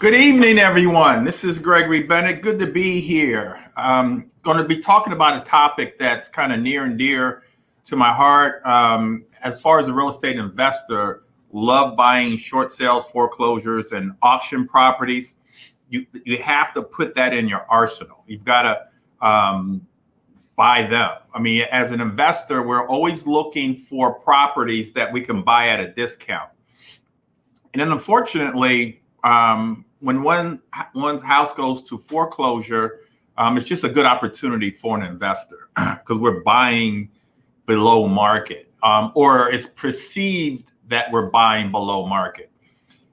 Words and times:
Good 0.00 0.14
evening, 0.14 0.58
everyone. 0.58 1.24
This 1.24 1.44
is 1.44 1.58
Gregory 1.58 2.02
Bennett. 2.02 2.40
Good 2.40 2.58
to 2.60 2.66
be 2.66 3.02
here. 3.02 3.62
I'm 3.76 4.32
going 4.40 4.56
to 4.56 4.64
be 4.64 4.78
talking 4.78 5.12
about 5.12 5.36
a 5.36 5.40
topic 5.44 5.98
that's 5.98 6.26
kind 6.26 6.54
of 6.54 6.60
near 6.60 6.84
and 6.84 6.96
dear 6.96 7.42
to 7.84 7.96
my 7.96 8.10
heart. 8.10 8.64
Um, 8.64 9.26
as 9.42 9.60
far 9.60 9.78
as 9.78 9.88
a 9.88 9.92
real 9.92 10.08
estate 10.08 10.38
investor, 10.38 11.24
love 11.52 11.98
buying 11.98 12.38
short 12.38 12.72
sales, 12.72 13.04
foreclosures, 13.12 13.92
and 13.92 14.12
auction 14.22 14.66
properties. 14.66 15.34
You 15.90 16.06
you 16.24 16.38
have 16.38 16.72
to 16.72 16.82
put 16.82 17.14
that 17.16 17.34
in 17.34 17.46
your 17.46 17.66
arsenal. 17.68 18.24
You've 18.26 18.46
got 18.46 18.62
to 18.62 19.26
um, 19.28 19.86
buy 20.56 20.84
them. 20.84 21.10
I 21.34 21.40
mean, 21.40 21.66
as 21.70 21.90
an 21.90 22.00
investor, 22.00 22.62
we're 22.62 22.86
always 22.86 23.26
looking 23.26 23.76
for 23.76 24.14
properties 24.14 24.92
that 24.92 25.12
we 25.12 25.20
can 25.20 25.42
buy 25.42 25.68
at 25.68 25.78
a 25.78 25.88
discount. 25.88 26.48
And 27.74 27.82
then, 27.82 27.92
unfortunately, 27.92 28.99
um, 29.24 29.84
when 30.00 30.22
one 30.22 30.62
one's 30.94 31.22
house 31.22 31.54
goes 31.54 31.82
to 31.82 31.98
foreclosure, 31.98 33.00
um, 33.36 33.56
it's 33.56 33.66
just 33.66 33.84
a 33.84 33.88
good 33.88 34.06
opportunity 34.06 34.70
for 34.70 34.98
an 34.98 35.04
investor 35.04 35.68
because 35.76 36.18
we're 36.18 36.40
buying 36.40 37.10
below 37.66 38.06
market, 38.08 38.72
um, 38.82 39.12
or 39.14 39.50
it's 39.50 39.66
perceived 39.66 40.72
that 40.88 41.10
we're 41.12 41.30
buying 41.30 41.70
below 41.70 42.06
market. 42.06 42.50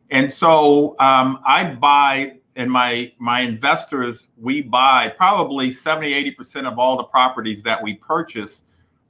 And 0.10 0.32
so 0.32 0.96
um, 1.00 1.40
I 1.46 1.76
buy, 1.76 2.40
and 2.56 2.72
my 2.72 3.12
my 3.20 3.42
investors, 3.42 4.30
we 4.38 4.62
buy 4.62 5.14
probably 5.18 5.72
70, 5.72 6.32
80% 6.32 6.72
of 6.72 6.80
all 6.80 6.98
the 6.98 7.04
properties 7.04 7.62
that 7.64 7.82
we 7.82 7.96
purchase 7.96 8.64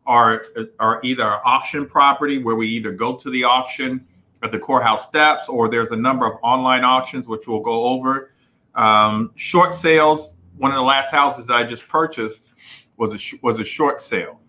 are 0.05 0.45
are 0.79 0.99
either 1.03 1.39
auction 1.45 1.85
property 1.85 2.39
where 2.39 2.55
we 2.55 2.67
either 2.67 2.91
go 2.91 3.15
to 3.15 3.29
the 3.29 3.43
auction 3.43 4.05
at 4.43 4.51
the 4.51 4.59
courthouse 4.59 5.05
steps, 5.05 5.49
or 5.49 5.67
there's 5.67 5.91
a 5.91 5.95
number 5.95 6.25
of 6.25 6.37
online 6.43 6.83
auctions, 6.83 7.27
which 7.27 7.47
we'll 7.47 7.59
go 7.59 7.85
over. 7.85 8.31
Um, 8.75 9.31
short 9.35 9.73
sales. 9.73 10.33
One 10.57 10.71
of 10.71 10.77
the 10.77 10.83
last 10.83 11.11
houses 11.11 11.47
that 11.47 11.55
I 11.55 11.63
just 11.63 11.87
purchased 11.87 12.49
was 12.97 13.13
a 13.13 13.37
was 13.41 13.59
a 13.59 13.63
short 13.63 14.01
sale, 14.01 14.39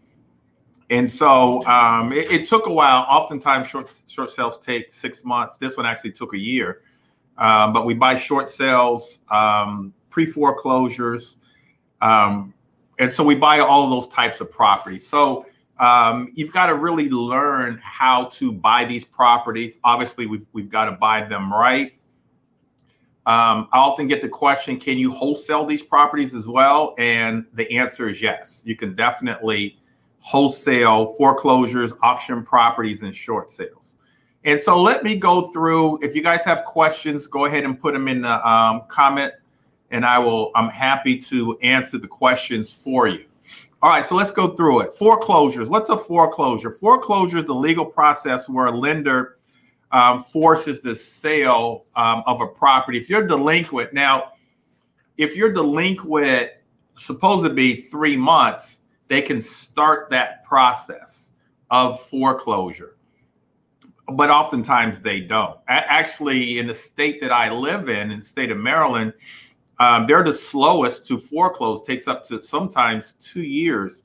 and 0.90 1.10
so 1.10 1.64
um, 1.66 2.12
it, 2.12 2.30
it, 2.30 2.46
took 2.46 2.66
a 2.66 2.72
while. 2.72 3.04
Oftentimes, 3.08 3.66
short 3.66 3.94
short 4.06 4.30
sales 4.30 4.58
take 4.58 4.92
six 4.92 5.24
months. 5.24 5.58
This 5.58 5.76
one 5.76 5.86
actually 5.86 6.12
took 6.12 6.34
a 6.34 6.38
year, 6.38 6.82
um, 7.36 7.72
but 7.72 7.84
we 7.84 7.94
buy 7.94 8.16
short 8.16 8.48
sales, 8.48 9.20
um, 9.30 9.92
pre 10.08 10.24
foreclosures, 10.24 11.36
um, 12.00 12.54
and 12.98 13.12
so 13.12 13.22
we 13.22 13.34
buy 13.34 13.60
all 13.60 13.88
those 13.88 14.08
types 14.08 14.40
of 14.40 14.50
properties. 14.50 15.06
So 15.06 15.46
um, 15.78 16.30
you've 16.34 16.52
got 16.52 16.66
to 16.66 16.74
really 16.74 17.08
learn 17.08 17.80
how 17.82 18.24
to 18.24 18.52
buy 18.52 18.84
these 18.84 19.04
properties. 19.04 19.78
Obviously, 19.84 20.26
we've, 20.26 20.46
we've 20.52 20.70
got 20.70 20.86
to 20.86 20.92
buy 20.92 21.22
them 21.22 21.52
right. 21.52 21.92
Um, 23.26 23.68
I 23.72 23.78
often 23.78 24.08
get 24.08 24.22
the 24.22 24.28
question, 24.28 24.80
can 24.80 24.96
you 24.96 25.12
wholesale 25.12 25.66
these 25.66 25.82
properties 25.82 26.34
as 26.34 26.48
well? 26.48 26.94
And 26.96 27.44
the 27.52 27.70
answer 27.76 28.08
is 28.08 28.22
yes. 28.22 28.62
You 28.64 28.74
can 28.74 28.94
definitely 28.94 29.78
wholesale 30.20 31.14
foreclosures, 31.14 31.92
auction 32.02 32.42
properties, 32.42 33.02
and 33.02 33.14
short 33.14 33.50
sales. 33.50 33.96
And 34.44 34.62
so 34.62 34.80
let 34.80 35.04
me 35.04 35.14
go 35.14 35.48
through. 35.48 36.02
If 36.02 36.14
you 36.14 36.22
guys 36.22 36.42
have 36.44 36.64
questions, 36.64 37.26
go 37.26 37.44
ahead 37.44 37.64
and 37.64 37.78
put 37.78 37.92
them 37.92 38.08
in 38.08 38.22
the 38.22 38.48
um, 38.48 38.82
comment, 38.88 39.34
and 39.90 40.06
I 40.06 40.18
will. 40.18 40.50
I'm 40.54 40.70
happy 40.70 41.18
to 41.18 41.58
answer 41.58 41.98
the 41.98 42.08
questions 42.08 42.72
for 42.72 43.08
you. 43.08 43.27
All 43.80 43.90
right, 43.90 44.04
so 44.04 44.16
let's 44.16 44.32
go 44.32 44.48
through 44.48 44.80
it. 44.80 44.94
Foreclosures. 44.94 45.68
What's 45.68 45.88
a 45.88 45.96
foreclosure? 45.96 46.72
Foreclosure 46.72 47.38
is 47.38 47.44
the 47.44 47.54
legal 47.54 47.86
process 47.86 48.48
where 48.48 48.66
a 48.66 48.72
lender 48.72 49.38
um, 49.92 50.24
forces 50.24 50.80
the 50.80 50.96
sale 50.96 51.86
um, 51.94 52.24
of 52.26 52.40
a 52.40 52.46
property. 52.48 52.98
If 52.98 53.08
you're 53.08 53.26
delinquent, 53.26 53.92
now, 53.92 54.32
if 55.16 55.36
you're 55.36 55.52
delinquent, 55.52 56.50
supposed 56.96 57.44
to 57.44 57.54
be 57.54 57.82
three 57.82 58.16
months, 58.16 58.80
they 59.06 59.22
can 59.22 59.40
start 59.40 60.10
that 60.10 60.44
process 60.44 61.30
of 61.70 62.02
foreclosure. 62.08 62.96
But 64.12 64.30
oftentimes 64.30 65.00
they 65.00 65.20
don't. 65.20 65.58
Actually, 65.68 66.58
in 66.58 66.66
the 66.66 66.74
state 66.74 67.20
that 67.20 67.30
I 67.30 67.52
live 67.52 67.88
in, 67.88 68.10
in 68.10 68.18
the 68.18 68.24
state 68.24 68.50
of 68.50 68.58
Maryland, 68.58 69.12
um, 69.80 70.06
they're 70.06 70.24
the 70.24 70.32
slowest 70.32 71.06
to 71.06 71.18
foreclose. 71.18 71.82
Takes 71.82 72.08
up 72.08 72.24
to 72.26 72.42
sometimes 72.42 73.14
two 73.14 73.42
years 73.42 74.04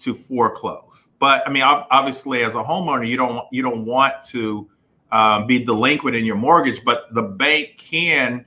to 0.00 0.14
foreclose. 0.14 1.08
But 1.18 1.46
I 1.46 1.50
mean, 1.50 1.62
obviously, 1.62 2.42
as 2.42 2.54
a 2.54 2.62
homeowner, 2.62 3.06
you 3.06 3.16
don't 3.16 3.46
you 3.52 3.62
don't 3.62 3.84
want 3.84 4.14
to 4.28 4.68
um, 5.12 5.46
be 5.46 5.64
delinquent 5.64 6.16
in 6.16 6.24
your 6.24 6.36
mortgage, 6.36 6.84
but 6.84 7.12
the 7.14 7.22
bank 7.22 7.76
can 7.76 8.44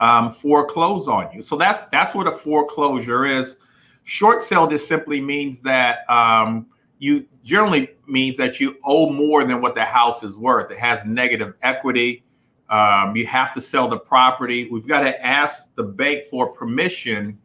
um, 0.00 0.32
foreclose 0.32 1.08
on 1.08 1.30
you. 1.34 1.42
So 1.42 1.56
that's 1.56 1.82
that's 1.92 2.14
what 2.14 2.26
a 2.26 2.32
foreclosure 2.32 3.26
is. 3.26 3.56
Short 4.04 4.42
sale 4.42 4.66
just 4.66 4.88
simply 4.88 5.20
means 5.20 5.60
that 5.62 6.08
um, 6.08 6.66
you 6.98 7.26
generally 7.44 7.90
means 8.06 8.38
that 8.38 8.58
you 8.58 8.78
owe 8.84 9.10
more 9.10 9.44
than 9.44 9.60
what 9.60 9.74
the 9.74 9.84
house 9.84 10.22
is 10.22 10.36
worth. 10.36 10.70
It 10.70 10.78
has 10.78 11.04
negative 11.04 11.54
equity. 11.62 12.24
Um, 12.70 13.16
you 13.16 13.26
have 13.26 13.52
to 13.54 13.60
sell 13.60 13.88
the 13.88 13.98
property. 13.98 14.68
We've 14.70 14.86
got 14.86 15.00
to 15.00 15.24
ask 15.24 15.74
the 15.74 15.84
bank 15.84 16.24
for 16.30 16.52
permission 16.52 17.38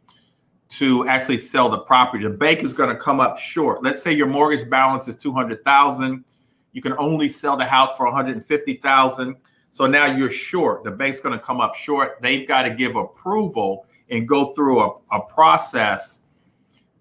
to 0.70 1.08
actually 1.08 1.38
sell 1.38 1.68
the 1.68 1.78
property. 1.78 2.24
The 2.24 2.30
bank 2.30 2.62
is 2.62 2.72
going 2.72 2.90
to 2.90 2.96
come 2.96 3.20
up 3.20 3.38
short. 3.38 3.82
Let's 3.82 4.02
say 4.02 4.12
your 4.12 4.26
mortgage 4.26 4.68
balance 4.68 5.08
is 5.08 5.16
200,000. 5.16 6.24
You 6.72 6.82
can 6.82 6.94
only 6.98 7.28
sell 7.28 7.56
the 7.56 7.64
house 7.64 7.96
for 7.96 8.06
150,000. 8.06 9.36
So 9.70 9.86
now 9.86 10.06
you're 10.06 10.30
short. 10.30 10.84
The 10.84 10.90
bank's 10.90 11.20
going 11.20 11.38
to 11.38 11.44
come 11.44 11.60
up 11.60 11.74
short. 11.74 12.20
They've 12.20 12.46
got 12.46 12.62
to 12.64 12.70
give 12.70 12.96
approval 12.96 13.86
and 14.10 14.28
go 14.28 14.52
through 14.52 14.80
a, 14.80 14.96
a 15.12 15.20
process 15.22 16.20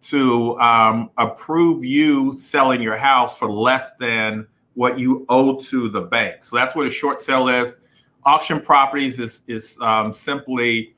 to 0.04 0.60
um, 0.60 1.10
approve 1.18 1.84
you 1.84 2.36
selling 2.38 2.82
your 2.82 2.98
house 2.98 3.38
for 3.38 3.50
less 3.50 3.92
than 4.00 4.48
what 4.76 5.00
you 5.00 5.26
owe 5.30 5.60
to 5.60 5.90
the 5.90 6.02
bank. 6.02 6.44
So 6.44 6.56
that's 6.56 6.76
what 6.76 6.86
a 6.86 6.92
short 6.92 7.22
sale 7.22 7.48
is 7.48 7.78
auction 8.26 8.60
properties 8.60 9.20
is 9.20 9.44
is 9.48 9.78
um, 9.82 10.14
simply 10.14 10.96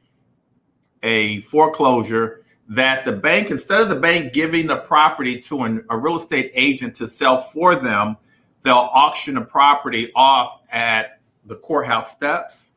a 1.03 1.41
foreclosure 1.41 2.43
that 2.67 3.05
the 3.05 3.11
bank 3.11 3.51
instead 3.51 3.81
of 3.81 3.89
the 3.89 3.95
bank 3.95 4.33
giving 4.33 4.65
the 4.65 4.77
property 4.77 5.39
to 5.39 5.63
an, 5.63 5.85
a 5.89 5.97
real 5.97 6.15
estate 6.15 6.51
agent 6.55 6.95
to 6.95 7.07
sell 7.07 7.39
for 7.39 7.75
them 7.75 8.17
they'll 8.63 8.89
auction 8.93 9.35
the 9.35 9.41
property 9.41 10.11
off 10.15 10.61
at 10.71 11.19
the 11.45 11.55
courthouse 11.57 12.11
steps 12.11 12.73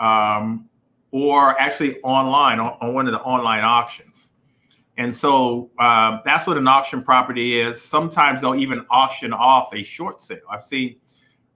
um, 0.00 0.68
or 1.10 1.58
actually 1.60 2.00
online 2.00 2.58
on, 2.58 2.76
on, 2.80 2.94
one 2.94 3.06
of 3.06 3.12
the 3.12 3.20
online 3.20 3.62
auctions. 3.62 4.30
And 4.96 5.14
so 5.14 5.70
um, 5.78 6.22
that's 6.24 6.46
what 6.46 6.56
an 6.56 6.66
auction 6.66 7.02
property 7.02 7.60
is. 7.60 7.80
Sometimes 7.80 8.40
they'll 8.40 8.56
even 8.56 8.84
auction 8.90 9.32
off 9.32 9.72
a 9.72 9.82
short 9.82 10.20
sale. 10.20 10.38
I've 10.50 10.64
seen 10.64 10.96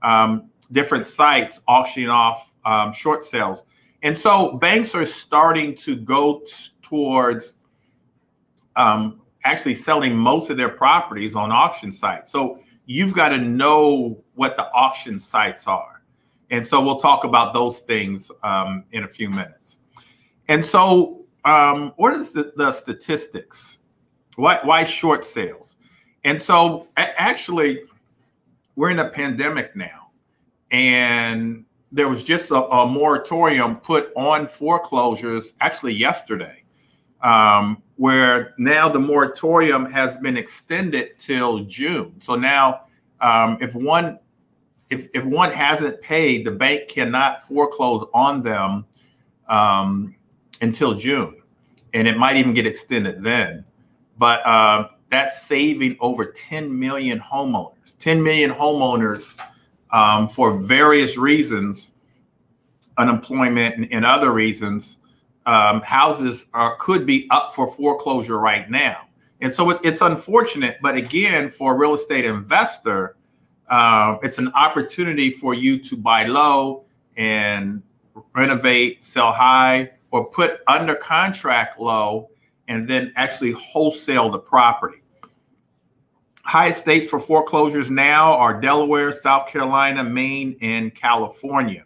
um, 0.03 0.51
different 0.73 1.07
sites 1.07 1.61
auctioning 1.69 2.09
off 2.09 2.53
um, 2.65 2.93
short 2.93 3.25
sales. 3.25 3.65
And 4.03 4.19
so 4.19 4.53
banks 4.59 4.95
are 4.95 5.07
starting 5.07 5.77
to 5.77 5.95
go 5.95 6.41
t- 6.41 6.71
towards 6.83 7.57
um, 8.75 9.21
actually 9.45 9.75
selling 9.75 10.17
most 10.17 10.51
of 10.51 10.57
their 10.57 10.69
properties 10.69 11.35
on 11.35 11.53
auction 11.53 11.93
sites. 11.93 12.31
So 12.33 12.61
you've 12.87 13.15
got 13.15 13.29
to 13.31 13.39
know 13.39 14.23
what 14.35 14.57
the 14.57 14.71
auction 14.73 15.19
sites 15.19 15.67
are. 15.67 16.03
And 16.51 16.67
so 16.67 16.81
we'll 16.81 16.97
talk 16.99 17.25
about 17.25 17.55
those 17.55 17.81
things 17.81 18.31
um, 18.43 18.85
in 18.93 19.05
a 19.05 19.09
few 19.09 19.31
minutes. 19.31 19.79
And 20.49 20.65
so, 20.65 21.25
um, 21.45 21.93
what 21.97 22.15
is 22.15 22.33
the, 22.33 22.53
the 22.57 22.73
statistics? 22.73 23.79
Why, 24.37 24.61
why 24.63 24.85
short 24.85 25.25
sales? 25.25 25.77
And 26.25 26.41
so, 26.41 26.89
a- 26.97 27.21
actually, 27.21 27.83
we're 28.77 28.91
in 28.91 28.99
a 28.99 29.09
pandemic 29.09 29.75
now 29.75 30.02
and 30.73 31.65
there 31.93 32.09
was 32.09 32.25
just 32.25 32.51
a, 32.51 32.65
a 32.65 32.87
moratorium 32.87 33.77
put 33.77 34.11
on 34.17 34.49
foreclosures 34.49 35.55
actually 35.61 35.93
yesterday, 35.93 36.65
um, 37.21 37.83
where 37.97 38.55
now 38.59 38.89
the 38.89 38.99
moratorium 38.99 39.85
has 39.91 40.17
been 40.17 40.37
extended 40.37 41.19
till 41.19 41.61
June. 41.61 42.15
So 42.21 42.35
now, 42.35 42.87
um, 43.21 43.59
if 43.61 43.75
one 43.75 44.19
if, 44.91 45.09
if 45.15 45.25
one 45.25 45.51
hasn't 45.51 46.03
paid, 46.03 46.45
the 46.45 46.51
bank 46.51 46.89
cannot 46.89 47.47
foreclose 47.47 48.05
on 48.13 48.43
them 48.43 48.85
um, 49.49 50.15
until 50.61 50.95
June, 50.95 51.41
and 51.95 52.07
it 52.07 52.19
might 52.19 52.37
even 52.37 52.53
get 52.53 52.67
extended 52.67 53.23
then. 53.23 53.65
But 54.19 54.45
uh, 54.45 54.89
that's 55.09 55.43
saving 55.43 55.97
over 56.01 56.27
10 56.27 56.79
million 56.79 57.19
homeowners. 57.21 57.97
10 57.99 58.23
million 58.23 58.51
homeowners 58.51 59.39
um, 59.93 60.29
for 60.29 60.59
various 60.59 61.17
reasons, 61.17 61.91
unemployment 62.99 63.77
and, 63.77 63.93
and 63.93 64.05
other 64.05 64.33
reasons, 64.33 64.99
um, 65.47 65.81
houses 65.83 66.47
are, 66.55 66.77
could 66.77 67.05
be 67.07 67.27
up 67.31 67.55
for 67.55 67.73
foreclosure 67.73 68.39
right 68.39 68.71
now. 68.71 69.09
And 69.41 69.53
so 69.53 69.71
it, 69.71 69.81
it's 69.83 70.01
unfortunate, 70.01 70.79
but 70.81 70.97
again, 70.97 71.51
for 71.51 71.75
a 71.75 71.77
real 71.77 71.95
estate 71.95 72.25
investor, 72.25 73.17
uh, 73.69 74.19
it's 74.23 74.39
an 74.39 74.49
opportunity 74.55 75.31
for 75.31 75.55
you 75.55 75.79
to 75.79 75.97
buy 75.97 76.25
low 76.25 76.85
and 77.17 77.83
renovate, 78.35 79.03
sell 79.03 79.33
high, 79.33 79.91
or 80.11 80.27
put 80.27 80.61
under 80.69 80.95
contract 80.95 81.81
low 81.81 82.31
and 82.69 82.89
then 82.89 83.13
actually 83.17 83.53
wholesale 83.53 84.31
the 84.31 84.39
property. 84.39 85.02
Highest 86.45 86.81
states 86.81 87.07
for 87.07 87.21
foreclosures 87.21 87.91
now 87.91 88.35
are 88.35 88.61
Delaware, 88.61 89.13
South 89.13 89.49
Carolina, 89.49 90.03
Maine, 90.03 90.57
and 90.61 90.93
California. 90.93 91.85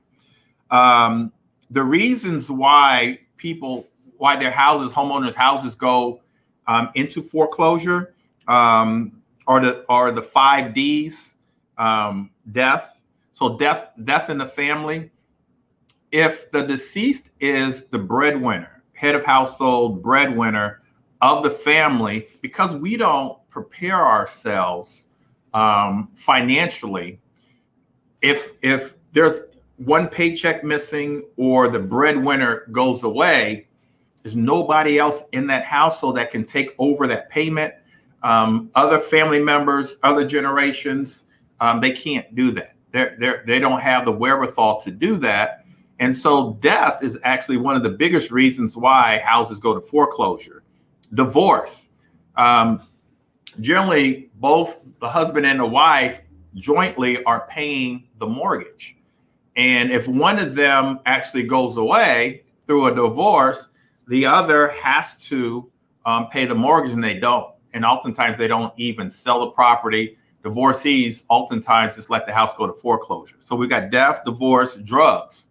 Um, 0.71 1.31
the 1.71 1.83
reasons 1.83 2.51
why 2.51 3.21
people, 3.37 3.87
why 4.17 4.37
their 4.37 4.51
houses, 4.51 4.93
homeowners' 4.95 5.35
houses 5.35 5.75
go 5.75 6.23
um, 6.67 6.91
into 6.95 7.21
foreclosure 7.21 8.15
um, 8.49 9.21
are 9.47 9.61
the 9.61 9.85
are 9.89 10.11
the 10.11 10.23
five 10.23 10.73
D's: 10.73 11.35
um, 11.77 12.31
death. 12.53 13.03
So 13.33 13.59
death, 13.59 13.91
death 14.05 14.31
in 14.31 14.39
the 14.39 14.49
family. 14.49 15.11
If 16.13 16.51
the 16.51 16.63
deceased 16.63 17.31
is 17.41 17.85
the 17.85 17.99
breadwinner, 17.99 18.83
head 18.95 19.15
of 19.15 19.25
household, 19.25 20.03
breadwinner 20.03 20.81
of 21.21 21.43
the 21.43 21.51
family, 21.51 22.29
because 22.41 22.75
we 22.75 22.97
don't 22.97 23.39
prepare 23.57 24.07
ourselves 24.07 25.07
um, 25.55 26.11
financially, 26.15 27.19
if 28.21 28.53
if 28.61 28.95
there's 29.13 29.41
one 29.79 30.09
paycheck 30.09 30.63
missing 30.63 31.25
or 31.39 31.69
the 31.69 31.79
breadwinner 31.79 32.67
goes 32.71 33.03
away, 33.03 33.67
there's 34.23 34.37
nobody 34.37 34.99
else 34.99 35.25
in 35.33 35.47
that 35.47 35.65
household 35.65 36.17
that 36.17 36.31
can 36.31 36.45
take 36.45 36.75
over 36.79 37.07
that 37.07 37.31
payment. 37.31 37.73
Um, 38.23 38.71
other 38.75 38.99
family 38.99 39.39
members, 39.39 39.97
other 40.03 40.27
generations, 40.27 41.25
um, 41.61 41.81
they 41.81 41.93
can't 41.93 42.35
do 42.35 42.51
that. 42.53 42.75
They're, 42.93 43.17
they're, 43.19 43.45
they 43.47 43.59
don't 43.59 43.81
have 43.81 44.05
the 44.05 44.13
wherewithal 44.13 44.81
to 44.83 44.91
do 44.91 45.17
that. 45.19 45.65
And 45.99 46.17
so 46.17 46.59
death 46.61 47.03
is 47.03 47.19
actually 47.23 47.57
one 47.57 47.77
of 47.77 47.83
the 47.83 47.91
biggest 47.91 48.31
reasons 48.31 48.77
why 48.77 49.19
houses 49.19 49.59
go 49.59 49.75
to 49.75 49.81
foreclosure. 49.81 50.63
Divorce. 51.15 51.89
Um, 52.37 52.81
generally, 53.61 54.31
both 54.37 54.81
the 55.01 55.09
husband 55.09 55.47
and 55.47 55.61
the 55.61 55.67
wife 55.67 56.23
jointly 56.55 57.23
are 57.25 57.47
paying 57.49 58.09
the 58.19 58.27
mortgage. 58.27 58.97
And 59.57 59.91
if 59.91 60.07
one 60.07 60.39
of 60.39 60.55
them 60.55 61.01
actually 61.07 61.45
goes 61.45 61.77
away 61.77 62.45
through 62.67 62.87
a 62.87 62.95
divorce, 62.95 63.69
the 64.09 64.27
other 64.27 64.69
has 64.69 65.17
to 65.17 65.71
um, 66.05 66.29
pay 66.29 66.45
the 66.45 66.55
mortgage 66.55 66.93
and 66.93 67.03
they 67.03 67.15
don't. 67.15 67.55
And 67.73 67.85
oftentimes 67.85 68.39
they 68.39 68.49
don't 68.49 68.73
even 68.77 69.11
sell 69.11 69.41
the 69.41 69.51
property. 69.51 70.19
Divorcees 70.43 71.25
oftentimes 71.29 71.97
just 71.97 72.11
let 72.11 72.27
the 72.27 72.33
house 72.33 72.55
go 72.55 72.67
to 72.67 72.73
foreclosure. 72.73 73.37
So 73.41 73.57
we 73.57 73.67
got 73.67 73.91
death, 73.91 74.21
divorce, 74.25 74.77
drugs, 74.77 75.49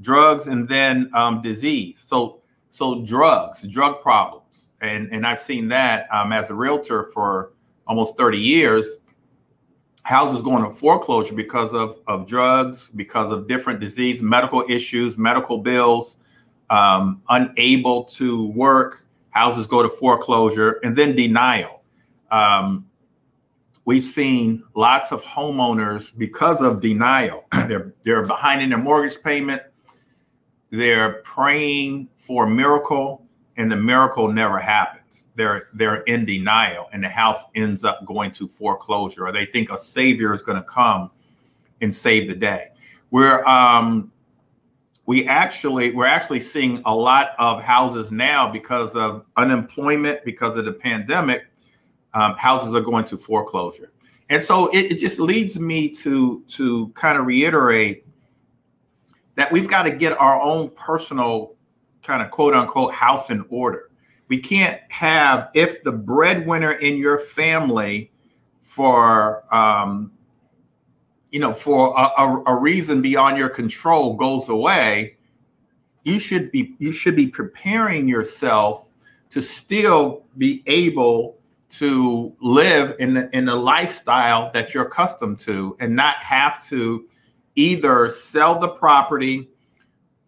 drugs, 0.00 0.48
and 0.48 0.68
then 0.68 1.10
um, 1.14 1.40
disease. 1.42 1.98
So 1.98 2.42
so 2.72 3.02
drugs, 3.02 3.62
drug 3.68 4.00
problems, 4.00 4.70
and 4.82 5.12
and 5.12 5.26
I've 5.26 5.40
seen 5.40 5.68
that 5.68 6.06
um, 6.12 6.32
as 6.32 6.50
a 6.50 6.54
realtor 6.54 7.06
for 7.14 7.52
almost 7.86 8.16
30 8.16 8.38
years 8.38 8.98
houses 10.02 10.42
going 10.42 10.64
to 10.64 10.70
foreclosure 10.70 11.34
because 11.34 11.72
of, 11.72 11.98
of 12.06 12.26
drugs, 12.26 12.90
because 12.90 13.32
of 13.32 13.46
different 13.46 13.80
disease, 13.80 14.22
medical 14.22 14.64
issues, 14.68 15.16
medical 15.16 15.58
bills, 15.58 16.16
um, 16.70 17.22
unable 17.28 18.04
to 18.04 18.48
work, 18.48 19.06
houses 19.30 19.66
go 19.66 19.82
to 19.82 19.88
foreclosure, 19.88 20.80
and 20.82 20.96
then 20.96 21.14
denial. 21.14 21.82
Um, 22.30 22.86
we've 23.84 24.04
seen 24.04 24.64
lots 24.74 25.12
of 25.12 25.22
homeowners 25.22 26.16
because 26.16 26.62
of 26.62 26.80
denial. 26.80 27.44
they're 27.68 27.94
they're 28.04 28.24
behind 28.24 28.62
in 28.62 28.70
their 28.70 28.78
mortgage 28.78 29.22
payment. 29.22 29.62
They're 30.70 31.20
praying 31.24 32.08
for 32.16 32.46
a 32.46 32.50
miracle, 32.50 33.26
and 33.56 33.70
the 33.70 33.76
miracle 33.76 34.30
never 34.30 34.58
happens. 34.58 35.28
They're 35.34 35.68
they're 35.74 36.02
in 36.02 36.24
denial 36.24 36.88
and 36.92 37.02
the 37.04 37.08
house 37.08 37.42
ends 37.54 37.84
up 37.84 38.04
going 38.06 38.32
to 38.32 38.48
foreclosure 38.48 39.26
or 39.26 39.32
they 39.32 39.46
think 39.46 39.70
a 39.70 39.78
savior 39.78 40.32
is 40.32 40.42
going 40.42 40.58
to 40.58 40.64
come 40.64 41.10
and 41.80 41.94
save 41.94 42.28
the 42.28 42.34
day. 42.34 42.68
We're 43.10 43.44
um 43.44 44.10
we 45.06 45.26
actually 45.26 45.92
we're 45.92 46.06
actually 46.06 46.40
seeing 46.40 46.82
a 46.86 46.94
lot 46.94 47.30
of 47.38 47.62
houses 47.62 48.12
now 48.12 48.50
because 48.50 48.94
of 48.94 49.24
unemployment 49.36 50.24
because 50.24 50.56
of 50.56 50.64
the 50.64 50.72
pandemic 50.72 51.46
um, 52.14 52.36
houses 52.36 52.74
are 52.74 52.80
going 52.80 53.04
to 53.06 53.16
foreclosure. 53.16 53.92
And 54.28 54.42
so 54.42 54.68
it, 54.68 54.92
it 54.92 54.98
just 54.98 55.18
leads 55.18 55.58
me 55.58 55.88
to 55.96 56.42
to 56.48 56.88
kind 56.94 57.18
of 57.18 57.26
reiterate 57.26 58.06
that 59.34 59.50
we've 59.50 59.68
got 59.68 59.82
to 59.84 59.90
get 59.90 60.16
our 60.18 60.40
own 60.40 60.70
personal 60.70 61.54
kind 62.02 62.22
of 62.22 62.30
quote 62.30 62.54
unquote 62.54 62.92
house 62.92 63.30
in 63.30 63.44
order. 63.48 63.90
We 64.28 64.38
can't 64.38 64.80
have 64.88 65.50
if 65.54 65.82
the 65.82 65.92
breadwinner 65.92 66.72
in 66.72 66.96
your 66.96 67.18
family 67.18 68.10
for 68.62 69.44
um, 69.54 70.12
you 71.30 71.40
know 71.40 71.52
for 71.52 71.94
a, 71.96 72.22
a, 72.22 72.42
a, 72.46 72.56
reason 72.56 73.02
beyond 73.02 73.36
your 73.36 73.48
control 73.48 74.14
goes 74.14 74.48
away 74.48 75.16
you 76.04 76.18
should 76.18 76.50
be 76.50 76.74
you 76.78 76.92
should 76.92 77.16
be 77.16 77.26
preparing 77.26 78.08
yourself 78.08 78.86
to 79.30 79.42
still 79.42 80.24
be 80.38 80.62
able 80.66 81.36
to 81.70 82.34
live 82.40 82.94
in 82.98 83.14
the, 83.14 83.34
in 83.36 83.46
the 83.46 83.56
lifestyle 83.56 84.50
that 84.52 84.74
you're 84.74 84.86
accustomed 84.86 85.38
to 85.38 85.76
and 85.80 85.94
not 85.94 86.16
have 86.16 86.62
to 86.66 87.08
either 87.54 88.10
sell 88.10 88.58
the 88.58 88.68
property 88.68 89.48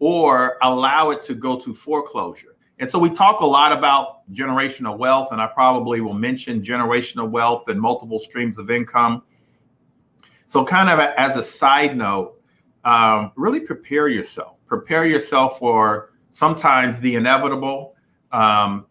or 0.05 0.57
allow 0.61 1.09
it 1.09 1.21
to 1.23 1.33
go 1.33 1.59
to 1.59 1.73
foreclosure 1.73 2.55
and 2.79 2.91
so 2.91 2.99
we 2.99 3.09
talk 3.09 3.39
a 3.39 3.45
lot 3.45 3.71
about 3.71 4.29
generational 4.33 4.97
wealth, 4.97 5.29
and 5.31 5.41
I 5.41 5.47
probably 5.47 6.01
will 6.01 6.13
mention 6.13 6.61
generational 6.61 7.29
wealth 7.29 7.69
and 7.69 7.79
multiple 7.79 8.19
streams 8.19 8.59
of 8.59 8.69
income. 8.69 9.23
So, 10.47 10.65
kind 10.65 10.89
of 10.89 10.99
as 10.99 11.37
a 11.37 11.43
side 11.43 11.95
note, 11.95 12.41
um, 12.83 13.31
really 13.35 13.61
prepare 13.61 14.09
yourself. 14.09 14.57
Prepare 14.67 15.05
yourself 15.05 15.57
for 15.57 16.11
sometimes 16.31 16.99
the 16.99 17.15
inevitable. 17.15 17.95
Um, 18.31 18.87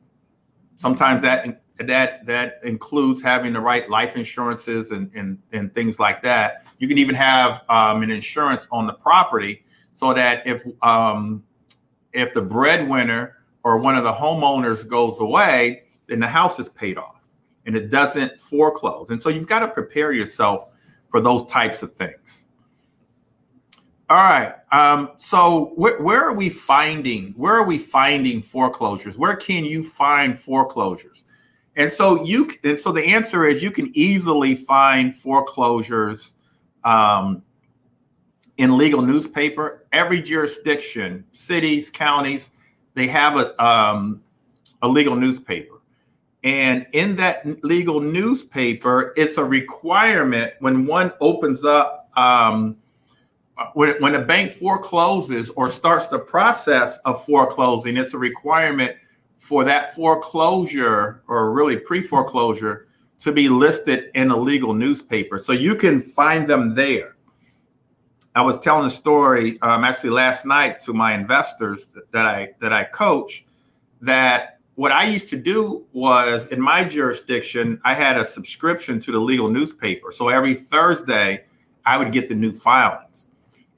sometimes 0.76 1.20
that 1.22 1.62
that 1.78 2.25
that 2.25 2.60
includes 2.64 3.22
having 3.22 3.52
the 3.52 3.60
right 3.60 3.88
life 3.90 4.17
insurances 4.17 4.93
and 4.93 5.10
and, 5.14 5.38
and 5.52 5.75
things 5.75 6.00
like 6.00 6.22
that. 6.22 6.67
You 6.78 6.88
can 6.88 6.96
even 6.96 7.14
have 7.14 7.62
um, 7.69 8.02
an 8.02 8.10
insurance 8.10 8.67
on 8.72 8.87
the 8.87 8.94
property 8.94 9.64
so 9.94 10.12
that 10.12 10.46
if 10.46 10.62
um, 10.82 11.43
if 12.13 12.34
the 12.34 12.43
breadwinner 12.43 13.39
or 13.63 13.79
one 13.79 13.96
of 13.96 14.05
the 14.05 14.13
homeowners 14.13 14.86
goes 14.86 15.20
away, 15.20 15.84
then 16.06 16.20
the 16.20 16.27
house 16.27 16.58
is 16.58 16.69
paid 16.69 16.98
off 16.98 17.27
and 17.65 17.74
it 17.74 17.91
doesn't 17.91 18.39
foreclose. 18.39 19.08
And 19.10 19.22
so 19.22 19.31
you've 19.31 19.48
got 19.48 19.60
to 19.60 19.69
prepare 19.69 20.13
yourself 20.13 20.69
for 21.10 21.20
those 21.20 21.46
types 21.46 21.82
of 21.82 21.94
things. 21.94 22.44
All 24.10 24.19
right. 24.19 24.55
Um, 24.70 25.13
so 25.17 25.72
wh- 25.77 25.98
where 26.03 26.22
are 26.22 26.34
we 26.34 26.51
finding 26.51 27.32
where 27.36 27.55
are 27.55 27.65
we 27.65 27.79
finding 27.79 28.43
foreclosures? 28.43 29.17
Where 29.17 29.36
can 29.36 29.65
you 29.65 29.82
find 29.82 30.39
foreclosures? 30.39 31.24
And 31.77 31.93
so 31.93 32.22
you 32.22 32.51
and 32.65 32.79
so 32.79 32.93
the 32.93 33.05
answer 33.05 33.46
is 33.46 33.63
you 33.63 33.70
can 33.70 33.91
easily 33.94 34.56
find 34.56 35.17
foreclosures 35.17 36.34
um, 36.84 37.43
in 38.56 38.77
legal 38.77 39.03
newspaper. 39.03 39.87
Every 39.93 40.20
jurisdiction, 40.20 41.25
cities, 41.32 41.91
counties, 41.91 42.51
they 42.94 43.06
have 43.08 43.37
a 43.37 43.65
um, 43.65 44.23
a 44.82 44.89
legal 44.89 45.17
newspaper, 45.17 45.81
and 46.43 46.87
in 46.93 47.17
that 47.17 47.65
legal 47.65 48.01
newspaper, 48.01 49.13
it's 49.17 49.39
a 49.39 49.44
requirement 49.44 50.53
when 50.61 50.87
one 50.87 51.13
opens 51.20 51.65
up. 51.65 52.11
Um, 52.17 52.77
when, 53.75 53.94
when 54.01 54.17
a 54.17 54.20
bank 54.20 54.51
forecloses 54.53 55.49
or 55.51 55.70
starts 55.70 56.08
the 56.08 56.19
process 56.19 56.99
of 57.05 57.25
foreclosing, 57.25 57.96
it's 57.96 58.13
a 58.13 58.19
requirement 58.19 58.96
for 59.39 59.63
that 59.65 59.94
foreclosure 59.94 61.23
or 61.29 61.53
really 61.53 61.77
pre 61.77 62.03
foreclosure 62.03 62.89
to 63.19 63.32
be 63.32 63.49
listed 63.49 64.11
in 64.15 64.31
a 64.31 64.37
legal 64.37 64.75
newspaper. 64.75 65.39
So 65.39 65.53
you 65.53 65.77
can 65.77 66.01
find 66.01 66.49
them 66.49 66.75
there. 66.75 67.14
I 68.34 68.43
was 68.43 68.58
telling 68.58 68.86
a 68.86 68.91
story 68.91 69.60
um, 69.62 69.84
actually 69.84 70.10
last 70.10 70.44
night 70.44 70.81
to 70.81 70.93
my 70.93 71.14
investors 71.14 71.88
that, 72.10 72.26
I 72.26 72.55
that 72.60 72.72
I 72.72 72.84
coach 72.84 73.44
that 74.00 74.58
what 74.74 74.91
I 74.91 75.05
used 75.05 75.29
to 75.29 75.36
do 75.36 75.86
was 75.93 76.48
in 76.48 76.60
my 76.60 76.82
jurisdiction 76.82 77.81
I 77.84 77.94
had 77.94 78.17
a 78.17 78.24
subscription 78.24 78.98
to 79.00 79.12
the 79.12 79.20
legal 79.20 79.48
newspaper. 79.48 80.10
So 80.10 80.29
every 80.29 80.55
Thursday 80.55 81.44
I 81.86 81.96
would 81.96 82.10
get 82.10 82.29
the 82.29 82.34
new 82.34 82.53
filings, 82.53 83.29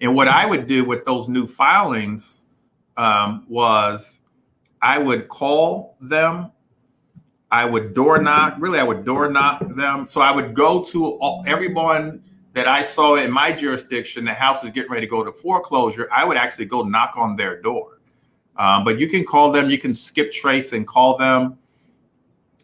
and 0.00 0.14
what 0.14 0.28
I 0.28 0.46
would 0.46 0.66
do 0.66 0.84
with 0.84 1.04
those 1.04 1.28
new 1.28 1.46
filings 1.46 2.44
um, 2.96 3.44
was 3.48 4.20
I 4.80 4.96
would 4.96 5.28
call 5.28 5.96
them. 6.00 6.52
I 7.50 7.64
would 7.64 7.94
door 7.94 8.18
knock. 8.18 8.56
Really, 8.58 8.78
I 8.78 8.84
would 8.84 9.04
door 9.04 9.28
knock 9.28 9.62
them. 9.76 10.08
So 10.08 10.20
I 10.20 10.30
would 10.30 10.54
go 10.54 10.82
to 10.84 11.06
all, 11.18 11.44
everyone 11.46 12.22
that 12.56 12.66
I 12.66 12.82
saw 12.82 13.16
in 13.16 13.30
my 13.30 13.52
jurisdiction, 13.52 14.24
the 14.24 14.32
house 14.32 14.64
is 14.64 14.70
getting 14.70 14.90
ready 14.90 15.04
to 15.06 15.10
go 15.10 15.22
to 15.22 15.30
foreclosure, 15.30 16.08
I 16.10 16.24
would 16.24 16.38
actually 16.38 16.64
go 16.64 16.82
knock 16.82 17.12
on 17.14 17.36
their 17.36 17.60
door. 17.60 18.00
Um, 18.56 18.82
but 18.82 18.98
you 18.98 19.08
can 19.08 19.26
call 19.26 19.52
them, 19.52 19.68
you 19.68 19.76
can 19.76 19.92
skip 19.92 20.32
trace 20.32 20.72
and 20.72 20.86
call 20.86 21.18
them. 21.18 21.58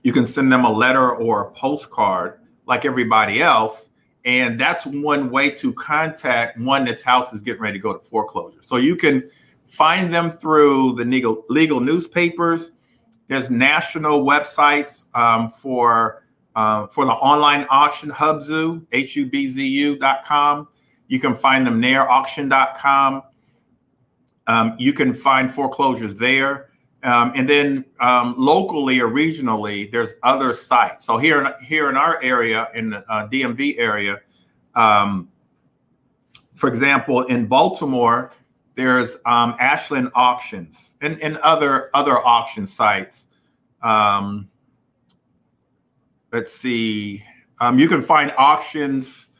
You 0.02 0.10
can 0.14 0.24
send 0.24 0.50
them 0.50 0.64
a 0.64 0.72
letter 0.72 1.14
or 1.14 1.42
a 1.42 1.50
postcard 1.50 2.40
like 2.64 2.86
everybody 2.86 3.42
else. 3.42 3.90
And 4.24 4.58
that's 4.58 4.86
one 4.86 5.28
way 5.28 5.50
to 5.50 5.74
contact 5.74 6.58
one 6.58 6.86
that's 6.86 7.02
house 7.02 7.34
is 7.34 7.42
getting 7.42 7.60
ready 7.60 7.78
to 7.78 7.82
go 7.82 7.92
to 7.92 7.98
foreclosure. 7.98 8.62
So 8.62 8.78
you 8.78 8.96
can 8.96 9.28
find 9.66 10.12
them 10.12 10.30
through 10.30 10.94
the 10.94 11.04
legal, 11.04 11.44
legal 11.50 11.80
newspapers. 11.80 12.72
There's 13.28 13.50
national 13.50 14.24
websites 14.24 15.14
um, 15.14 15.50
for 15.50 16.22
uh, 16.56 16.86
for 16.86 17.04
the 17.04 17.12
online 17.12 17.66
auction, 17.70 18.10
Hubzu, 18.10 18.84
H-U-B-Z-U.com. 18.92 20.68
You 21.08 21.20
can 21.20 21.34
find 21.34 21.66
them 21.66 21.80
there, 21.80 22.10
auction.com. 22.10 23.22
Um, 24.46 24.76
you 24.78 24.92
can 24.92 25.14
find 25.14 25.52
foreclosures 25.52 26.14
there. 26.14 26.70
Um, 27.04 27.32
and 27.34 27.48
then 27.48 27.84
um, 28.00 28.34
locally 28.38 29.00
or 29.00 29.08
regionally, 29.08 29.90
there's 29.90 30.14
other 30.22 30.54
sites. 30.54 31.04
So 31.04 31.18
here, 31.18 31.40
in, 31.40 31.52
here 31.64 31.90
in 31.90 31.96
our 31.96 32.22
area, 32.22 32.68
in 32.74 32.90
the 32.90 32.98
uh, 33.10 33.28
DMV 33.28 33.78
area, 33.78 34.20
um, 34.74 35.28
for 36.54 36.68
example, 36.68 37.22
in 37.24 37.46
Baltimore, 37.46 38.32
there's 38.74 39.16
um, 39.26 39.56
Ashland 39.58 40.10
Auctions 40.14 40.96
and, 41.00 41.20
and 41.20 41.36
other 41.38 41.90
other 41.94 42.18
auction 42.18 42.66
sites. 42.66 43.26
Um, 43.82 44.48
let's 46.32 46.52
see. 46.52 47.24
Um, 47.60 47.78
you 47.78 47.88
can 47.88 48.02
find 48.02 48.32
auctions 48.36 49.30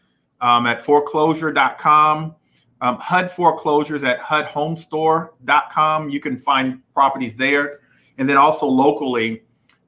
um, 0.41 0.67
at 0.67 0.85
foreclosure.com, 0.85 2.37
um, 2.81 2.99
HUD 2.99 3.31
foreclosures 3.31 4.05
at 4.05 4.21
HUDhomestore.com. 4.21 6.11
You 6.11 6.21
can 6.21 6.37
find 6.37 6.81
properties 6.93 7.37
there. 7.37 7.81
And 8.19 8.29
then 8.29 8.37
also 8.37 8.67
locally, 8.67 9.43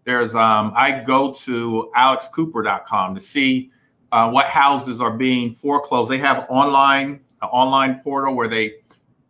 there's 0.05 0.35
um, 0.35 0.73
I 0.77 1.03
go 1.05 1.33
to 1.33 1.91
alexcooper.com 1.97 3.15
to 3.15 3.21
see 3.21 3.71
uh, 4.13 4.31
what 4.31 4.47
houses 4.47 5.01
are 5.01 5.17
being 5.17 5.53
foreclosed. 5.53 6.11
They 6.11 6.19
have 6.19 6.47
online 6.49 7.21
an 7.43 7.49
online 7.49 8.01
portal 8.01 8.35
where 8.35 8.49
they 8.49 8.75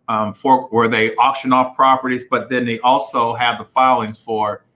um, 0.09 0.35
for 0.35 0.69
where 0.69 0.89
they 0.89 1.15
auction 1.17 1.53
off 1.53 1.75
properties, 1.75 2.25
but 2.31 2.51
then 2.51 2.67
they 2.67 2.79
also 2.81 3.33
have 3.35 3.59
the 3.59 3.65
filings 3.65 4.19
for 4.19 4.67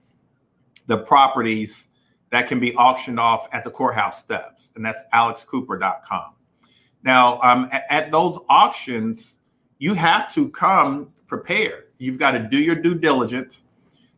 the 0.87 0.97
properties 0.97 1.88
that 2.31 2.47
can 2.47 2.59
be 2.59 2.75
auctioned 2.75 3.19
off 3.19 3.47
at 3.51 3.63
the 3.63 3.71
courthouse 3.71 4.19
steps, 4.19 4.71
and 4.75 4.85
that's 4.85 4.99
alexcooper.com. 5.13 6.33
Now, 7.03 7.39
um, 7.41 7.69
at, 7.71 7.85
at 7.89 8.11
those 8.11 8.39
auctions, 8.49 9.39
you 9.79 9.93
have 9.93 10.31
to 10.33 10.49
come 10.49 11.11
prepared. 11.27 11.85
You've 11.97 12.19
got 12.19 12.31
to 12.31 12.39
do 12.39 12.57
your 12.57 12.75
due 12.75 12.95
diligence. 12.95 13.65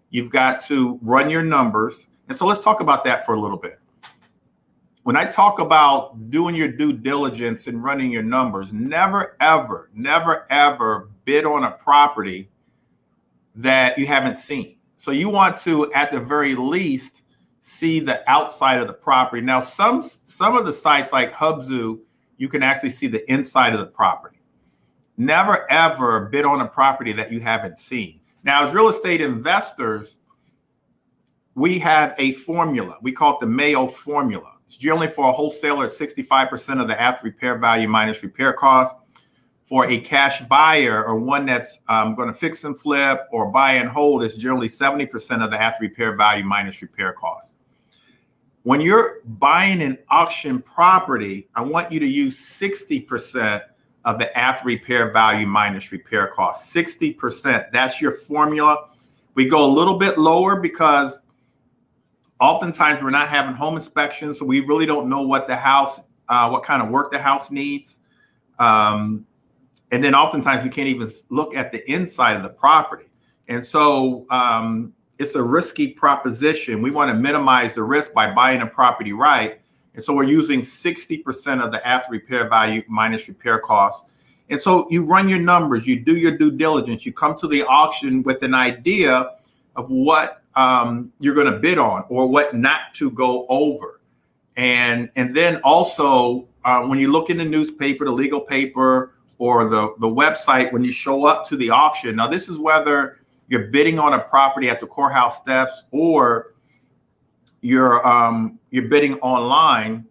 You've 0.10 0.30
got 0.30 0.63
to 0.65 1.00
run 1.01 1.30
your 1.30 1.44
numbers. 1.44 2.08
And 2.27 2.38
so 2.38 2.46
let's 2.46 2.63
talk 2.63 2.82
about 2.82 3.03
that 3.06 3.25
for 3.25 3.36
a 3.36 3.39
little 3.39 3.58
bit. 3.58 3.80
When 5.03 5.15
I 5.15 5.25
talk 5.25 5.60
about 5.60 6.30
doing 6.30 6.53
your 6.53 6.68
due 6.68 6.94
diligence 6.94 7.68
and 7.68 7.84
running 7.84 8.12
your 8.12 8.24
numbers, 8.24 8.72
never, 8.72 9.36
ever, 9.39 9.89
never, 9.96 10.46
ever 10.51 11.10
bid 11.25 11.46
on 11.46 11.63
a 11.63 11.72
property 11.72 12.50
that 13.56 13.98
you 13.98 14.06
haven't 14.06 14.38
seen. 14.38 14.77
So 14.96 15.12
you 15.12 15.30
want 15.30 15.58
to, 15.62 15.91
at 15.94 16.12
the 16.12 16.20
very 16.20 16.53
least, 16.53 17.24
see 17.62 18.00
the 18.00 18.30
outside 18.30 18.80
of 18.80 18.88
the 18.88 18.94
property. 18.94 19.41
Now, 19.41 19.62
some 19.62 20.03
some 20.03 20.58
of 20.58 20.65
the 20.65 20.74
sites 20.74 21.13
like 21.13 21.34
Hubzu, 21.34 22.00
you 22.38 22.50
can 22.50 22.63
actually 22.63 22.89
see 22.89 23.08
the 23.08 23.32
inside 23.32 23.74
of 23.74 23.80
the 23.80 23.86
property. 23.86 24.39
Never 25.15 25.72
ever 25.72 26.25
bid 26.25 26.44
on 26.44 26.62
a 26.62 26.68
property 26.68 27.13
that 27.13 27.32
you 27.32 27.39
haven't 27.39 27.80
seen. 27.80 28.20
Now, 28.44 28.68
as 28.68 28.74
real 28.74 28.89
estate 28.89 29.22
investors, 29.22 30.18
we 31.53 31.77
have 31.80 32.15
a 32.18 32.32
formula. 32.34 32.98
We 33.01 33.12
call 33.12 33.36
it 33.36 33.39
the 33.41 33.46
Mayo 33.46 33.88
formula. 33.88 34.58
It's 34.65 34.77
generally 34.77 35.10
for 35.10 35.30
a 35.30 35.32
wholesaler 35.32 35.86
at 35.86 35.91
65% 35.91 36.82
of 36.82 36.88
the 36.88 37.00
after 37.00 37.25
repair 37.25 37.58
value 37.58 37.88
minus 37.88 38.24
repair 38.24 38.53
cost. 38.53 38.96
For 39.72 39.86
a 39.86 40.01
cash 40.01 40.42
buyer 40.50 41.01
or 41.06 41.16
one 41.16 41.46
that's 41.46 41.80
um, 41.88 42.13
going 42.13 42.28
to 42.28 42.34
fix 42.34 42.66
and 42.66 42.78
flip 42.78 43.22
or 43.32 43.50
buy 43.54 43.75
and 43.75 43.88
hold, 43.88 44.22
it's 44.22 44.36
generally 44.36 44.68
70% 44.68 45.42
of 45.42 45.50
the 45.50 45.62
after 45.62 45.84
repair 45.84 46.18
value 46.18 46.44
minus 46.44 46.82
repair 46.82 47.13
cost. 47.13 47.56
When 48.63 48.82
you're 48.82 49.22
buying 49.24 49.82
an 49.82 49.98
auction 50.10 50.62
property, 50.62 51.48
I 51.56 51.62
want 51.62 51.90
you 51.90 52.01
to 52.01 52.06
use 52.06 52.38
60% 52.38 53.62
of 54.04 54.20
the 54.20 54.38
after 54.38 54.68
repair 54.68 55.10
value 55.13 55.48
minus 55.48 55.90
repair 55.94 56.28
cost. 56.28 56.75
60%. 56.75 57.72
That's 57.72 58.01
your 58.01 58.12
formula. 58.12 58.90
We 59.36 59.48
go 59.48 59.66
a 59.66 59.72
little 59.72 59.98
bit 59.98 60.18
lower 60.18 60.60
because 60.60 61.22
oftentimes 62.42 63.01
we're 63.01 63.10
not 63.10 63.30
having 63.30 63.56
home 63.56 63.75
inspections, 63.75 64.38
so 64.40 64.46
we 64.46 64.60
really 64.60 64.86
don't 64.86 65.08
know 65.08 65.22
what 65.22 65.48
the 65.48 65.56
house, 65.56 66.01
uh, 66.28 66.50
what 66.50 66.63
kind 66.63 66.82
of 66.82 66.90
work 66.90 67.13
the 67.13 67.20
house 67.20 67.51
needs. 67.51 68.00
Um, 68.60 69.25
and 69.91 70.03
then 70.03 70.15
oftentimes 70.15 70.63
we 70.63 70.69
can't 70.69 70.88
even 70.88 71.10
look 71.29 71.55
at 71.55 71.71
the 71.71 71.89
inside 71.91 72.38
of 72.38 72.43
the 72.43 72.50
property. 72.50 73.05
And 73.48 73.65
so 73.65 74.25
um, 74.29 74.93
it's 75.19 75.36
a 75.36 75.43
risky 75.43 75.89
proposition. 75.89 76.81
We 76.81 76.91
want 76.91 77.12
to 77.12 77.15
minimize 77.15 77.75
the 77.75 77.83
risk 77.83 78.13
by 78.13 78.31
buying 78.31 78.62
a 78.62 78.67
property 78.67 79.12
right. 79.12 79.60
And 79.93 80.03
so 80.03 80.13
we're 80.13 80.24
using 80.24 80.62
60% 80.62 81.63
of 81.63 81.71
the 81.71 81.86
after 81.86 82.12
repair 82.12 82.48
value 82.48 82.81
minus 82.88 83.27
repair 83.27 83.60
costs. 83.60 84.07
And 84.50 84.60
so 84.60 84.88
you 84.89 85.03
run 85.03 85.29
your 85.29 85.39
numbers, 85.39 85.86
you 85.86 86.00
do 86.00 86.15
your 86.17 86.38
due 86.38 86.51
diligence, 86.51 87.05
you 87.05 87.13
come 87.13 87.36
to 87.38 87.48
the 87.48 87.63
auction 87.63 88.24
with 88.24 88.43
an 88.43 88.53
idea 88.53 89.31
of 89.75 89.89
what 89.89 90.43
um, 90.55 91.12
you're 91.19 91.36
going 91.36 91.51
to 91.51 91.60
bid 91.60 91.77
on 91.77 92.03
or 92.10 92.27
what 92.27 92.55
not 92.55 92.93
to 92.95 93.12
go 93.12 93.45
over. 93.48 94.01
And, 94.57 95.10
and 95.15 95.36
then 95.36 95.62
also, 95.63 96.48
uh, 96.65 96.83
when 96.83 97.00
you 97.00 97.12
look 97.12 97.29
in 97.29 97.38
the 97.38 97.45
newspaper, 97.45 98.05
the 98.05 98.12
legal 98.12 98.41
paper, 98.41 99.11
or 99.41 99.65
the, 99.65 99.95
the 99.98 100.07
website 100.07 100.71
when 100.71 100.83
you 100.83 100.91
show 100.91 101.25
up 101.25 101.48
to 101.48 101.57
the 101.57 101.67
auction. 101.67 102.15
Now, 102.15 102.27
this 102.27 102.48
is 102.48 102.60
whether 102.60 103.21
you're 103.48 103.69
bidding 103.69 103.98
on 103.98 104.13
a 104.13 104.19
property 104.19 104.69
at 104.69 104.79
the 104.79 104.86
courthouse 104.86 105.39
steps 105.39 105.86
or 105.89 106.53
you're 107.62 108.05
um, 108.07 108.60
you're 108.69 108.88
bidding 108.88 109.15
online. 109.21 110.05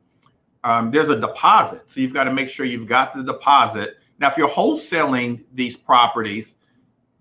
Um, 0.64 0.90
there's 0.90 1.10
a 1.10 1.20
deposit, 1.20 1.88
so 1.88 2.00
you've 2.00 2.12
got 2.12 2.25
to 2.25 2.32
make 2.32 2.49
sure 2.49 2.66
you've 2.66 2.88
got 2.88 3.14
the 3.14 3.22
deposit. 3.22 3.99
Now, 4.18 4.30
if 4.30 4.37
you're 4.37 4.49
wholesaling 4.49 5.44
these 5.54 5.76
properties, 5.76 6.56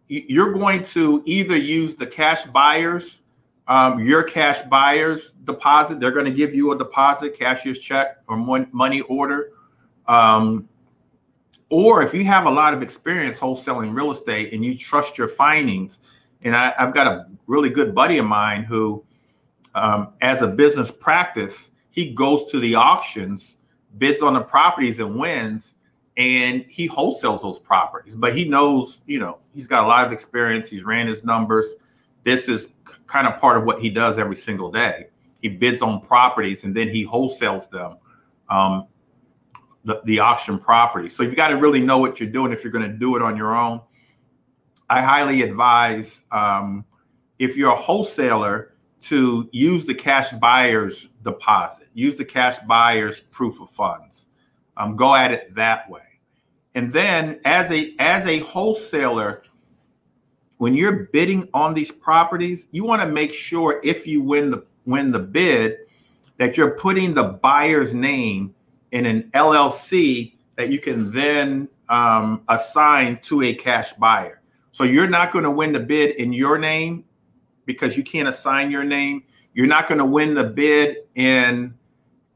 you're 0.07 0.53
going 0.53 0.81
to 0.85 1.21
either 1.27 1.55
use 1.55 1.93
the 1.93 2.07
cash 2.07 2.43
buyers, 2.45 3.21
um, 3.67 4.03
your 4.03 4.23
cash 4.23 4.63
buyers 4.63 5.35
deposit. 5.43 5.99
They're 5.99 6.09
going 6.09 6.25
to 6.25 6.31
give 6.31 6.55
you 6.55 6.71
a 6.71 6.77
deposit, 6.77 7.37
cashier's 7.37 7.79
check, 7.79 8.17
or 8.27 8.35
money 8.73 9.01
order. 9.01 9.51
Um, 10.07 10.67
or 11.69 12.01
if 12.01 12.13
you 12.13 12.23
have 12.25 12.45
a 12.45 12.51
lot 12.51 12.73
of 12.73 12.81
experience 12.81 13.39
wholesaling 13.39 13.95
real 13.95 14.11
estate 14.11 14.53
and 14.53 14.65
you 14.65 14.77
trust 14.77 15.17
your 15.17 15.27
findings, 15.27 15.99
and 16.41 16.55
I, 16.55 16.73
have 16.77 16.93
got 16.93 17.07
a 17.07 17.27
really 17.47 17.69
good 17.69 17.93
buddy 17.93 18.17
of 18.17 18.25
mine 18.25 18.63
who, 18.63 19.03
um, 19.75 20.13
as 20.21 20.41
a 20.41 20.47
business 20.47 20.89
practice, 20.89 21.71
he 21.91 22.11
goes 22.13 22.49
to 22.51 22.59
the 22.59 22.75
auctions, 22.75 23.57
bids 23.97 24.21
on 24.21 24.33
the 24.33 24.41
properties 24.41 24.99
and 24.99 25.19
wins, 25.19 25.75
and 26.17 26.65
he 26.67 26.88
wholesales 26.88 27.41
those 27.41 27.59
properties. 27.59 28.15
But 28.15 28.35
he 28.35 28.45
knows, 28.45 29.03
you 29.05 29.19
know, 29.19 29.39
he's 29.53 29.67
got 29.67 29.83
a 29.83 29.88
lot 29.88 30.05
of 30.05 30.11
experience. 30.11 30.69
He's 30.69 30.83
ran 30.83 31.07
his 31.07 31.23
numbers. 31.23 31.75
This 32.23 32.49
is 32.49 32.69
kind 33.07 33.27
of 33.27 33.39
part 33.39 33.57
of 33.57 33.63
what 33.63 33.81
he 33.81 33.89
does 33.89 34.17
every 34.19 34.35
single 34.35 34.71
day. 34.71 35.07
He 35.41 35.47
bids 35.47 35.81
on 35.81 36.01
properties 36.01 36.63
and 36.63 36.75
then 36.75 36.89
he 36.89 37.05
wholesales 37.05 37.69
them. 37.69 37.97
Um, 38.49 38.88
the, 39.86 40.01
the 40.05 40.19
auction 40.19 40.59
property. 40.59 41.09
So 41.09 41.24
you've 41.24 41.36
got 41.36 41.50
to 41.50 41.57
really 41.57 41.81
know 41.81 41.98
what 41.98 42.19
you're 42.19 42.29
doing 42.29 42.51
if 42.51 42.63
you're 42.63 42.71
going 42.71 42.89
to 42.89 42.98
do 42.98 43.15
it 43.15 43.21
on 43.21 43.38
your 43.38 43.55
own. 43.55 43.81
I 44.89 45.01
highly 45.01 45.41
advise 45.43 46.24
um, 46.31 46.86
if 47.38 47.55
you're 47.55 47.71
a 47.71 47.75
wholesaler 47.75 48.74
to 49.01 49.48
use 49.51 49.86
the 49.86 49.93
cash 49.93 50.31
buyer's 50.33 51.09
deposit, 51.24 51.88
use 51.93 52.15
the 52.15 52.25
cash 52.25 52.59
buyer's 52.59 53.21
proof 53.31 53.62
of 53.62 53.69
funds. 53.69 54.27
Um, 54.75 54.95
go 54.95 55.15
at 55.15 55.31
it 55.31 55.55
that 55.55 55.89
way. 55.89 56.01
And 56.75 56.93
then 56.93 57.39
as 57.45 57.71
a 57.71 57.95
as 58.00 58.25
a 58.27 58.39
wholesaler, 58.39 59.43
when 60.57 60.75
you're 60.75 61.07
bidding 61.12 61.50
on 61.53 61.74
these 61.74 61.91
properties, 61.91 62.67
you 62.71 62.83
want 62.83 63.01
to 63.01 63.07
make 63.07 63.33
sure 63.33 63.81
if 63.83 64.05
you 64.05 64.21
win 64.21 64.51
the 64.51 64.65
win 64.86 65.12
the 65.12 65.19
bid 65.19 65.77
that 66.38 66.57
you're 66.57 66.71
putting 66.71 67.13
the 67.13 67.24
buyer's 67.24 67.93
name 67.93 68.53
in 68.91 69.05
an 69.05 69.29
LLC 69.34 70.34
that 70.55 70.69
you 70.69 70.79
can 70.79 71.12
then 71.12 71.69
um, 71.89 72.43
assign 72.50 73.19
to 73.22 73.43
a 73.43 73.53
cash 73.53 73.93
buyer. 73.93 74.41
So 74.72 74.84
you're 74.84 75.10
not 75.10 75.31
going 75.31 75.43
to 75.43 75.51
win 75.51 75.74
the 75.74 75.79
bid 75.79 76.15
in 76.15 76.31
your 76.34 76.58
name 76.58 77.05
because 77.65 77.98
you 77.98 78.03
can't 78.03 78.27
assign 78.27 78.72
your 78.72 78.84
name. 78.84 79.24
You're 79.53 79.67
not 79.67 79.88
going 79.88 79.98
to 79.98 80.05
win 80.05 80.34
the 80.34 80.43
bid 80.43 80.98
in 81.15 81.74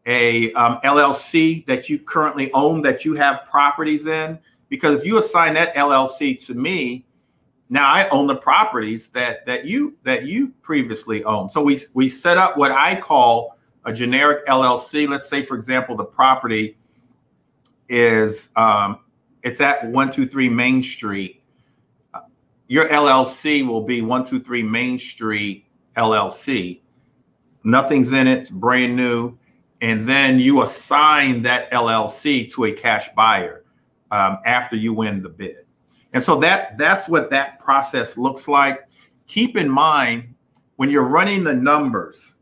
a 0.06 0.52
um, 0.54 0.80
LLC 0.84 1.66
that 1.68 1.90
you 1.90 2.00
currently 2.00 2.52
own 2.54 2.82
that 2.82 3.06
you 3.06 3.14
have 3.14 3.46
properties 3.46 4.08
in. 4.08 4.40
Because 4.70 5.00
if 5.00 5.06
you 5.06 5.18
assign 5.18 5.54
that 5.54 5.74
LLC 5.76 6.44
to 6.48 6.54
me, 6.54 7.06
now 7.70 7.92
I 7.92 8.10
own 8.10 8.28
the 8.28 8.36
properties 8.36 9.08
that 9.10 9.46
that 9.46 9.66
you 9.66 9.96
that 10.04 10.26
you 10.26 10.50
previously 10.62 11.24
owned. 11.24 11.52
So 11.52 11.64
we 11.64 11.80
we 11.94 12.10
set 12.10 12.38
up 12.38 12.58
what 12.58 12.72
I 12.72 12.96
call 12.96 13.53
a 13.86 13.94
generic 13.94 14.46
LLC. 14.48 15.08
Let's 15.08 15.28
say, 15.28 15.44
for 15.44 15.56
example, 15.56 15.96
the 15.96 16.06
property 16.06 16.78
is 17.90 18.50
um, 18.56 19.00
it's 19.44 19.62
at 19.62 19.86
one 19.88 20.12
two 20.12 20.26
three 20.26 20.50
Main 20.50 20.82
Street. 20.84 21.42
Your 22.68 22.88
LLC 22.88 23.66
will 23.66 23.84
be 23.84 24.02
one 24.02 24.26
two 24.26 24.40
three 24.40 24.64
Main 24.64 24.98
Street 24.98 25.66
LLC. 25.98 26.82
Nothing's 27.64 28.12
in 28.12 28.28
it. 28.28 28.40
It's 28.40 28.50
brand 28.50 28.96
new 28.96 29.38
and 29.84 30.08
then 30.08 30.40
you 30.40 30.62
assign 30.62 31.42
that 31.42 31.70
LLC 31.72 32.50
to 32.54 32.64
a 32.64 32.72
cash 32.72 33.10
buyer 33.18 33.66
um, 34.12 34.38
after 34.46 34.78
you 34.78 34.94
win 34.94 35.22
the 35.22 35.28
bid. 35.28 35.66
And 36.14 36.24
so 36.24 36.38
that 36.38 36.78
that's 36.78 37.10
what 37.10 37.30
that 37.32 37.60
process 37.60 38.18
looks 38.18 38.48
like. 38.48 38.88
Keep 39.28 39.58
in 39.58 39.70
mind 39.70 40.36
when 40.78 40.90
you're 40.90 41.04
running 41.04 41.44
the 41.44 41.54
numbers, 41.54 42.36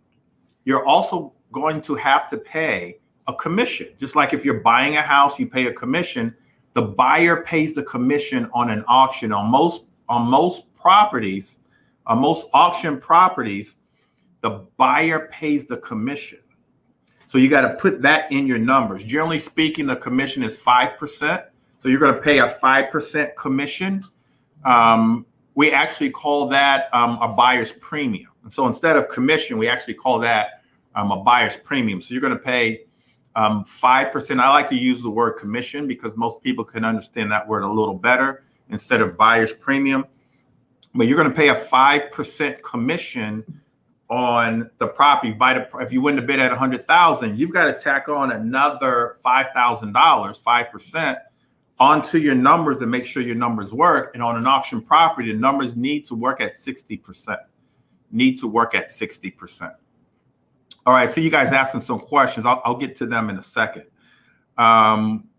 you're 0.65 0.85
also 0.85 1.33
going 1.51 1.81
to 1.81 1.95
have 1.95 2.29
to 2.29 2.37
pay 2.37 2.99
a 3.27 3.33
commission. 3.33 3.89
Just 3.97 4.15
like 4.15 4.33
if 4.33 4.45
you're 4.45 4.61
buying 4.61 4.97
a 4.97 5.01
house, 5.01 5.39
you 5.39 5.47
pay 5.47 5.67
a 5.67 5.73
commission. 5.73 6.35
The 6.73 6.81
buyer 6.81 7.43
pays 7.43 7.73
the 7.73 7.83
commission 7.83 8.49
on 8.53 8.69
an 8.69 8.83
auction. 8.87 9.31
On 9.33 9.49
most 9.49 9.85
on 10.09 10.29
most 10.29 10.73
properties, 10.73 11.59
on 12.05 12.19
most 12.19 12.47
auction 12.53 12.99
properties, 12.99 13.77
the 14.41 14.65
buyer 14.77 15.29
pays 15.31 15.65
the 15.65 15.77
commission. 15.77 16.39
So 17.27 17.37
you 17.37 17.49
got 17.49 17.61
to 17.61 17.75
put 17.75 18.01
that 18.01 18.29
in 18.31 18.45
your 18.45 18.57
numbers. 18.57 19.05
Generally 19.05 19.39
speaking, 19.39 19.87
the 19.87 19.95
commission 19.95 20.43
is 20.43 20.59
5%. 20.59 21.45
So 21.77 21.87
you're 21.87 21.99
going 21.99 22.13
to 22.13 22.19
pay 22.19 22.39
a 22.39 22.49
5% 22.49 23.35
commission. 23.35 24.03
Um, 24.65 25.25
we 25.55 25.71
actually 25.71 26.09
call 26.09 26.47
that 26.49 26.93
um, 26.93 27.17
a 27.21 27.29
buyer's 27.29 27.71
premium. 27.71 28.30
And 28.43 28.51
so 28.51 28.67
instead 28.67 28.97
of 28.97 29.07
commission, 29.09 29.57
we 29.57 29.67
actually 29.67 29.93
call 29.93 30.19
that 30.19 30.63
um, 30.95 31.11
a 31.11 31.17
buyer's 31.17 31.57
premium. 31.57 32.01
So 32.01 32.13
you're 32.13 32.21
going 32.21 32.33
to 32.33 32.39
pay 32.39 32.81
um, 33.35 33.63
5%. 33.63 34.39
I 34.39 34.49
like 34.49 34.69
to 34.69 34.75
use 34.75 35.01
the 35.01 35.09
word 35.09 35.33
commission 35.33 35.87
because 35.87 36.17
most 36.17 36.41
people 36.41 36.65
can 36.65 36.83
understand 36.83 37.31
that 37.31 37.47
word 37.47 37.63
a 37.63 37.69
little 37.69 37.95
better 37.95 38.43
instead 38.69 39.01
of 39.01 39.17
buyer's 39.17 39.53
premium. 39.53 40.05
But 40.93 41.07
you're 41.07 41.17
going 41.17 41.29
to 41.29 41.35
pay 41.35 41.49
a 41.49 41.55
5% 41.55 42.61
commission 42.63 43.61
on 44.11 44.69
the 44.77 44.87
property. 44.87 45.33
If 45.79 45.93
you 45.93 46.01
win 46.01 46.17
the 46.17 46.21
bid 46.21 46.39
at 46.39 46.51
a 46.51 46.55
hundred 46.55 46.85
thousand, 46.85 47.39
you've 47.39 47.53
got 47.53 47.65
to 47.65 47.73
tack 47.73 48.09
on 48.09 48.33
another 48.33 49.15
five 49.23 49.47
thousand 49.53 49.93
dollars, 49.93 50.37
five 50.37 50.69
percent, 50.69 51.17
onto 51.79 52.17
your 52.17 52.35
numbers 52.35 52.81
and 52.81 52.91
make 52.91 53.05
sure 53.05 53.23
your 53.23 53.35
numbers 53.35 53.73
work. 53.73 54.11
And 54.13 54.21
on 54.21 54.35
an 54.35 54.45
auction 54.45 54.81
property, 54.81 55.31
the 55.31 55.37
numbers 55.37 55.77
need 55.77 56.05
to 56.07 56.15
work 56.15 56.41
at 56.41 56.57
sixty 56.57 56.97
percent. 56.97 57.39
Need 58.11 58.39
to 58.39 58.47
work 58.47 58.75
at 58.75 58.91
sixty 58.91 59.31
percent. 59.31 59.73
All 60.85 60.93
right, 60.93 61.09
so 61.09 61.21
you 61.21 61.29
guys 61.29 61.51
asking 61.51 61.81
some 61.81 61.99
questions. 61.99 62.45
I'll, 62.45 62.61
I'll 62.65 62.77
get 62.77 62.95
to 62.97 63.05
them 63.05 63.29
in 63.29 63.37
a 63.37 63.41
second. 63.41 63.85
Um, 64.57 65.29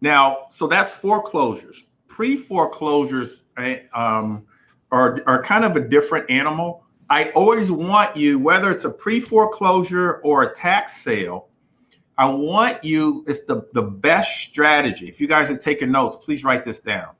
now, 0.00 0.46
so 0.50 0.66
that's 0.66 0.92
foreclosures. 0.92 1.84
Pre 2.08 2.36
foreclosures 2.36 3.44
eh, 3.56 3.80
um, 3.94 4.44
are 4.90 5.22
are 5.26 5.42
kind 5.42 5.64
of 5.64 5.76
a 5.76 5.80
different 5.80 6.28
animal 6.30 6.84
I 7.10 7.30
always 7.30 7.70
want 7.70 8.16
you, 8.16 8.38
whether 8.38 8.70
it's 8.70 8.84
a 8.84 8.90
pre 8.90 9.20
foreclosure 9.20 10.16
or 10.24 10.42
a 10.42 10.54
tax 10.54 11.00
sale, 11.00 11.48
I 12.18 12.28
want 12.28 12.84
you, 12.84 13.24
it's 13.26 13.42
the, 13.42 13.62
the 13.72 13.82
best 13.82 14.40
strategy. 14.40 15.08
If 15.08 15.20
you 15.20 15.26
guys 15.26 15.48
are 15.50 15.56
taking 15.56 15.90
notes, 15.90 16.16
please 16.16 16.44
write 16.44 16.64
this 16.64 16.80
down. 16.80 17.10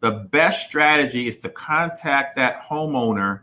The 0.00 0.28
best 0.30 0.66
strategy 0.66 1.28
is 1.28 1.36
to 1.38 1.48
contact 1.50 2.36
that 2.36 2.62
homeowner 2.62 3.40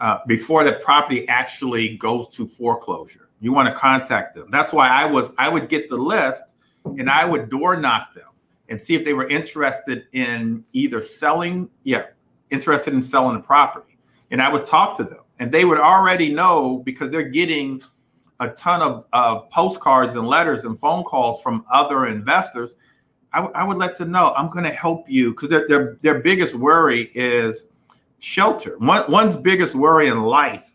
uh, 0.00 0.18
before 0.26 0.64
the 0.64 0.74
property 0.74 1.26
actually 1.28 1.96
goes 1.96 2.28
to 2.30 2.46
foreclosure. 2.46 3.30
You 3.40 3.52
want 3.52 3.68
to 3.68 3.74
contact 3.74 4.34
them. 4.34 4.48
That's 4.50 4.72
why 4.72 4.88
I 4.88 5.06
was, 5.06 5.32
I 5.38 5.48
would 5.48 5.68
get 5.68 5.88
the 5.88 5.96
list 5.96 6.44
and 6.84 7.08
I 7.08 7.24
would 7.24 7.50
door 7.50 7.76
knock 7.76 8.14
them 8.14 8.28
and 8.68 8.80
see 8.80 8.94
if 8.94 9.04
they 9.04 9.14
were 9.14 9.28
interested 9.28 10.06
in 10.12 10.64
either 10.72 11.00
selling, 11.00 11.70
yeah, 11.84 12.06
interested 12.50 12.94
in 12.94 13.02
selling 13.02 13.36
the 13.36 13.42
property 13.42 13.94
and 14.34 14.42
I 14.42 14.52
would 14.52 14.66
talk 14.66 14.96
to 14.96 15.04
them, 15.04 15.20
and 15.38 15.52
they 15.52 15.64
would 15.64 15.78
already 15.78 16.28
know 16.28 16.78
because 16.84 17.08
they're 17.08 17.22
getting 17.22 17.80
a 18.40 18.48
ton 18.48 18.82
of, 18.82 19.04
of 19.12 19.48
postcards 19.50 20.16
and 20.16 20.26
letters 20.26 20.64
and 20.64 20.76
phone 20.76 21.04
calls 21.04 21.40
from 21.40 21.64
other 21.72 22.06
investors. 22.06 22.74
I, 23.34 23.38
w- 23.38 23.52
I 23.54 23.64
would 23.64 23.76
let 23.76 23.96
them 23.96 24.10
know 24.10 24.32
I'm 24.36 24.48
going 24.48 24.64
to 24.64 24.70
help 24.72 25.10
you 25.10 25.32
because 25.32 25.48
their, 25.48 25.66
their 25.68 25.98
their 26.02 26.20
biggest 26.20 26.54
worry 26.54 27.10
is 27.14 27.68
shelter. 28.20 28.78
One, 28.78 29.10
one's 29.10 29.36
biggest 29.36 29.74
worry 29.74 30.08
in 30.08 30.22
life 30.22 30.70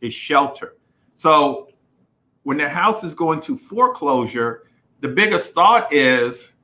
is 0.00 0.14
shelter. 0.14 0.76
So 1.16 1.68
when 2.44 2.56
their 2.56 2.68
house 2.68 3.02
is 3.02 3.12
going 3.12 3.40
to 3.40 3.58
foreclosure, 3.58 4.68
the 5.00 5.08
biggest 5.08 5.52
thought 5.52 5.92
is, 5.92 6.54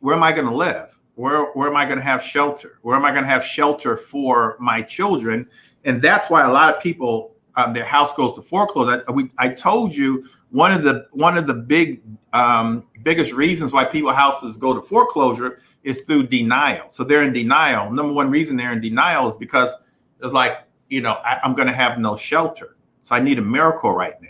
where 0.00 0.14
am 0.14 0.22
I 0.22 0.32
going 0.32 0.46
to 0.46 0.54
live? 0.54 0.98
Where, 1.14 1.44
where 1.52 1.68
am 1.68 1.76
I 1.76 1.84
going 1.86 1.98
to 1.98 2.04
have 2.04 2.22
shelter? 2.22 2.78
Where 2.82 2.96
am 2.96 3.04
I 3.04 3.12
going 3.12 3.22
to 3.22 3.30
have 3.30 3.44
shelter 3.44 3.96
for 3.96 4.56
my 4.58 4.82
children? 4.82 5.48
And 5.84 6.02
that's 6.02 6.28
why 6.28 6.42
a 6.42 6.50
lot 6.50 6.74
of 6.74 6.82
people, 6.82 7.36
um, 7.54 7.72
their 7.72 7.84
house 7.84 8.12
goes 8.14 8.34
to 8.34 8.42
foreclosure. 8.42 9.04
I, 9.08 9.12
we, 9.12 9.30
I 9.38 9.48
told 9.48 9.94
you 9.94 10.28
one 10.54 10.70
of 10.70 10.84
the 10.84 11.08
one 11.10 11.36
of 11.36 11.48
the 11.48 11.54
big 11.54 12.00
um, 12.32 12.86
biggest 13.02 13.32
reasons 13.32 13.72
why 13.72 13.84
people 13.84 14.12
houses 14.12 14.56
go 14.56 14.72
to 14.72 14.80
foreclosure 14.80 15.60
is 15.82 16.02
through 16.02 16.28
denial. 16.28 16.88
So 16.88 17.02
they're 17.02 17.24
in 17.24 17.32
denial. 17.32 17.90
Number 17.90 18.12
one 18.12 18.30
reason 18.30 18.56
they're 18.56 18.72
in 18.72 18.80
denial 18.80 19.28
is 19.28 19.36
because 19.36 19.74
it's 20.22 20.32
like 20.32 20.58
you 20.88 21.02
know 21.02 21.14
I, 21.24 21.40
I'm 21.42 21.54
going 21.54 21.66
to 21.66 21.74
have 21.74 21.98
no 21.98 22.14
shelter, 22.14 22.76
so 23.02 23.16
I 23.16 23.20
need 23.20 23.40
a 23.40 23.42
miracle 23.42 23.90
right 23.90 24.14
now. 24.22 24.28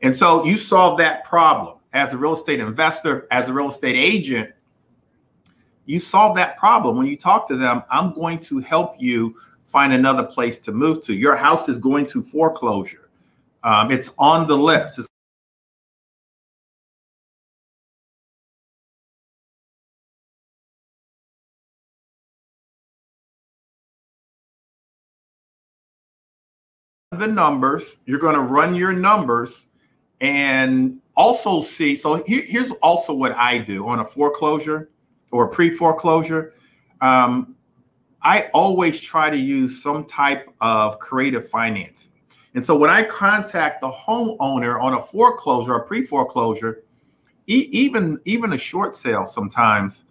And 0.00 0.16
so 0.16 0.46
you 0.46 0.56
solve 0.56 0.96
that 0.98 1.24
problem 1.24 1.76
as 1.92 2.14
a 2.14 2.16
real 2.16 2.32
estate 2.32 2.60
investor, 2.60 3.28
as 3.30 3.50
a 3.50 3.52
real 3.52 3.68
estate 3.68 3.96
agent 3.96 4.54
you 5.84 5.98
solve 5.98 6.36
that 6.36 6.58
problem 6.58 6.98
when 6.98 7.06
you 7.06 7.16
talk 7.16 7.48
to 7.48 7.56
them 7.56 7.82
i'm 7.90 8.12
going 8.12 8.38
to 8.38 8.58
help 8.58 8.94
you 8.98 9.34
find 9.64 9.94
another 9.94 10.22
place 10.22 10.58
to 10.58 10.70
move 10.70 11.02
to 11.02 11.14
your 11.14 11.34
house 11.34 11.66
is 11.66 11.78
going 11.78 12.04
to 12.04 12.22
foreclosure 12.22 13.08
um, 13.64 13.90
it's 13.90 14.12
on 14.18 14.46
the 14.46 14.54
list 14.54 14.98
it's 14.98 15.08
the 27.18 27.26
numbers 27.26 27.98
you're 28.06 28.18
going 28.18 28.34
to 28.34 28.42
run 28.42 28.74
your 28.74 28.92
numbers 28.92 29.66
and 30.20 31.00
also 31.16 31.60
see 31.60 31.94
so 31.94 32.22
here, 32.24 32.42
here's 32.46 32.70
also 32.82 33.12
what 33.12 33.32
i 33.32 33.58
do 33.58 33.86
on 33.88 34.00
a 34.00 34.04
foreclosure 34.04 34.90
or 35.32 35.48
pre 35.48 35.70
foreclosure, 35.70 36.54
um, 37.00 37.54
I 38.22 38.50
always 38.52 39.00
try 39.00 39.30
to 39.30 39.36
use 39.36 39.82
some 39.82 40.04
type 40.04 40.48
of 40.60 40.98
creative 40.98 41.48
financing. 41.48 42.12
And 42.54 42.64
so 42.64 42.76
when 42.76 42.90
I 42.90 43.04
contact 43.04 43.80
the 43.80 43.90
homeowner 43.90 44.82
on 44.82 44.94
a 44.94 45.02
foreclosure 45.02 45.74
or 45.74 45.80
pre 45.80 46.04
foreclosure, 46.04 46.82
e- 47.46 47.68
even 47.70 48.20
even 48.24 48.52
a 48.52 48.58
short 48.58 48.96
sale 48.96 49.26
sometimes, 49.26 50.04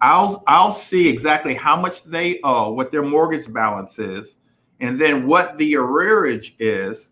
I'll 0.00 0.42
I'll 0.46 0.72
see 0.72 1.08
exactly 1.08 1.54
how 1.54 1.76
much 1.76 2.04
they 2.04 2.40
owe, 2.44 2.72
what 2.72 2.90
their 2.90 3.02
mortgage 3.02 3.52
balance 3.52 3.98
is, 3.98 4.38
and 4.82 5.00
then 5.00 5.26
what 5.26 5.56
the 5.56 5.74
arrearage 5.74 6.52
is. 6.58 7.10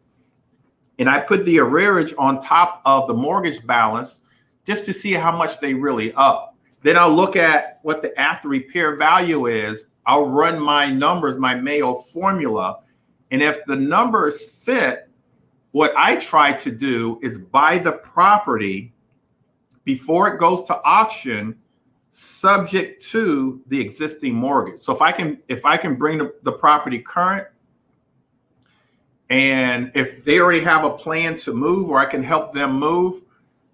And 0.99 1.09
I 1.09 1.21
put 1.21 1.47
the 1.47 1.57
arrearage 1.59 2.13
on 2.19 2.41
top 2.41 2.83
of 2.85 3.09
the 3.09 3.15
mortgage 3.15 3.65
balance 3.67 4.21
just 4.67 4.85
to 4.85 4.93
see 4.93 5.13
how 5.13 5.33
much 5.33 5.61
they 5.61 5.73
really 5.73 6.13
owe. 6.17 6.49
Then 6.83 6.99
I'll 6.99 7.15
look 7.15 7.37
at 7.37 7.79
what 7.83 8.03
the 8.03 8.19
after 8.21 8.49
repair 8.49 8.97
value 8.97 9.47
is. 9.47 9.87
I'll 10.05 10.27
run 10.27 10.61
my 10.61 10.91
numbers, 10.91 11.39
my 11.39 11.55
Mayo 11.55 11.95
formula. 11.95 12.81
And 13.31 13.41
if 13.41 13.65
the 13.67 13.77
numbers 13.77 14.51
fit, 14.51 15.09
what 15.71 15.93
I 15.97 16.17
try 16.17 16.53
to 16.53 16.71
do 16.71 17.21
is 17.23 17.39
buy 17.39 17.79
the 17.79 17.93
property 17.93 18.93
before 19.85 20.35
it 20.35 20.41
goes 20.41 20.65
to 20.65 20.83
auction 20.83 21.57
subject 22.11 23.01
to 23.07 23.63
the 23.69 23.81
existing 23.81 24.35
mortgage. 24.35 24.81
So 24.81 24.93
if 24.93 25.01
I 25.01 25.13
can 25.13 25.39
if 25.47 25.65
I 25.65 25.77
can 25.77 25.95
bring 25.95 26.19
the, 26.19 26.35
the 26.43 26.53
property 26.53 26.99
current 26.99 27.47
and 29.31 29.93
if 29.95 30.25
they 30.25 30.41
already 30.41 30.61
have 30.61 30.85
a 30.85 30.91
plan 30.91 31.37
to 31.39 31.55
move 31.55 31.89
or 31.89 31.99
I 31.99 32.05
can 32.05 32.23
help 32.23 32.53
them 32.53 32.73
move, 32.73 33.23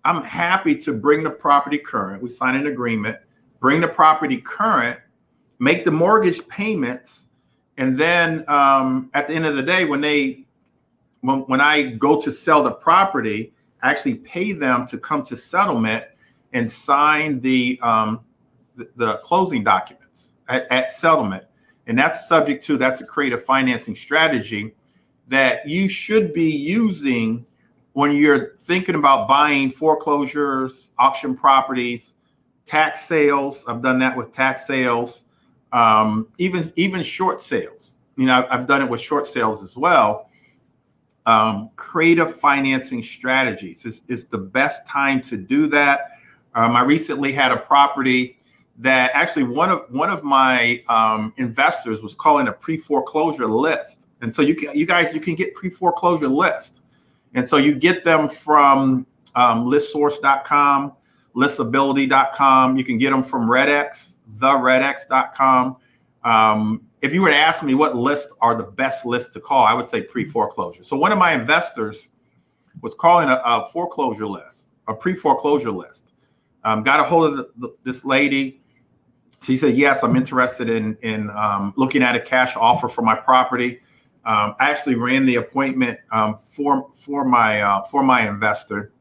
I'm 0.05 0.23
happy 0.23 0.77
to 0.77 0.92
bring 0.92 1.25
the 1.25 1.31
property 1.31 1.79
current. 1.79 2.23
We 2.23 2.29
sign 2.29 2.55
an 2.55 2.66
agreement, 2.66 3.19
bring 3.59 3.81
the 3.81 3.88
property 3.88 4.37
current, 4.37 5.01
make 5.59 5.85
the 5.85 5.90
mortgage 5.90 6.47
payments, 6.47 7.27
and 7.79 7.97
then 7.97 8.45
um, 8.49 9.11
at 9.14 9.29
the 9.29 9.35
end 9.35 9.47
of 9.47 9.57
the 9.57 9.62
day, 9.62 9.85
when 9.87 10.01
they 10.01 10.45
when, 11.23 11.40
when 11.40 11.61
I 11.61 11.83
go 11.83 12.21
to 12.21 12.31
sell 12.31 12.62
the 12.62 12.73
property, 12.73 13.53
I 13.83 13.90
actually 13.90 14.16
pay 14.16 14.53
them 14.53 14.87
to 14.87 14.99
come 14.99 15.25
to 15.25 15.37
settlement 15.37 16.05
and 16.53 16.71
sign 16.71 17.40
the 17.40 17.81
um, 17.83 18.21
the, 18.77 18.88
the, 18.97 19.16
closing 19.19 19.64
documents 19.64 20.35
at, 20.49 20.71
at 20.71 20.92
settlement. 20.92 21.45
And 21.87 21.99
that's 21.99 22.29
subject 22.29 22.62
to 22.66 22.77
that's 22.77 23.01
a 23.01 23.07
creative 23.07 23.45
financing 23.45 23.97
strategy 23.97 24.75
that 25.29 25.69
you 25.69 25.89
should 25.89 26.33
be 26.33 26.51
using 26.51 27.45
when 27.93 28.12
you're 28.12 28.55
thinking 28.57 28.95
about 28.95 29.27
buying 29.27 29.71
foreclosures, 29.71 30.91
auction 30.99 31.35
properties, 31.35 32.15
tax 32.67 33.03
sales. 33.07 33.65
I've 33.67 33.81
done 33.81 33.99
that 34.01 34.17
with 34.17 34.33
tax 34.33 34.67
sales, 34.67 35.25
um, 35.73 36.29
even 36.39 36.73
even 36.77 37.03
short 37.03 37.41
sales. 37.41 37.97
You 38.17 38.27
know, 38.27 38.47
I've 38.51 38.67
done 38.67 38.83
it 38.83 38.91
with 38.91 39.01
short 39.01 39.27
sales 39.27 39.62
as 39.62 39.77
well. 39.77 40.31
Um, 41.27 41.71
creative 41.77 42.37
financing 42.37 43.03
strategies 43.03 43.85
is, 43.85 44.03
is 44.09 44.27
the 44.27 44.39
best 44.39 44.87
time 44.87 45.21
to 45.23 45.37
do 45.37 45.67
that. 45.69 46.12
Um, 46.55 46.77
I 46.77 46.83
recently 46.83 47.33
had 47.33 47.51
a 47.51 47.57
property 47.57 48.39
that 48.79 49.11
actually 49.15 49.45
one 49.45 49.71
of 49.71 49.85
one 49.91 50.11
of 50.11 50.23
my 50.23 50.83
um, 50.89 51.33
investors 51.37 52.03
was 52.03 52.15
calling 52.15 52.49
a 52.49 52.53
pre 52.53 52.77
foreclosure 52.77 53.47
list, 53.47 54.06
and 54.20 54.35
so 54.35 54.42
you 54.42 54.55
can, 54.55 54.76
you 54.76 54.87
guys 54.87 55.14
you 55.14 55.20
can 55.20 55.35
get 55.35 55.55
pre 55.55 55.70
foreclosure 55.70 56.29
list, 56.29 56.83
and 57.35 57.48
so 57.48 57.57
you 57.57 57.74
get 57.74 58.05
them 58.05 58.29
from 58.29 59.07
um, 59.35 59.66
listsource.com, 59.66 60.92
listability.com. 61.35 62.76
You 62.76 62.85
can 62.85 62.98
get 62.98 63.11
them 63.11 63.22
from 63.22 63.48
Redx, 63.48 64.16
theredx.com. 64.38 65.76
Um, 66.24 66.83
if 67.02 67.12
you 67.12 67.22
were 67.22 67.31
to 67.31 67.37
ask 67.37 67.62
me 67.62 67.74
what 67.74 67.94
lists 67.94 68.33
are 68.40 68.55
the 68.55 68.64
best 68.64 69.07
lists 69.07 69.33
to 69.35 69.40
call, 69.40 69.64
I 69.64 69.74
would 69.74 69.88
say 69.88 70.02
pre 70.02 70.24
foreclosure. 70.24 70.83
So 70.83 70.96
one 70.96 71.12
of 71.12 71.18
my 71.18 71.33
investors 71.33 72.09
was 72.83 72.94
calling 72.94 73.29
a, 73.29 73.40
a 73.44 73.68
foreclosure 73.72 74.26
list, 74.26 74.70
a 74.88 74.94
pre 74.94 75.14
foreclosure 75.14 75.70
list. 75.70 76.12
Um, 76.64 76.83
got 76.83 76.98
a 76.98 77.05
hold 77.05 77.31
of 77.31 77.37
the, 77.37 77.50
the, 77.59 77.76
this 77.85 78.05
lady 78.05 78.61
she 79.42 79.57
said, 79.57 79.76
"Yes, 79.76 80.02
I'm 80.02 80.16
interested 80.16 80.68
in 80.68 80.98
in 81.02 81.31
um, 81.31 81.72
looking 81.76 82.02
at 82.02 82.16
a 82.16 82.20
cash 82.20 82.57
offer 82.57 82.88
for 82.88 83.02
my 83.02 83.14
property." 83.14 83.81
Um, 84.27 84.57
I 84.59 84.71
actually 84.71 84.97
ran 84.97 85.25
the 85.25 85.37
appointment 85.37 86.01
um, 86.11 86.37
for 86.37 86.91
for 86.95 87.25
my 87.25 87.62
uh, 87.62 87.85
for 87.85 88.03
my 88.03 88.29
investor, 88.29 88.93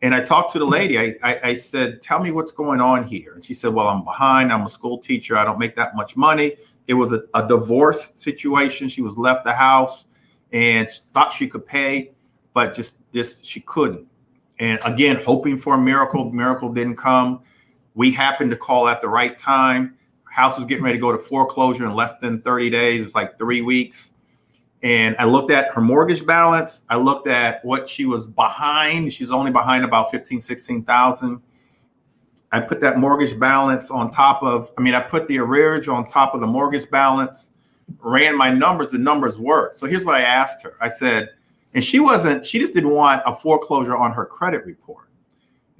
and 0.00 0.14
I 0.14 0.22
talked 0.22 0.52
to 0.54 0.58
the 0.58 0.64
lady. 0.64 0.98
I, 0.98 1.14
I, 1.22 1.40
I 1.50 1.54
said, 1.54 2.00
"Tell 2.00 2.18
me 2.18 2.30
what's 2.30 2.50
going 2.50 2.80
on 2.80 3.04
here." 3.06 3.34
And 3.34 3.44
she 3.44 3.52
said, 3.52 3.74
"Well, 3.74 3.88
I'm 3.88 4.04
behind. 4.04 4.50
I'm 4.50 4.62
a 4.62 4.68
school 4.68 4.96
teacher. 4.96 5.36
I 5.36 5.44
don't 5.44 5.58
make 5.58 5.76
that 5.76 5.94
much 5.94 6.16
money." 6.16 6.56
It 6.86 6.94
was 6.94 7.12
a, 7.12 7.24
a 7.34 7.46
divorce 7.46 8.12
situation. 8.14 8.88
She 8.88 9.02
was 9.02 9.18
left 9.18 9.44
the 9.44 9.52
house 9.52 10.08
and 10.52 10.88
thought 11.12 11.30
she 11.30 11.46
could 11.46 11.66
pay, 11.66 12.12
but 12.54 12.72
just 12.72 12.94
just 13.12 13.44
she 13.44 13.60
couldn't. 13.60 14.06
And 14.60 14.80
again, 14.86 15.20
hoping 15.24 15.58
for 15.58 15.74
a 15.74 15.78
miracle, 15.78 16.32
miracle 16.32 16.72
didn't 16.72 16.96
come. 16.96 17.42
We 17.94 18.10
happened 18.12 18.50
to 18.52 18.56
call 18.56 18.88
at 18.88 19.02
the 19.02 19.08
right 19.08 19.38
time. 19.38 19.96
House 20.24 20.56
was 20.56 20.64
getting 20.64 20.84
ready 20.84 20.96
to 20.96 21.02
go 21.02 21.12
to 21.12 21.18
foreclosure 21.18 21.84
in 21.84 21.94
less 21.94 22.16
than 22.16 22.40
30 22.40 22.70
days. 22.70 23.00
It 23.00 23.04
was 23.04 23.14
like 23.14 23.38
three 23.38 23.60
weeks. 23.60 24.12
And 24.84 25.16
I 25.18 25.24
looked 25.24 25.50
at 25.50 25.72
her 25.72 25.80
mortgage 25.80 26.26
balance. 26.26 26.82
I 26.90 26.96
looked 26.98 27.26
at 27.26 27.64
what 27.64 27.88
she 27.88 28.04
was 28.04 28.26
behind. 28.26 29.14
She's 29.14 29.30
only 29.30 29.50
behind 29.50 29.82
about 29.82 30.10
15, 30.10 30.42
16,000. 30.42 31.40
I 32.52 32.60
put 32.60 32.82
that 32.82 32.98
mortgage 32.98 33.40
balance 33.40 33.90
on 33.90 34.10
top 34.10 34.42
of, 34.42 34.70
I 34.76 34.82
mean, 34.82 34.94
I 34.94 35.00
put 35.00 35.26
the 35.26 35.38
arrearage 35.38 35.92
on 35.92 36.06
top 36.06 36.34
of 36.34 36.42
the 36.42 36.46
mortgage 36.46 36.88
balance, 36.90 37.50
ran 37.98 38.36
my 38.36 38.50
numbers, 38.50 38.92
the 38.92 38.98
numbers 38.98 39.38
worked. 39.38 39.78
So 39.78 39.86
here's 39.86 40.04
what 40.04 40.16
I 40.16 40.20
asked 40.20 40.62
her. 40.62 40.76
I 40.82 40.90
said, 40.90 41.30
and 41.72 41.82
she 41.82 41.98
wasn't, 41.98 42.44
she 42.44 42.58
just 42.58 42.74
didn't 42.74 42.90
want 42.90 43.22
a 43.24 43.34
foreclosure 43.34 43.96
on 43.96 44.12
her 44.12 44.26
credit 44.26 44.66
report. 44.66 45.08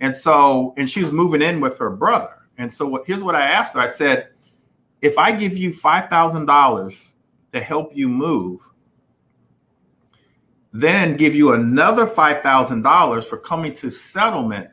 And 0.01 0.17
so, 0.17 0.73
and 0.79 0.89
she 0.89 1.03
was 1.03 1.13
moving 1.13 1.43
in 1.43 1.61
with 1.61 1.77
her 1.77 1.91
brother. 1.91 2.39
And 2.57 2.73
so, 2.73 2.89
what, 2.89 3.05
here's 3.07 3.23
what 3.23 3.35
I 3.35 3.43
asked 3.43 3.75
her 3.75 3.81
I 3.81 3.89
said, 3.89 4.31
if 5.03 5.19
I 5.19 5.31
give 5.31 5.57
you 5.57 5.73
$5,000 5.73 7.13
to 7.53 7.61
help 7.61 7.95
you 7.95 8.09
move, 8.09 8.63
then 10.75 11.17
give 11.17 11.37
you 11.37 11.53
another 11.53 12.05
$5,000 12.05 13.25
for 13.25 13.39
coming 13.39 13.73
to 13.75 13.93
settlement 13.93 14.69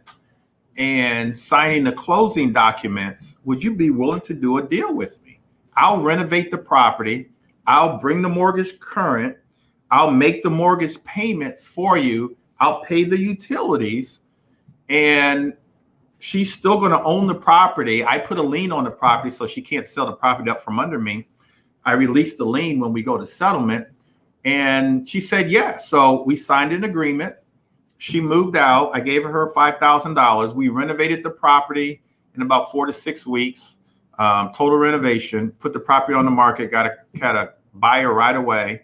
and 0.76 1.38
signing 1.38 1.84
the 1.84 1.92
closing 1.92 2.52
documents, 2.52 3.38
would 3.46 3.64
you 3.64 3.76
be 3.76 3.92
willing 3.92 4.22
to 4.22 4.34
do 4.34 4.58
a 4.58 4.64
deal 4.64 4.96
with 4.96 5.24
me? 5.24 5.40
I'll 5.78 6.02
renovate 6.02 6.50
the 6.50 6.58
property, 6.58 7.30
I'll 7.68 8.00
bring 8.00 8.24
the 8.24 8.30
mortgage 8.30 8.80
current, 8.80 9.38
I'll 9.92 10.10
make 10.10 10.42
the 10.42 10.50
mortgage 10.50 11.02
payments 11.04 11.68
for 11.68 11.98
you, 11.98 12.36
I'll 12.60 12.82
pay 12.82 13.04
the 13.04 13.20
utilities, 13.20 14.22
and 14.90 15.54
she's 16.18 16.52
still 16.52 16.80
going 16.80 16.92
to 16.92 17.04
own 17.04 17.28
the 17.28 17.36
property. 17.36 18.04
I 18.04 18.18
put 18.18 18.40
a 18.40 18.44
lien 18.44 18.72
on 18.72 18.86
the 18.86 18.92
property 18.92 19.30
so 19.30 19.46
she 19.46 19.62
can't 19.62 19.86
sell 19.86 20.08
the 20.08 20.14
property 20.14 20.50
up 20.50 20.64
from 20.64 20.80
under 20.80 20.98
me. 20.98 21.28
I 21.86 21.92
release 21.92 22.36
the 22.38 22.46
lien 22.46 22.80
when 22.80 22.92
we 22.92 23.04
go 23.04 23.20
to 23.20 23.28
settlement. 23.28 23.88
And 24.44 25.08
she 25.08 25.20
said 25.20 25.52
yes. 25.52 25.88
So 25.88 26.24
we 26.24 26.36
signed 26.36 26.72
an 26.72 26.84
agreement. 26.84 27.36
She 27.98 28.20
moved 28.20 28.56
out. 28.56 28.92
I 28.94 29.00
gave 29.00 29.24
her 29.24 29.54
$5,000. 29.54 30.56
We 30.56 30.70
renovated 30.70 31.24
the 31.24 31.30
property 31.30 32.02
in 32.36 32.42
about 32.42 32.72
four 32.72 32.86
to 32.86 32.94
six 32.94 33.28
weeks, 33.28 33.78
um, 34.18 34.52
total 34.54 34.78
renovation, 34.78 35.52
put 35.60 35.74
the 35.74 35.80
property 35.80 36.16
on 36.16 36.26
the 36.26 36.32
market, 36.32 36.72
got 36.72 36.88
a, 36.88 36.98
got 37.20 37.36
a 37.36 37.54
buyer 37.76 38.14
right 38.14 38.36
away, 38.36 38.84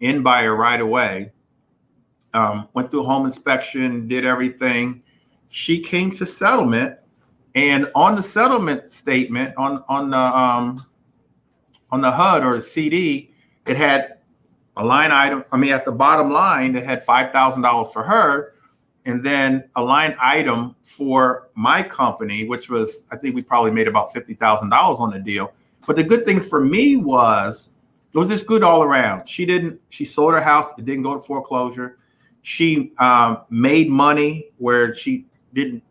in 0.00 0.22
buyer 0.22 0.56
right 0.56 0.80
away. 0.80 1.32
Um, 2.34 2.68
went 2.74 2.90
through 2.90 3.04
home 3.04 3.26
inspection, 3.26 4.08
did 4.08 4.24
everything 4.24 5.02
she 5.48 5.80
came 5.80 6.12
to 6.12 6.26
settlement, 6.26 6.98
and 7.54 7.90
on 7.94 8.16
the 8.16 8.22
settlement 8.22 8.88
statement 8.88 9.54
on 9.56 9.82
on 9.88 10.10
the 10.10 10.18
um, 10.18 10.84
on 11.90 12.00
the 12.00 12.10
HUD 12.10 12.44
or 12.44 12.56
the 12.56 12.62
CD, 12.62 13.32
it 13.66 13.76
had 13.76 14.17
a 14.78 14.84
line 14.84 15.12
item. 15.12 15.44
I 15.52 15.56
mean, 15.56 15.72
at 15.72 15.84
the 15.84 15.92
bottom 15.92 16.32
line, 16.32 16.74
it 16.74 16.84
had 16.84 17.04
five 17.04 17.32
thousand 17.32 17.62
dollars 17.62 17.90
for 17.92 18.02
her, 18.02 18.54
and 19.04 19.22
then 19.22 19.68
a 19.76 19.82
line 19.82 20.16
item 20.20 20.74
for 20.82 21.50
my 21.54 21.82
company, 21.82 22.46
which 22.46 22.70
was 22.70 23.04
I 23.10 23.16
think 23.16 23.34
we 23.34 23.42
probably 23.42 23.70
made 23.70 23.88
about 23.88 24.12
fifty 24.12 24.34
thousand 24.34 24.70
dollars 24.70 24.98
on 25.00 25.10
the 25.10 25.20
deal. 25.20 25.52
But 25.86 25.96
the 25.96 26.04
good 26.04 26.24
thing 26.24 26.40
for 26.40 26.64
me 26.64 26.96
was 26.96 27.68
it 28.14 28.18
was 28.18 28.28
just 28.28 28.46
good 28.46 28.62
all 28.62 28.82
around. 28.82 29.28
She 29.28 29.44
didn't. 29.44 29.80
She 29.90 30.04
sold 30.04 30.32
her 30.32 30.40
house. 30.40 30.78
It 30.78 30.86
didn't 30.86 31.02
go 31.02 31.14
to 31.14 31.20
foreclosure. 31.20 31.98
She 32.42 32.92
um, 32.98 33.42
made 33.50 33.90
money 33.90 34.50
where 34.56 34.94
she 34.94 35.26
didn't 35.52 35.82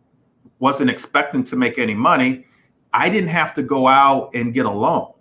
wasn't 0.60 0.89
expecting 0.89 1.43
to 1.43 1.56
make 1.56 1.78
any 1.78 1.93
money, 1.93 2.45
I 2.93 3.10
didn't 3.10 3.30
have 3.30 3.54
to 3.56 3.63
go 3.63 3.88
out 3.88 4.34
and 4.34 4.54
get 4.54 4.65
a 4.65 4.71
loan. 4.71 5.13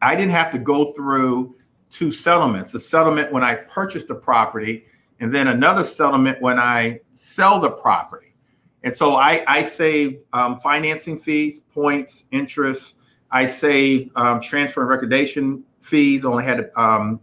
I 0.00 0.16
didn't 0.16 0.32
have 0.32 0.50
to 0.52 0.58
go 0.58 0.92
through 0.92 1.54
two 1.92 2.10
settlements, 2.10 2.74
a 2.74 2.80
settlement 2.80 3.30
when 3.30 3.44
I 3.44 3.54
purchased 3.54 4.08
the 4.08 4.14
property 4.14 4.86
and 5.20 5.32
then 5.32 5.48
another 5.48 5.84
settlement 5.84 6.40
when 6.40 6.58
I 6.58 7.00
sell 7.12 7.60
the 7.60 7.70
property. 7.70 8.34
And 8.82 8.96
so 8.96 9.14
I, 9.14 9.44
I 9.46 9.62
saved 9.62 10.16
um, 10.32 10.58
financing 10.58 11.16
fees, 11.18 11.60
points, 11.72 12.24
interest. 12.32 12.96
I 13.30 13.46
saved 13.46 14.10
um, 14.16 14.40
transfer 14.40 14.80
and 14.80 14.90
recordation 14.90 15.62
fees, 15.78 16.24
only 16.24 16.44
had 16.44 16.56
to 16.56 16.80
um, 16.80 17.20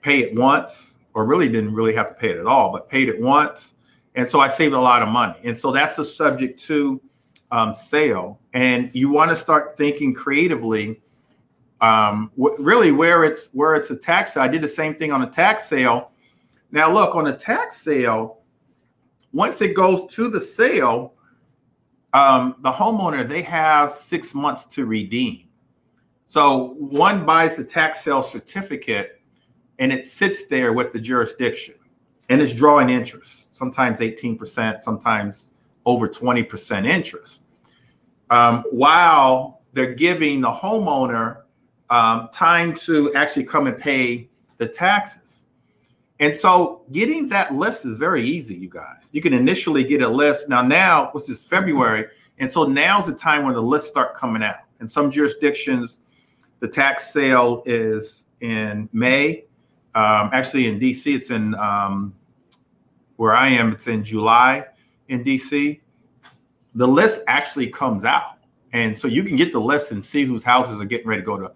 pay 0.00 0.20
it 0.20 0.38
once, 0.38 0.96
or 1.12 1.26
really 1.26 1.48
didn't 1.48 1.74
really 1.74 1.94
have 1.94 2.08
to 2.08 2.14
pay 2.14 2.30
it 2.30 2.38
at 2.38 2.46
all, 2.46 2.72
but 2.72 2.88
paid 2.88 3.08
it 3.08 3.20
once. 3.20 3.74
And 4.14 4.28
so 4.28 4.40
I 4.40 4.48
saved 4.48 4.72
a 4.72 4.80
lot 4.80 5.02
of 5.02 5.08
money. 5.08 5.38
And 5.44 5.58
so 5.58 5.72
that's 5.72 5.96
the 5.96 6.04
subject 6.04 6.58
to 6.64 7.00
um, 7.50 7.74
sale. 7.74 8.40
And 8.54 8.90
you 8.94 9.10
want 9.10 9.30
to 9.30 9.36
start 9.36 9.76
thinking 9.76 10.14
creatively. 10.14 11.02
Um, 11.82 12.30
really, 12.36 12.92
where 12.92 13.24
it's 13.24 13.48
where 13.52 13.74
it's 13.74 13.90
a 13.90 13.96
tax 13.96 14.32
sale. 14.34 14.44
I 14.44 14.48
did 14.48 14.62
the 14.62 14.68
same 14.68 14.94
thing 14.94 15.12
on 15.12 15.22
a 15.22 15.26
tax 15.28 15.64
sale. 15.64 16.12
Now, 16.70 16.90
look 16.90 17.14
on 17.14 17.26
a 17.26 17.36
tax 17.36 17.76
sale. 17.76 18.38
Once 19.32 19.60
it 19.60 19.74
goes 19.74 20.10
to 20.14 20.28
the 20.28 20.40
sale, 20.40 21.14
um, 22.14 22.56
the 22.60 22.72
homeowner 22.72 23.28
they 23.28 23.42
have 23.42 23.92
six 23.92 24.34
months 24.34 24.64
to 24.66 24.86
redeem. 24.86 25.48
So 26.26 26.76
one 26.78 27.26
buys 27.26 27.56
the 27.56 27.64
tax 27.64 28.00
sale 28.02 28.22
certificate, 28.22 29.20
and 29.78 29.92
it 29.92 30.06
sits 30.06 30.46
there 30.46 30.72
with 30.72 30.92
the 30.92 31.00
jurisdiction 31.00 31.74
and 32.32 32.40
it's 32.40 32.54
drawing 32.54 32.88
interest, 32.88 33.54
sometimes 33.54 34.00
18%, 34.00 34.82
sometimes 34.82 35.50
over 35.84 36.08
20% 36.08 36.86
interest. 36.86 37.42
Um, 38.30 38.64
while 38.70 39.60
they're 39.74 39.94
giving 39.94 40.40
the 40.40 40.50
homeowner 40.50 41.41
um, 41.92 42.30
time 42.32 42.74
to 42.74 43.12
actually 43.12 43.44
come 43.44 43.66
and 43.66 43.76
pay 43.76 44.26
the 44.56 44.66
taxes. 44.66 45.44
And 46.20 46.36
so 46.36 46.82
getting 46.90 47.28
that 47.28 47.52
list 47.52 47.84
is 47.84 47.94
very 47.94 48.22
easy, 48.24 48.54
you 48.54 48.70
guys. 48.70 49.10
You 49.12 49.20
can 49.20 49.34
initially 49.34 49.84
get 49.84 50.00
a 50.00 50.08
list. 50.08 50.48
Now, 50.48 50.62
now, 50.62 51.10
which 51.12 51.28
is 51.28 51.42
February, 51.42 52.06
and 52.38 52.50
so 52.50 52.64
now's 52.64 53.06
the 53.06 53.12
time 53.12 53.44
when 53.44 53.54
the 53.54 53.62
lists 53.62 53.88
start 53.88 54.14
coming 54.14 54.42
out. 54.42 54.56
In 54.80 54.88
some 54.88 55.10
jurisdictions, 55.10 56.00
the 56.60 56.68
tax 56.68 57.12
sale 57.12 57.62
is 57.66 58.24
in 58.40 58.88
May 58.92 59.44
Um, 59.94 60.30
actually, 60.32 60.68
in 60.68 60.80
DC, 60.80 61.14
it's 61.14 61.30
in 61.30 61.54
um, 61.56 62.14
where 63.16 63.36
I 63.36 63.48
am. 63.48 63.72
It's 63.72 63.86
in 63.86 64.02
July 64.02 64.64
in 65.08 65.22
DC. 65.22 65.80
The 66.74 66.88
list 66.88 67.20
actually 67.26 67.66
comes 67.66 68.06
out, 68.06 68.38
and 68.72 68.96
so 68.96 69.08
you 69.08 69.22
can 69.24 69.36
get 69.36 69.52
the 69.52 69.60
list 69.60 69.92
and 69.92 70.02
see 70.02 70.24
whose 70.24 70.42
houses 70.42 70.80
are 70.80 70.86
getting 70.86 71.06
ready 71.06 71.20
to 71.20 71.26
go 71.26 71.36
to 71.36 71.52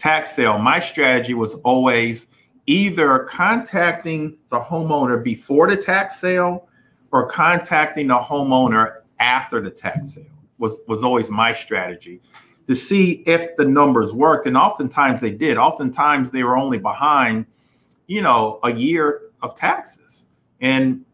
tax 0.00 0.34
sale. 0.34 0.58
My 0.58 0.80
strategy 0.80 1.34
was 1.34 1.54
always 1.56 2.26
either 2.66 3.20
contacting 3.20 4.38
the 4.48 4.58
homeowner 4.58 5.22
before 5.22 5.68
the 5.68 5.76
tax 5.76 6.20
sale 6.20 6.68
or 7.12 7.28
contacting 7.28 8.06
the 8.06 8.16
homeowner 8.16 9.00
after 9.18 9.60
the 9.60 9.70
tax 9.70 10.14
sale 10.14 10.24
was 10.58 10.80
was 10.88 11.04
always 11.04 11.28
my 11.30 11.52
strategy 11.52 12.20
to 12.66 12.74
see 12.74 13.22
if 13.26 13.56
the 13.56 13.64
numbers 13.64 14.12
worked. 14.12 14.46
And 14.46 14.56
oftentimes 14.56 15.20
they 15.20 15.32
did. 15.32 15.58
Oftentimes 15.58 16.30
they 16.30 16.44
were 16.44 16.56
only 16.56 16.78
behind 16.78 17.46
you 18.06 18.22
know 18.22 18.58
a 18.64 18.72
year 18.72 19.22
of 19.42 19.54
taxes. 19.54 20.26
And 20.60 21.04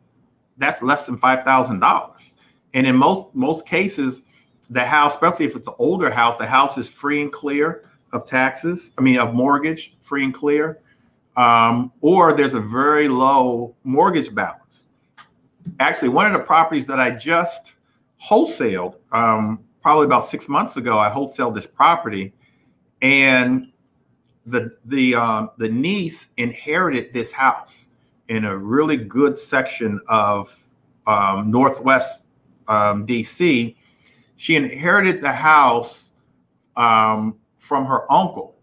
that's 0.59 0.83
less 0.83 1.07
than 1.07 1.18
$5000 1.18 2.33
and 2.75 2.87
in 2.87 2.96
most 2.96 3.27
most 3.35 3.66
cases 3.66 4.22
the 4.70 4.85
house 4.85 5.14
especially 5.14 5.46
if 5.46 5.55
it's 5.55 5.68
an 5.68 5.75
older 5.79 6.11
house 6.11 6.38
the 6.38 6.46
house 6.46 6.79
is 6.79 6.88
free 6.88 7.20
and 7.22 7.33
clear 7.33 7.90
of 8.12 8.25
taxes 8.25 8.90
i 8.99 9.01
mean 9.01 9.19
of 9.19 9.35
mortgage 9.35 9.95
free 10.01 10.25
and 10.25 10.35
clear 10.35 10.81
um, 11.37 11.92
or 12.01 12.33
there's 12.33 12.55
a 12.55 12.61
very 12.61 13.09
low 13.09 13.75
mortgage 13.85 14.35
balance 14.35 14.87
actually 15.81 16.09
one 16.09 16.27
of 16.27 16.33
the 16.33 16.45
properties 16.45 16.87
that 16.87 16.99
i 16.99 17.11
just 17.11 17.75
wholesaled 18.23 18.97
um, 19.12 19.61
probably 19.87 20.05
about 20.05 20.25
six 20.25 20.49
months 20.49 20.77
ago. 20.77 20.99
I 20.99 21.09
wholesaled 21.09 21.55
this 21.55 21.64
property, 21.64 22.33
and 23.03 23.71
the 24.45 24.77
the 24.87 25.14
um, 25.14 25.51
the 25.59 25.69
niece 25.69 26.31
inherited 26.37 27.12
this 27.12 27.31
house 27.31 27.90
in 28.29 28.45
a 28.45 28.57
really 28.57 28.97
good 28.97 29.38
section 29.38 30.01
of 30.09 30.57
um, 31.07 31.53
Northwest 31.53 32.19
um, 32.66 33.07
DC. 33.07 33.77
She 34.35 34.57
inherited 34.57 35.23
the 35.23 35.31
house 35.31 36.11
um, 36.77 37.38
from 37.66 37.85
her 37.87 38.11
uncle. 38.11 38.55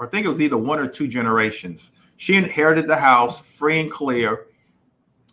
I 0.00 0.06
think 0.06 0.26
it 0.26 0.28
was 0.28 0.40
either 0.40 0.58
one 0.58 0.78
or 0.78 0.86
two 0.88 1.06
generations. 1.06 1.92
She 2.16 2.34
inherited 2.34 2.88
the 2.88 2.96
house 2.96 3.40
free 3.40 3.80
and 3.80 3.90
clear. 3.90 4.46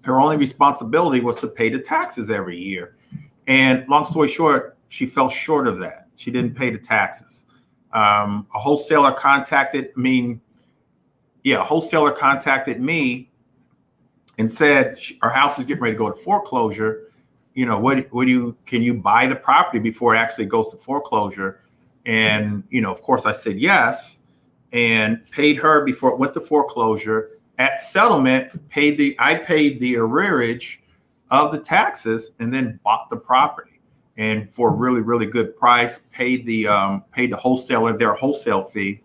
Her 0.04 0.20
only 0.20 0.38
responsibility 0.38 1.22
was 1.22 1.36
to 1.38 1.48
pay 1.48 1.70
the 1.70 1.80
taxes 1.80 2.30
every 2.30 2.58
year. 2.58 2.96
And 3.48 3.88
long 3.88 4.06
story 4.06 4.28
short, 4.28 4.78
she 4.90 5.06
fell 5.06 5.28
short 5.28 5.68
of 5.68 5.80
that. 5.80 6.08
She 6.16 6.32
didn't 6.32 6.56
pay 6.56 6.70
the 6.70 6.78
taxes. 6.78 7.46
Um, 7.94 8.48
a 8.54 8.60
wholesaler 8.60 9.12
contacted, 9.12 9.90
I 9.98 10.00
mean, 10.00 10.40
yeah, 11.44 11.62
a 11.62 11.64
wholesaler 11.64 12.12
contacted 12.12 12.80
me 12.80 13.32
and 14.38 14.54
said 14.54 15.00
our 15.22 15.30
house 15.30 15.58
is 15.58 15.66
getting 15.66 15.82
ready 15.82 15.96
to 15.96 15.98
go 15.98 16.12
to 16.12 16.22
foreclosure. 16.22 17.12
You 17.56 17.66
know, 17.66 17.80
what 17.80 18.08
what 18.14 18.26
do 18.26 18.32
you 18.32 18.56
can 18.66 18.84
you 18.84 18.94
buy 18.94 19.26
the 19.26 19.36
property 19.36 19.80
before 19.80 20.16
it 20.16 20.20
actually 20.20 20.46
goes 20.46 20.70
to 20.70 20.78
foreclosure? 20.78 21.62
And 22.06 22.64
you 22.70 22.82
know, 22.82 22.92
of 22.92 23.02
course, 23.02 23.26
I 23.26 23.32
said 23.32 23.60
yes, 23.60 24.20
and 24.72 25.22
paid 25.32 25.58
her 25.58 25.84
before 25.84 26.12
it 26.12 26.20
went 26.20 26.34
to 26.34 26.42
foreclosure. 26.42 27.32
At 27.58 27.82
settlement, 27.82 28.70
paid 28.70 28.98
the 28.98 29.16
I 29.20 29.36
paid 29.36 29.80
the 29.80 29.96
arrearage 29.96 30.78
of 31.30 31.52
the 31.52 31.60
taxes 31.60 32.32
and 32.40 32.54
then 32.54 32.80
bought 32.84 33.10
the 33.10 33.18
property. 33.18 33.82
And 34.18 34.50
for 34.50 34.70
a 34.70 34.74
really 34.74 35.02
really 35.02 35.26
good 35.26 35.58
price 35.58 36.00
paid 36.12 36.46
the 36.46 36.68
um, 36.68 37.04
paid 37.12 37.32
the 37.32 37.38
wholesaler 37.38 37.98
their 37.98 38.14
wholesale 38.14 38.64
fee. 38.64 39.02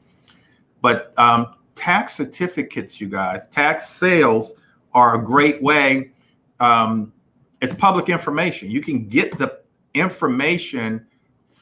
But 0.80 1.12
um, 1.18 1.54
tax 1.74 2.14
certificates 2.14 3.00
you 3.00 3.09
guys 3.09 3.48
tax 3.48 3.88
sales 3.88 4.52
are 4.92 5.16
a 5.16 5.24
great 5.24 5.61
way 5.62 6.12
um, 6.61 7.12
it's 7.61 7.74
public 7.74 8.09
information. 8.09 8.70
You 8.70 8.80
can 8.80 9.09
get 9.09 9.38
the 9.38 9.61
information 9.94 11.07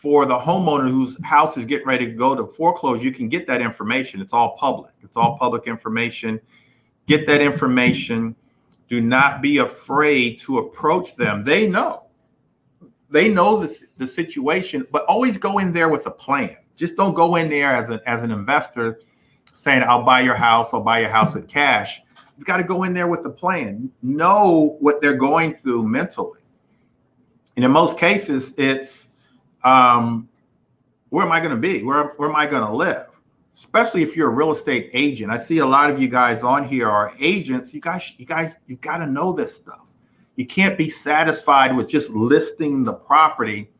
for 0.02 0.26
the 0.26 0.36
homeowner 0.36 0.90
whose 0.90 1.16
house 1.24 1.56
is 1.56 1.64
getting 1.64 1.86
ready 1.86 2.04
to 2.04 2.12
go 2.12 2.34
to 2.34 2.44
foreclosure 2.44 3.04
you 3.04 3.12
can 3.12 3.28
get 3.28 3.46
that 3.46 3.62
information 3.62 4.20
it's 4.20 4.32
all 4.32 4.56
public 4.56 4.92
it's 5.02 5.16
all 5.16 5.38
public 5.38 5.66
information 5.66 6.40
get 7.06 7.26
that 7.26 7.40
information 7.40 8.34
do 8.88 9.00
not 9.00 9.40
be 9.40 9.58
afraid 9.58 10.38
to 10.38 10.58
approach 10.58 11.14
them 11.14 11.44
they 11.44 11.68
know 11.68 12.02
they 13.12 13.28
know 13.28 13.60
the, 13.60 13.78
the 13.98 14.06
situation, 14.06 14.86
but 14.90 15.04
always 15.04 15.36
go 15.36 15.58
in 15.58 15.72
there 15.72 15.90
with 15.90 16.06
a 16.06 16.10
plan. 16.10 16.56
Just 16.74 16.96
don't 16.96 17.12
go 17.12 17.36
in 17.36 17.50
there 17.50 17.72
as 17.72 17.90
an 17.90 18.00
as 18.06 18.22
an 18.22 18.30
investor 18.30 19.00
saying, 19.52 19.84
I'll 19.86 20.02
buy 20.02 20.22
your 20.22 20.34
house, 20.34 20.72
I'll 20.72 20.80
buy 20.80 21.00
your 21.00 21.10
house 21.10 21.34
with 21.34 21.46
cash. 21.46 22.00
You've 22.38 22.46
got 22.46 22.56
to 22.56 22.64
go 22.64 22.84
in 22.84 22.94
there 22.94 23.06
with 23.06 23.24
a 23.26 23.30
plan. 23.30 23.92
Know 24.02 24.78
what 24.80 25.02
they're 25.02 25.14
going 25.14 25.54
through 25.54 25.86
mentally. 25.86 26.40
And 27.54 27.64
in 27.66 27.70
most 27.70 27.98
cases, 27.98 28.54
it's 28.56 29.10
um, 29.64 30.28
where 31.10 31.24
am 31.24 31.32
I 31.32 31.40
going 31.40 31.54
to 31.54 31.60
be? 31.60 31.82
Where, 31.82 32.04
where 32.04 32.28
am 32.28 32.36
I 32.36 32.46
going 32.46 32.64
to 32.64 32.72
live? 32.72 33.06
Especially 33.54 34.02
if 34.02 34.16
you're 34.16 34.30
a 34.30 34.34
real 34.34 34.52
estate 34.52 34.90
agent. 34.94 35.30
I 35.30 35.36
see 35.36 35.58
a 35.58 35.66
lot 35.66 35.90
of 35.90 36.00
you 36.00 36.08
guys 36.08 36.42
on 36.42 36.66
here 36.66 36.88
are 36.88 37.14
agents. 37.20 37.74
You 37.74 37.80
guys, 37.80 38.14
you 38.16 38.24
guys, 38.24 38.56
you 38.66 38.76
got 38.76 38.98
to 38.98 39.06
know 39.06 39.32
this 39.32 39.54
stuff. 39.54 39.90
You 40.36 40.46
can't 40.46 40.78
be 40.78 40.88
satisfied 40.88 41.76
with 41.76 41.88
just 41.88 42.12
listing 42.12 42.82
the 42.82 42.94
property, 42.94 43.70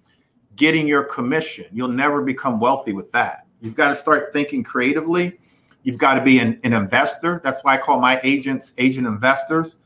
getting 0.57 0.87
your 0.87 1.05
commission. 1.05 1.67
You'll 1.73 1.89
never 1.89 2.21
become 2.23 2.61
wealthy 2.61 2.93
with 2.93 3.11
that. 3.13 3.47
You've 3.63 3.77
got 3.77 3.89
to 3.89 3.95
start 3.95 4.33
thinking 4.33 4.63
creatively. 4.63 5.39
You've 5.85 5.99
got 5.99 6.15
to 6.15 6.21
be 6.21 6.39
an, 6.39 6.61
an 6.65 6.75
investor. 6.75 7.41
That's 7.43 7.65
why 7.65 7.75
I 7.75 7.79
call 7.79 7.99
my 7.99 8.21
agents 8.23 8.75
agent 8.77 9.07
investors. 9.07 9.79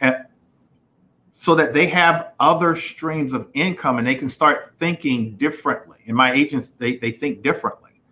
And 0.00 0.24
so 1.40 1.54
that 1.54 1.72
they 1.72 1.86
have 1.86 2.32
other 2.38 2.76
streams 2.76 3.32
of 3.32 3.48
income 3.54 3.96
and 3.96 4.06
they 4.06 4.14
can 4.14 4.28
start 4.28 4.74
thinking 4.78 5.36
differently. 5.36 5.96
And 6.06 6.14
my 6.14 6.32
agents, 6.32 6.68
they, 6.68 6.96
they 6.96 7.10
think 7.10 7.42
differently. 7.42 8.02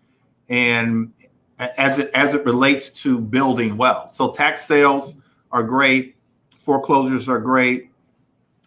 And 0.48 1.12
as 1.58 1.98
it 1.98 2.10
as 2.14 2.32
it 2.32 2.42
relates 2.46 2.88
to 3.02 3.20
building 3.20 3.76
wealth. 3.76 4.14
So 4.14 4.30
tax 4.30 4.64
sales 4.64 5.16
are 5.52 5.62
great, 5.62 6.16
foreclosures 6.58 7.28
are 7.28 7.38
great, 7.38 7.90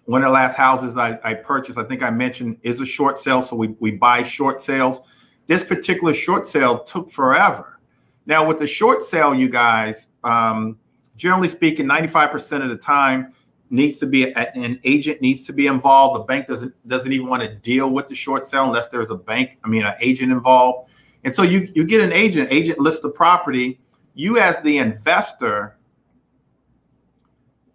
one 0.06 0.21
of 0.21 0.28
the 0.28 0.34
last 0.34 0.58
houses 0.58 0.95
I, 0.95 1.17
I, 1.24 1.34
purchased, 1.34 1.80
I 1.80 1.84
think 1.84 2.04
I 2.04 2.12
mentioned, 2.12 2.60
is 2.62 2.82
a 2.82 2.86
short 2.86 3.17
sale. 3.17 3.41
So 3.41 3.56
we, 3.56 3.69
we 3.80 3.89
buy 3.89 4.21
short 4.21 4.62
sales. 4.62 5.02
This 5.47 5.63
particular 5.63 6.13
short 6.13 6.45
sale 6.45 6.84
took 6.84 7.10
forever. 7.10 7.80
Now, 8.28 8.45
with 8.45 8.60
the 8.60 8.67
short 8.67 9.02
sale, 9.02 9.34
you 9.34 9.50
guys, 9.50 10.10
um, 10.24 10.78
generally 11.17 11.47
speaking, 11.47 11.88
95% 11.88 12.62
of 12.62 12.69
the 12.69 12.78
time 12.78 13.34
needs 13.72 13.98
to 14.00 14.06
be 14.06 14.32
an 14.34 14.80
agent 14.84 15.22
needs 15.22 15.46
to 15.46 15.54
be 15.54 15.68
involved. 15.68 16.20
The 16.20 16.24
bank 16.26 16.48
doesn't 16.48 16.88
doesn't 16.88 17.12
even 17.12 17.28
want 17.28 17.44
to 17.44 17.56
deal 17.56 17.90
with 17.90 18.08
the 18.08 18.16
short 18.16 18.48
sale 18.48 18.66
unless 18.66 18.90
there's 18.90 19.10
a 19.10 19.16
bank, 19.16 19.58
I 19.64 19.68
mean, 19.68 19.86
an 19.86 19.96
agent 20.02 20.32
involved. 20.32 20.90
And 21.24 21.36
so 21.36 21.44
you 21.44 21.70
you 21.74 21.86
get 21.86 22.02
an 22.02 22.12
agent, 22.12 22.52
agent 22.52 22.80
lists 22.80 23.02
the 23.02 23.10
property. 23.10 23.80
You 24.14 24.40
as 24.40 24.60
the 24.62 24.78
investor, 24.78 25.78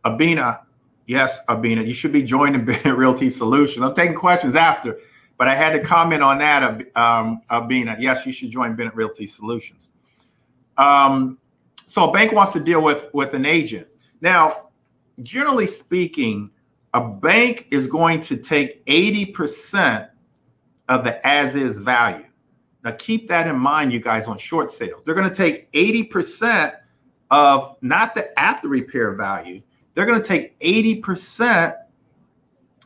Abina, 0.04 0.60
Yes, 1.06 1.40
Abina, 1.48 1.86
you 1.86 1.94
should 1.94 2.12
be 2.12 2.22
joining 2.22 2.64
Bennett 2.64 2.84
Realty 2.96 3.30
Solutions. 3.30 3.84
I'm 3.84 3.94
taking 3.94 4.16
questions 4.16 4.56
after, 4.56 4.98
but 5.38 5.46
I 5.46 5.54
had 5.54 5.72
to 5.72 5.80
comment 5.80 6.22
on 6.22 6.38
that, 6.38 6.62
um, 6.96 7.42
Abina. 7.48 7.96
Yes, 7.98 8.26
you 8.26 8.32
should 8.32 8.50
join 8.50 8.74
Bennett 8.74 8.94
Realty 8.94 9.26
Solutions. 9.26 9.92
Um, 10.76 11.38
so 11.86 12.10
a 12.10 12.12
bank 12.12 12.32
wants 12.32 12.52
to 12.54 12.60
deal 12.60 12.82
with 12.82 13.08
with 13.14 13.34
an 13.34 13.46
agent. 13.46 13.86
Now, 14.20 14.65
generally 15.22 15.66
speaking, 15.66 16.50
a 16.94 17.00
bank 17.00 17.66
is 17.70 17.86
going 17.86 18.20
to 18.20 18.36
take 18.36 18.84
80% 18.86 20.08
of 20.88 21.04
the 21.04 21.26
as 21.26 21.56
is 21.56 21.78
value. 21.78 22.26
Now, 22.84 22.92
keep 22.92 23.28
that 23.28 23.46
in 23.46 23.58
mind, 23.58 23.92
you 23.92 24.00
guys, 24.00 24.28
on 24.28 24.38
short 24.38 24.70
sales. 24.70 25.04
They're 25.04 25.14
going 25.14 25.28
to 25.28 25.34
take 25.34 25.70
80% 25.72 26.74
of 27.30 27.76
not 27.80 28.14
the 28.14 28.38
after 28.38 28.68
repair 28.68 29.12
value, 29.14 29.60
they're 29.94 30.06
going 30.06 30.20
to 30.20 30.26
take 30.26 30.58
80% 30.60 31.74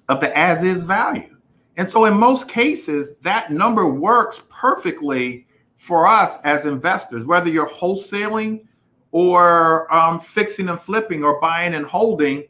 of 0.08 0.20
the 0.20 0.36
as 0.36 0.62
is 0.62 0.84
value. 0.84 1.36
And 1.76 1.88
so, 1.88 2.06
in 2.06 2.14
most 2.14 2.48
cases, 2.48 3.10
that 3.22 3.52
number 3.52 3.86
works 3.86 4.42
perfectly 4.48 5.46
for 5.76 6.06
us 6.06 6.38
as 6.44 6.66
investors, 6.66 7.24
whether 7.24 7.50
you're 7.50 7.68
wholesaling 7.68 8.64
or 9.12 9.92
um, 9.94 10.20
fixing 10.20 10.68
and 10.68 10.80
flipping 10.80 11.24
or 11.24 11.40
buying 11.40 11.74
and 11.74 11.84
holding 11.84 12.44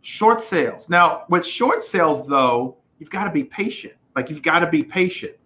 short 0.00 0.42
sales. 0.42 0.88
Now, 0.88 1.24
with 1.28 1.46
short 1.46 1.82
sales, 1.82 2.28
though, 2.28 2.76
you've 2.98 3.10
got 3.10 3.24
to 3.24 3.30
be 3.30 3.44
patient. 3.44 3.94
Like, 4.16 4.30
you've 4.30 4.42
got 4.42 4.60
to 4.60 4.68
be 4.68 4.82
patient. 4.82 5.36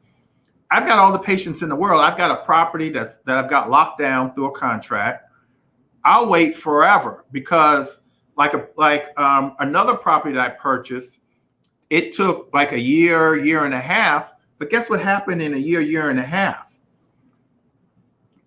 I've 0.71 0.87
got 0.87 0.99
all 0.99 1.13
the 1.13 1.19
patience 1.19 1.63
in 1.63 1.69
the 1.69 1.77
world. 1.77 2.03
I've 2.03 2.19
got 2.19 2.31
a 2.31 2.45
property 2.45 2.91
that's 2.91 3.17
that 3.19 3.39
I've 3.39 3.49
got 3.49 3.71
locked 3.71 3.99
down 3.99 4.35
through 4.35 4.47
a 4.47 4.51
contract. 4.51 5.25
I'll 6.05 6.29
wait 6.29 6.55
forever 6.55 7.25
because 7.33 8.03
like 8.37 8.55
a 8.55 8.69
like 8.77 9.19
um, 9.19 9.57
another 9.61 9.95
property 9.95 10.35
that 10.35 10.47
I 10.47 10.51
purchased, 10.51 11.21
it 11.89 12.13
took 12.13 12.51
like 12.53 12.73
a 12.73 12.79
year, 12.79 13.43
year 13.43 13.65
and 13.65 13.75
a 13.75 13.81
half. 13.81 14.33
But 14.59 14.71
guess 14.71 14.91
what 14.91 15.01
happened 15.01 15.41
in 15.41 15.55
a 15.55 15.59
year, 15.59 15.81
year 15.81 16.11
and 16.11 16.19
a 16.19 16.25
half? 16.25 16.73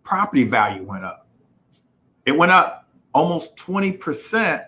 Property 0.04 0.44
value 0.44 0.84
went 0.84 1.06
up. 1.06 1.21
It 2.32 2.38
went 2.38 2.54
up 2.54 2.88
almost 3.14 3.58
20% 3.58 4.66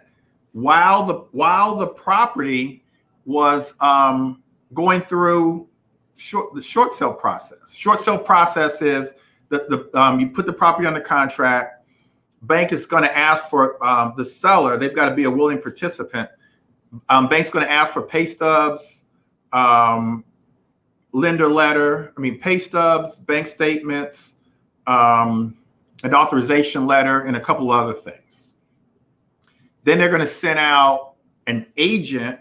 while 0.51 1.05
the 1.05 1.13
while 1.31 1.77
the 1.77 1.87
property 1.87 2.83
was 3.23 3.73
um, 3.79 4.43
going 4.73 4.99
through 4.99 5.69
short 6.17 6.53
the 6.53 6.61
short 6.61 6.93
sale 6.93 7.13
process. 7.13 7.73
Short 7.73 8.01
sale 8.01 8.17
process 8.17 8.81
is 8.81 9.13
the, 9.47 9.65
the 9.69 9.99
um, 9.99 10.19
you 10.19 10.29
put 10.29 10.45
the 10.45 10.51
property 10.51 10.85
under 10.85 10.99
contract. 10.99 11.85
Bank 12.41 12.73
is 12.73 12.85
going 12.85 13.03
to 13.03 13.17
ask 13.17 13.45
for 13.45 13.81
um, 13.81 14.13
the 14.17 14.25
seller. 14.25 14.77
They've 14.77 14.93
got 14.93 15.07
to 15.07 15.15
be 15.15 15.23
a 15.23 15.31
willing 15.31 15.61
participant. 15.61 16.29
Um, 17.07 17.29
bank's 17.29 17.49
going 17.49 17.65
to 17.65 17.71
ask 17.71 17.93
for 17.93 18.01
pay 18.01 18.25
stubs, 18.25 19.05
um, 19.53 20.25
lender 21.13 21.47
letter. 21.47 22.11
I 22.17 22.19
mean, 22.19 22.39
pay 22.41 22.59
stubs, 22.59 23.15
bank 23.15 23.47
statements, 23.47 24.35
um, 24.85 25.57
an 26.03 26.13
authorization 26.13 26.85
letter, 26.85 27.21
and 27.21 27.35
a 27.35 27.39
couple 27.39 27.71
other 27.71 27.93
things. 27.93 28.49
Then 29.83 29.97
they're 29.97 30.09
going 30.09 30.21
to 30.21 30.27
send 30.27 30.59
out 30.59 31.13
an 31.47 31.65
agent 31.77 32.39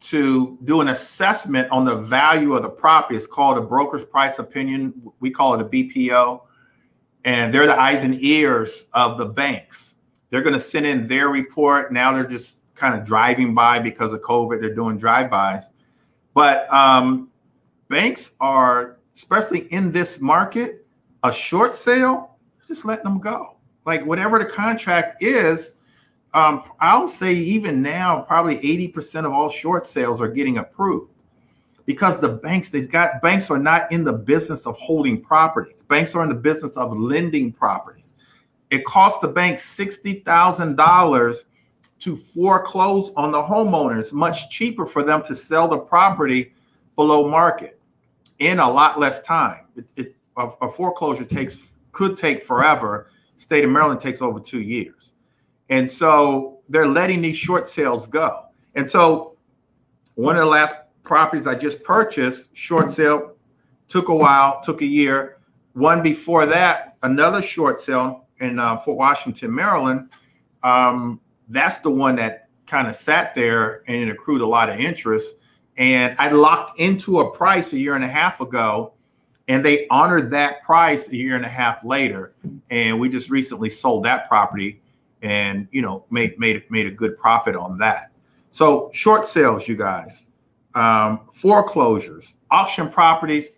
to 0.00 0.58
do 0.64 0.80
an 0.80 0.88
assessment 0.88 1.70
on 1.70 1.84
the 1.84 1.96
value 1.96 2.54
of 2.54 2.62
the 2.62 2.68
property. 2.68 3.16
It's 3.16 3.26
called 3.26 3.58
a 3.58 3.60
broker's 3.60 4.04
price 4.04 4.38
opinion. 4.38 4.94
We 5.20 5.30
call 5.30 5.54
it 5.54 5.60
a 5.60 5.64
BPO. 5.64 6.42
And 7.24 7.52
they're 7.52 7.66
the 7.66 7.78
eyes 7.78 8.04
and 8.04 8.20
ears 8.22 8.86
of 8.92 9.18
the 9.18 9.26
banks. 9.26 9.96
They're 10.30 10.42
going 10.42 10.54
to 10.54 10.60
send 10.60 10.86
in 10.86 11.08
their 11.08 11.28
report. 11.28 11.92
Now 11.92 12.12
they're 12.12 12.26
just 12.26 12.58
kind 12.74 12.94
of 12.94 13.04
driving 13.04 13.54
by 13.54 13.80
because 13.80 14.12
of 14.12 14.22
COVID. 14.22 14.60
They're 14.60 14.74
doing 14.74 14.98
drive-bys. 14.98 15.70
But 16.32 16.72
um, 16.72 17.30
banks 17.88 18.30
are, 18.40 18.98
especially 19.16 19.60
in 19.72 19.90
this 19.90 20.20
market, 20.20 20.86
a 21.24 21.32
short 21.32 21.74
sale, 21.74 22.27
just 22.68 22.84
letting 22.84 23.04
them 23.04 23.18
go. 23.18 23.56
Like 23.84 24.04
whatever 24.04 24.38
the 24.38 24.44
contract 24.44 25.22
is, 25.22 25.74
um, 26.34 26.62
I'll 26.78 27.08
say 27.08 27.32
even 27.34 27.80
now, 27.80 28.20
probably 28.20 28.58
80% 28.58 29.24
of 29.24 29.32
all 29.32 29.48
short 29.48 29.86
sales 29.86 30.20
are 30.20 30.28
getting 30.28 30.58
approved 30.58 31.10
because 31.86 32.20
the 32.20 32.28
banks, 32.28 32.68
they've 32.68 32.90
got 32.90 33.22
banks 33.22 33.50
are 33.50 33.58
not 33.58 33.90
in 33.90 34.04
the 34.04 34.12
business 34.12 34.66
of 34.66 34.76
holding 34.76 35.22
properties. 35.22 35.82
Banks 35.82 36.14
are 36.14 36.22
in 36.22 36.28
the 36.28 36.34
business 36.34 36.76
of 36.76 36.96
lending 36.96 37.50
properties. 37.50 38.14
It 38.70 38.84
costs 38.84 39.20
the 39.20 39.28
bank 39.28 39.58
$60,000 39.58 41.44
to 42.00 42.16
foreclose 42.16 43.10
on 43.16 43.32
the 43.32 43.42
homeowners, 43.42 44.12
much 44.12 44.50
cheaper 44.50 44.84
for 44.84 45.02
them 45.02 45.22
to 45.24 45.34
sell 45.34 45.66
the 45.66 45.78
property 45.78 46.52
below 46.94 47.26
market 47.26 47.80
in 48.38 48.58
a 48.58 48.70
lot 48.70 49.00
less 49.00 49.22
time. 49.22 49.66
It, 49.74 49.90
it, 49.96 50.16
a, 50.36 50.48
a 50.60 50.70
foreclosure 50.70 51.24
takes 51.24 51.58
could 51.92 52.16
take 52.16 52.44
forever. 52.44 53.10
State 53.36 53.64
of 53.64 53.70
Maryland 53.70 54.00
takes 54.00 54.20
over 54.22 54.40
two 54.40 54.60
years. 54.60 55.12
And 55.68 55.90
so 55.90 56.60
they're 56.68 56.86
letting 56.86 57.22
these 57.22 57.36
short 57.36 57.68
sales 57.68 58.06
go. 58.06 58.46
And 58.74 58.90
so 58.90 59.36
one 60.14 60.36
of 60.36 60.40
the 60.40 60.46
last 60.46 60.74
properties 61.02 61.46
I 61.46 61.54
just 61.54 61.82
purchased, 61.82 62.54
short 62.56 62.90
sale, 62.90 63.34
took 63.88 64.08
a 64.08 64.14
while, 64.14 64.60
took 64.60 64.82
a 64.82 64.86
year. 64.86 65.38
One 65.72 66.02
before 66.02 66.46
that, 66.46 66.96
another 67.02 67.42
short 67.42 67.80
sale 67.80 68.26
in 68.40 68.58
uh, 68.58 68.76
Fort 68.78 68.98
Washington, 68.98 69.54
Maryland. 69.54 70.10
Um, 70.62 71.20
that's 71.48 71.78
the 71.78 71.90
one 71.90 72.16
that 72.16 72.48
kind 72.66 72.88
of 72.88 72.96
sat 72.96 73.34
there 73.34 73.82
and 73.86 73.96
it 73.96 74.08
accrued 74.10 74.40
a 74.40 74.46
lot 74.46 74.68
of 74.68 74.78
interest. 74.78 75.36
And 75.76 76.14
I 76.18 76.28
locked 76.30 76.78
into 76.80 77.20
a 77.20 77.30
price 77.30 77.72
a 77.72 77.78
year 77.78 77.94
and 77.94 78.04
a 78.04 78.08
half 78.08 78.40
ago, 78.40 78.94
and 79.48 79.64
they 79.64 79.88
honored 79.88 80.30
that 80.30 80.62
price 80.62 81.08
a 81.08 81.16
year 81.16 81.34
and 81.34 81.44
a 81.44 81.48
half 81.48 81.82
later. 81.82 82.34
And 82.70 83.00
we 83.00 83.08
just 83.08 83.30
recently 83.30 83.70
sold 83.70 84.04
that 84.04 84.28
property 84.28 84.80
and 85.22 85.66
you 85.72 85.82
know 85.82 86.04
made 86.10 86.38
made 86.38 86.62
made 86.70 86.86
a 86.86 86.90
good 86.90 87.18
profit 87.18 87.56
on 87.56 87.78
that. 87.78 88.12
So 88.50 88.90
short 88.92 89.26
sales, 89.26 89.66
you 89.66 89.76
guys, 89.76 90.28
um, 90.74 91.28
foreclosures, 91.32 92.34
auction 92.50 92.88
properties, 92.88 93.48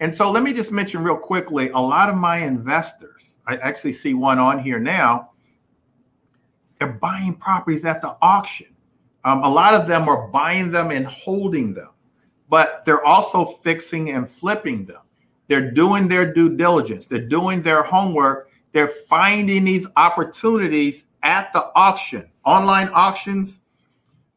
and 0.00 0.14
so 0.14 0.30
let 0.30 0.42
me 0.42 0.52
just 0.52 0.72
mention 0.72 1.02
real 1.02 1.16
quickly. 1.16 1.70
A 1.70 1.78
lot 1.78 2.08
of 2.08 2.16
my 2.16 2.38
investors, 2.38 3.38
I 3.46 3.56
actually 3.58 3.92
see 3.92 4.14
one 4.14 4.38
on 4.38 4.58
here 4.58 4.80
now. 4.80 5.30
They're 6.78 6.92
buying 6.92 7.34
properties 7.34 7.86
at 7.86 8.02
the 8.02 8.16
auction. 8.20 8.68
Um, 9.24 9.42
a 9.42 9.48
lot 9.48 9.74
of 9.74 9.88
them 9.88 10.08
are 10.08 10.28
buying 10.28 10.70
them 10.70 10.90
and 10.90 11.06
holding 11.06 11.72
them, 11.72 11.90
but 12.48 12.84
they're 12.84 13.04
also 13.04 13.44
fixing 13.44 14.10
and 14.10 14.28
flipping 14.28 14.84
them. 14.84 15.00
They're 15.48 15.70
doing 15.70 16.08
their 16.08 16.32
due 16.32 16.56
diligence. 16.56 17.06
They're 17.06 17.20
doing 17.20 17.62
their 17.62 17.82
homework 17.82 18.50
they're 18.76 18.88
finding 18.88 19.64
these 19.64 19.88
opportunities 19.96 21.06
at 21.22 21.50
the 21.54 21.70
auction, 21.74 22.30
online 22.44 22.88
auctions. 22.88 23.62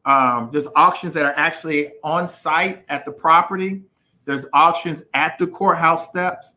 Um, 0.06 0.50
there's 0.54 0.70
auctions 0.78 1.14
that 1.16 1.26
are 1.26 1.34
actually 1.36 1.92
on 2.06 2.30
site 2.30 2.86
at 2.88 3.04
the 3.04 3.12
property. 3.12 3.82
There's 4.24 4.46
auctions 4.54 5.04
at 5.14 5.38
the 5.40 5.48
courthouse 5.48 6.08
steps. 6.08 6.56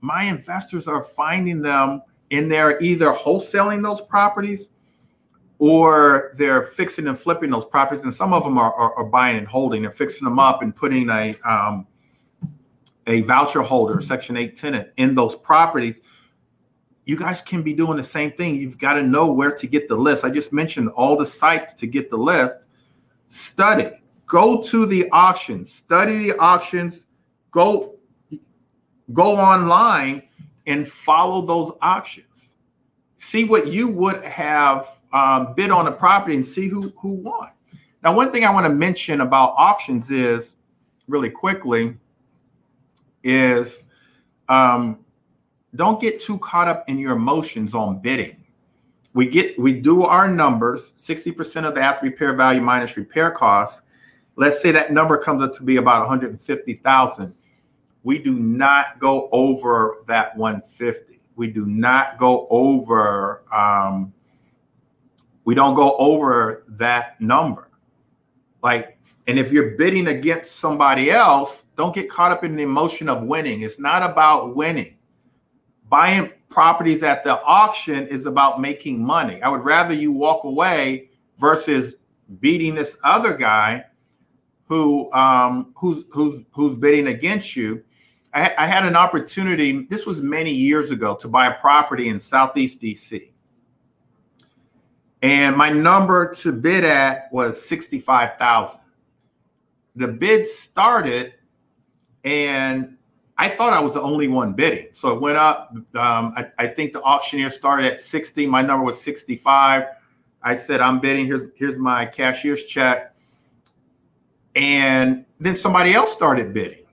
My 0.00 0.24
investors 0.24 0.88
are 0.88 1.04
finding 1.04 1.62
them 1.62 2.02
in 2.30 2.48
there 2.48 2.80
either 2.82 3.12
wholesaling 3.12 3.80
those 3.80 4.00
properties 4.00 4.72
or 5.60 6.32
they're 6.36 6.64
fixing 6.64 7.06
and 7.06 7.16
flipping 7.16 7.50
those 7.50 7.64
properties. 7.64 8.02
And 8.02 8.12
some 8.12 8.32
of 8.32 8.42
them 8.42 8.58
are, 8.58 8.74
are, 8.74 8.92
are 8.96 9.04
buying 9.04 9.36
and 9.36 9.46
holding. 9.46 9.82
They're 9.82 9.92
fixing 9.92 10.24
them 10.24 10.40
up 10.40 10.62
and 10.62 10.74
putting 10.74 11.08
a 11.10 11.36
um, 11.44 11.86
a 13.10 13.20
voucher 13.22 13.62
holder, 13.62 14.00
Section 14.00 14.36
8 14.36 14.56
tenant 14.56 14.88
in 14.96 15.14
those 15.14 15.36
properties 15.36 16.00
you 17.10 17.16
guys 17.16 17.40
can 17.40 17.62
be 17.62 17.72
doing 17.72 17.96
the 17.96 18.04
same 18.04 18.30
thing. 18.30 18.54
You've 18.54 18.78
got 18.78 18.94
to 18.94 19.02
know 19.02 19.32
where 19.32 19.50
to 19.50 19.66
get 19.66 19.88
the 19.88 19.96
list. 19.96 20.24
I 20.24 20.30
just 20.30 20.52
mentioned 20.52 20.90
all 20.90 21.16
the 21.16 21.26
sites 21.26 21.74
to 21.74 21.88
get 21.88 22.08
the 22.08 22.16
list. 22.16 22.68
Study. 23.26 23.90
Go 24.26 24.62
to 24.62 24.86
the 24.86 25.10
auctions. 25.10 25.72
Study 25.72 26.28
the 26.28 26.38
auctions. 26.38 27.06
Go 27.50 27.96
go 29.12 29.36
online 29.36 30.22
and 30.68 30.88
follow 30.88 31.44
those 31.44 31.72
auctions. 31.82 32.54
See 33.16 33.44
what 33.44 33.66
you 33.66 33.88
would 33.88 34.22
have 34.22 34.86
um, 35.12 35.54
bid 35.54 35.72
on 35.72 35.86
the 35.86 35.92
property 35.92 36.36
and 36.36 36.46
see 36.46 36.68
who 36.68 36.90
who 36.90 37.08
won. 37.08 37.50
Now, 38.04 38.14
one 38.14 38.30
thing 38.30 38.44
I 38.44 38.52
want 38.52 38.66
to 38.66 38.72
mention 38.72 39.20
about 39.20 39.54
auctions 39.56 40.12
is 40.12 40.54
really 41.08 41.28
quickly 41.28 41.96
is 43.22 43.84
um, 44.48 45.04
don't 45.74 46.00
get 46.00 46.20
too 46.20 46.38
caught 46.38 46.68
up 46.68 46.88
in 46.88 46.98
your 46.98 47.12
emotions 47.12 47.74
on 47.74 48.00
bidding. 48.00 48.36
We 49.12 49.26
get 49.26 49.58
we 49.58 49.72
do 49.72 50.04
our 50.04 50.28
numbers, 50.28 50.92
60% 50.92 51.66
of 51.66 51.74
the 51.74 51.80
after 51.80 52.06
repair 52.06 52.34
value 52.34 52.60
minus 52.60 52.96
repair 52.96 53.30
costs. 53.30 53.82
Let's 54.36 54.60
say 54.62 54.70
that 54.70 54.92
number 54.92 55.18
comes 55.18 55.42
up 55.42 55.52
to 55.54 55.62
be 55.62 55.76
about 55.76 56.00
150,000. 56.00 57.34
We 58.02 58.18
do 58.18 58.34
not 58.38 58.98
go 58.98 59.28
over 59.32 60.04
that 60.06 60.36
150. 60.36 61.20
We 61.36 61.48
do 61.48 61.66
not 61.66 62.18
go 62.18 62.46
over 62.50 63.42
um, 63.52 64.12
we 65.44 65.56
don't 65.56 65.74
go 65.74 65.96
over 65.96 66.64
that 66.68 67.20
number. 67.20 67.70
Like 68.62 68.99
and 69.30 69.38
if 69.38 69.50
you're 69.50 69.70
bidding 69.76 70.08
against 70.08 70.56
somebody 70.56 71.10
else, 71.10 71.64
don't 71.76 71.94
get 71.94 72.10
caught 72.10 72.32
up 72.32 72.44
in 72.44 72.56
the 72.56 72.62
emotion 72.62 73.08
of 73.08 73.22
winning. 73.22 73.62
It's 73.62 73.78
not 73.78 74.02
about 74.02 74.54
winning 74.54 74.96
buying 75.90 76.30
properties 76.48 77.02
at 77.02 77.24
the 77.24 77.42
auction 77.42 78.06
is 78.06 78.24
about 78.24 78.60
making 78.60 79.04
money. 79.04 79.42
I 79.42 79.48
would 79.48 79.64
rather 79.64 79.92
you 79.92 80.12
walk 80.12 80.44
away 80.44 81.10
versus 81.36 81.94
beating 82.38 82.76
this 82.76 82.96
other 83.02 83.34
guy 83.34 83.84
who 84.66 85.12
um, 85.12 85.72
who's 85.76 86.04
who's 86.10 86.42
who's 86.52 86.78
bidding 86.78 87.08
against 87.08 87.56
you. 87.56 87.82
I, 88.32 88.54
I, 88.56 88.66
had 88.68 88.84
an 88.84 88.94
opportunity. 88.94 89.86
This 89.90 90.06
was 90.06 90.22
many 90.22 90.52
years 90.52 90.92
ago 90.92 91.16
to 91.16 91.26
buy 91.26 91.48
a 91.48 91.54
property 91.58 92.08
in 92.08 92.20
Southeast 92.20 92.80
DC, 92.80 93.32
and 95.22 95.56
my 95.56 95.70
number 95.70 96.32
to 96.34 96.52
bid 96.52 96.84
at 96.84 97.32
was 97.32 97.60
sixty-five 97.60 98.38
thousand. 98.38 98.80
The 99.96 100.08
bid 100.08 100.46
started, 100.46 101.34
and 102.24 102.96
I 103.40 103.48
thought 103.48 103.72
I 103.72 103.80
was 103.80 103.92
the 103.92 104.02
only 104.02 104.28
one 104.28 104.52
bidding. 104.52 104.88
So 104.92 105.08
it 105.14 105.20
went 105.20 105.38
up. 105.38 105.72
Um, 105.94 106.34
I, 106.36 106.50
I, 106.58 106.66
think 106.66 106.92
the 106.92 107.02
auctioneer 107.02 107.48
started 107.48 107.86
at 107.86 107.98
60. 107.98 108.46
My 108.46 108.60
number 108.60 108.84
was 108.84 109.00
65. 109.00 109.84
I 110.42 110.54
said, 110.54 110.82
I'm 110.82 111.00
bidding. 111.00 111.24
Here's, 111.24 111.44
here's 111.56 111.78
my 111.78 112.04
cashier's 112.04 112.64
check. 112.64 113.14
And 114.54 115.24
then 115.38 115.56
somebody 115.56 115.94
else 115.94 116.12
started 116.12 116.52
bidding. 116.52 116.84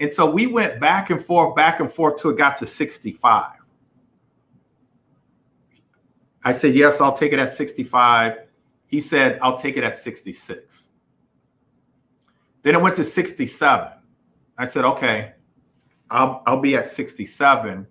And 0.00 0.12
so 0.12 0.28
we 0.28 0.48
went 0.48 0.80
back 0.80 1.10
and 1.10 1.24
forth, 1.24 1.54
back 1.54 1.78
and 1.78 1.90
forth 1.90 2.20
till 2.20 2.32
it 2.32 2.36
got 2.36 2.56
to 2.58 2.66
65. 2.66 3.52
I 6.44 6.52
said, 6.52 6.74
yes, 6.74 7.00
I'll 7.00 7.16
take 7.16 7.32
it 7.32 7.38
at 7.38 7.52
65. 7.52 8.38
He 8.88 9.00
said, 9.00 9.38
I'll 9.40 9.56
take 9.56 9.76
it 9.76 9.84
at 9.84 9.96
66. 9.96 10.85
Then 12.66 12.74
it 12.74 12.80
went 12.80 12.96
to 12.96 13.04
67. 13.04 13.92
I 14.58 14.64
said, 14.64 14.84
okay, 14.84 15.34
I'll, 16.10 16.42
I'll 16.48 16.60
be 16.60 16.74
at 16.74 16.88
67. 16.88 17.86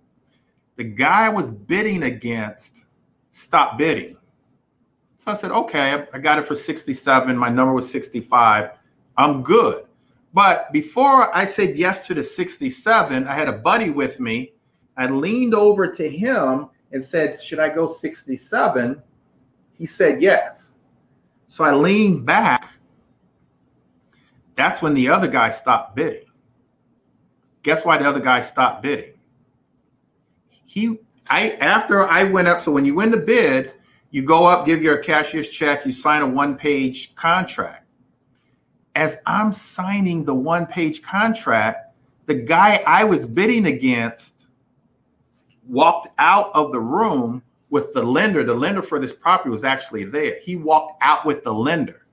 The 0.76 0.84
guy 0.84 1.24
I 1.24 1.28
was 1.30 1.50
bidding 1.50 2.02
against 2.02 2.84
stopped 3.30 3.78
bidding. 3.78 4.18
So 5.16 5.30
I 5.30 5.32
said, 5.32 5.50
okay, 5.50 6.04
I 6.12 6.18
got 6.18 6.38
it 6.38 6.46
for 6.46 6.54
67. 6.54 7.34
My 7.38 7.48
number 7.48 7.72
was 7.72 7.90
65. 7.90 8.72
I'm 9.16 9.42
good. 9.42 9.86
But 10.34 10.70
before 10.74 11.34
I 11.34 11.46
said 11.46 11.78
yes 11.78 12.06
to 12.08 12.12
the 12.12 12.22
67, 12.22 13.26
I 13.26 13.32
had 13.32 13.48
a 13.48 13.54
buddy 13.54 13.88
with 13.88 14.20
me. 14.20 14.52
I 14.98 15.06
leaned 15.06 15.54
over 15.54 15.90
to 15.90 16.06
him 16.06 16.68
and 16.92 17.02
said, 17.02 17.42
Should 17.42 17.60
I 17.60 17.70
go 17.70 17.90
67? 17.90 19.02
He 19.72 19.86
said 19.86 20.20
yes. 20.20 20.74
So 21.46 21.64
I 21.64 21.72
leaned 21.72 22.26
back. 22.26 22.75
That's 24.56 24.82
when 24.82 24.94
the 24.94 25.08
other 25.08 25.28
guy 25.28 25.50
stopped 25.50 25.94
bidding. 25.94 26.26
Guess 27.62 27.84
why 27.84 27.98
the 27.98 28.08
other 28.08 28.20
guy 28.20 28.40
stopped 28.40 28.82
bidding? 28.82 29.14
He 30.66 30.98
I 31.30 31.52
after 31.52 32.08
I 32.08 32.24
went 32.24 32.48
up, 32.48 32.60
so 32.60 32.72
when 32.72 32.84
you 32.84 32.94
win 32.94 33.10
the 33.10 33.18
bid, 33.18 33.74
you 34.10 34.22
go 34.22 34.44
up, 34.44 34.66
give 34.66 34.82
your 34.82 34.98
cashier's 34.98 35.50
check, 35.50 35.86
you 35.86 35.92
sign 35.92 36.22
a 36.22 36.26
one-page 36.26 37.14
contract 37.14 37.86
as 38.96 39.18
I'm 39.26 39.52
signing 39.52 40.24
the 40.24 40.34
one 40.34 40.66
page 40.66 41.02
contract, 41.02 41.94
the 42.24 42.34
guy 42.34 42.82
I 42.86 43.04
was 43.04 43.26
bidding 43.26 43.66
against 43.66 44.46
walked 45.68 46.08
out 46.18 46.50
of 46.54 46.72
the 46.72 46.80
room 46.80 47.42
with 47.68 47.92
the 47.92 48.02
lender. 48.02 48.42
The 48.42 48.54
lender 48.54 48.82
for 48.82 48.98
this 48.98 49.12
property 49.12 49.50
was 49.50 49.64
actually 49.64 50.04
there. 50.04 50.38
He 50.42 50.56
walked 50.56 50.98
out 51.02 51.26
with 51.26 51.44
the 51.44 51.52
lender. 51.52 52.06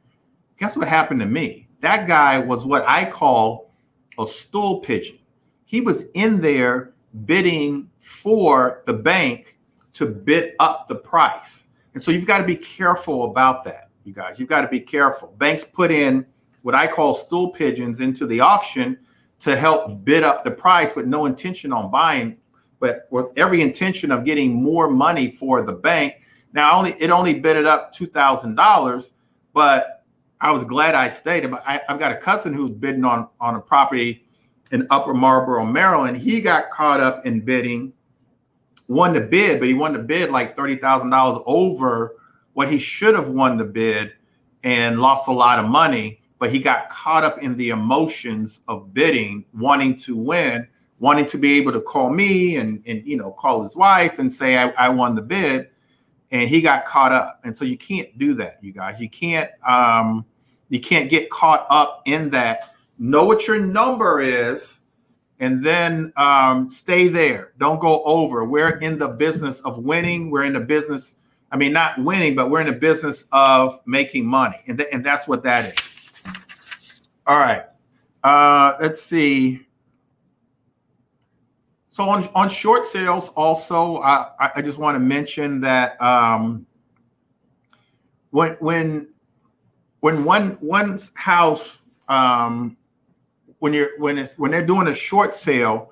Guess 0.60 0.76
what 0.76 0.89
happened 0.89 1.22
to 1.22 1.26
me? 1.26 1.70
That 1.84 2.08
guy 2.08 2.40
was 2.40 2.66
what 2.66 2.86
I 2.88 3.04
call 3.04 3.74
a 4.18 4.26
stool 4.26 4.80
pigeon. 4.80 5.20
He 5.66 5.82
was 5.82 6.06
in 6.14 6.40
there 6.40 6.94
bidding 7.26 7.90
for 8.00 8.84
the 8.86 8.94
bank 8.94 9.58
to 9.96 10.06
bid 10.06 10.54
up 10.60 10.88
the 10.88 10.96
price. 10.96 11.68
And 11.94 12.02
so 12.02 12.12
you've 12.12 12.26
got 12.26 12.38
to 12.38 12.46
be 12.46 12.56
careful 12.56 13.26
about 13.26 13.66
that, 13.66 13.90
you 14.06 14.14
guys. 14.14 14.40
You've 14.40 14.48
got 14.48 14.62
to 14.62 14.70
be 14.70 14.80
careful. 14.80 15.36
Banks 15.38 15.66
put 15.66 15.92
in 15.92 16.26
what 16.62 16.74
I 16.74 16.88
call 16.88 17.14
stool 17.14 17.50
pigeons 17.50 18.00
into 18.00 18.26
the 18.28 18.40
auction 18.40 18.98
to 19.40 19.58
help 19.58 20.06
bid 20.06 20.24
up 20.24 20.46
the 20.46 20.52
price 20.52 20.96
with 20.96 21.06
no 21.06 21.26
intention 21.26 21.74
on 21.74 21.92
buying, 21.92 22.38
but 22.80 23.08
with 23.12 23.28
every 23.36 23.62
intention 23.62 24.10
of 24.10 24.24
getting 24.24 24.54
more 24.54 24.90
money 24.90 25.32
for 25.32 25.62
the 25.62 25.74
bank. 25.74 26.14
Now, 26.54 26.78
only 26.78 26.96
it 26.98 27.10
only 27.10 27.34
bid 27.34 27.58
it 27.58 27.66
up 27.66 27.92
two 27.92 28.08
thousand 28.08 28.56
dollars, 28.56 29.16
but 29.54 29.93
I 30.44 30.52
was 30.52 30.64
glad 30.64 30.94
I 30.94 31.10
stayed. 31.10 31.50
But 31.50 31.64
I, 31.66 31.82
have 31.88 32.00
got 32.00 32.12
a 32.12 32.18
cousin 32.18 32.54
who's 32.54 32.70
bidding 32.70 33.04
on 33.06 33.28
on 33.39 33.56
a 33.56 33.60
property 33.60 34.26
in 34.72 34.86
Upper 34.91 35.14
Marlboro, 35.14 35.66
Maryland. 35.66 36.18
He 36.18 36.41
got 36.41 36.70
caught 36.70 37.00
up 37.00 37.26
in 37.26 37.41
bidding, 37.41 37.94
won 38.88 39.14
the 39.14 39.22
bid, 39.22 39.60
but 39.60 39.68
he 39.68 39.74
won 39.74 39.94
the 39.94 40.00
bid 40.00 40.30
like 40.30 40.56
thirty 40.56 40.76
thousand 40.76 41.10
dollars 41.10 41.41
over 41.48 42.18
what 42.54 42.72
he 42.72 42.78
should 42.78 43.16
have 43.16 43.30
won 43.30 43.58
the 43.58 43.66
bid, 43.66 44.14
and 44.64 45.00
lost 45.00 45.28
a 45.28 45.32
lot 45.32 45.58
of 45.58 45.66
money 45.66 46.20
but 46.44 46.52
he 46.52 46.60
got 46.60 46.89
caught 46.89 47.24
up 47.24 47.38
in 47.41 47.56
the 47.56 47.70
emotions 47.70 48.60
of 48.68 48.94
bidding, 48.94 49.46
wanting 49.54 49.96
to 49.96 50.14
win, 50.14 50.68
wanting 51.00 51.26
to 51.26 51.38
be 51.38 51.54
able 51.54 51.72
to 51.72 51.80
call 51.80 52.10
me 52.10 52.58
and, 52.58 52.84
and 52.86 53.02
you 53.08 53.16
know, 53.16 53.32
call 53.32 53.64
his 53.64 53.78
wife 53.78 54.20
and 54.20 54.30
say, 54.30 54.58
I, 54.58 54.68
I 54.72 54.89
won 54.89 55.16
the 55.16 55.22
bid. 55.22 55.70
And 56.32 56.50
he 56.50 56.60
got 56.60 56.84
caught 56.84 57.14
up. 57.14 57.39
And 57.46 57.58
so 57.58 57.64
you 57.64 57.78
can't 57.78 58.18
do 58.18 58.34
that, 58.34 58.62
you 58.62 58.74
guys. 58.74 59.00
You 59.00 59.10
can't 59.10 59.50
um, 59.66 60.26
you 60.74 60.80
can't 60.80 61.08
get 61.08 61.30
caught 61.30 61.68
up 61.70 62.02
in 62.06 62.32
that. 62.32 62.74
Know 62.98 63.26
what 63.26 63.46
your 63.46 63.60
number 63.60 64.20
is 64.22 64.80
and 65.40 65.64
then 65.64 66.12
um, 66.18 66.72
stay 66.72 67.08
there. 67.08 67.54
Don't 67.60 67.80
go 67.80 68.04
over. 68.06 68.44
We're 68.44 68.78
in 68.80 68.98
the 68.98 69.08
business 69.08 69.60
of 69.62 69.78
winning. 69.78 70.32
We're 70.32 70.46
in 70.46 70.54
the 70.54 70.60
business, 70.60 71.18
I 71.52 71.58
mean, 71.58 71.74
not 71.74 72.04
winning, 72.04 72.34
but 72.34 72.50
we're 72.50 72.62
in 72.62 72.66
the 72.66 72.74
business 72.74 73.26
of 73.32 73.82
making 73.86 74.26
money. 74.26 74.62
And, 74.66 74.80
th- 74.80 74.90
and 74.92 75.06
that's 75.06 75.28
what 75.28 75.44
that 75.44 75.78
is. 75.78 76.12
All 77.28 77.38
right. 77.38 77.66
Uh, 78.24 78.76
let's 78.82 79.00
see. 79.00 79.68
So 81.90 82.10
on, 82.10 82.28
on 82.34 82.50
short 82.50 82.88
sales, 82.88 83.30
also, 83.30 83.98
I, 83.98 84.50
I 84.56 84.62
just 84.64 84.80
want 84.80 84.96
to 84.96 85.00
mention 85.00 85.62
that 85.62 86.02
um, 86.02 86.66
when 88.32 88.54
when 88.54 89.12
when 90.04 90.26
one 90.26 90.58
one's 90.60 91.14
house 91.16 91.82
um, 92.10 92.76
when 93.60 93.72
you're 93.72 93.97
when 93.99 94.18
it's 94.18 94.38
when 94.38 94.51
they're 94.51 94.66
doing 94.66 94.88
a 94.88 94.93
short 94.93 95.34
sale, 95.34 95.91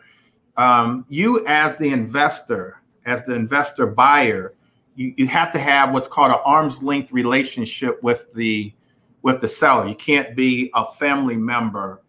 um, 0.58 1.06
you 1.08 1.48
as 1.48 1.78
the 1.78 1.88
investor, 1.88 2.82
as 3.06 3.24
the 3.24 3.34
investor 3.34 3.86
buyer, 3.86 4.54
you, 4.96 5.14
you 5.16 5.28
have 5.28 5.50
to 5.52 5.60
have 5.60 5.94
what's 5.94 6.10
called 6.10 6.34
an 6.34 6.40
arm's 6.44 6.84
length 6.84 7.14
relationship 7.14 8.04
with 8.04 8.34
the 8.34 8.74
with 9.22 9.40
the 9.40 9.48
seller. 9.48 9.88
You 9.88 9.96
can't 9.96 10.36
be 10.36 10.72
a 10.76 10.86
family 10.86 11.38
member, 11.38 12.02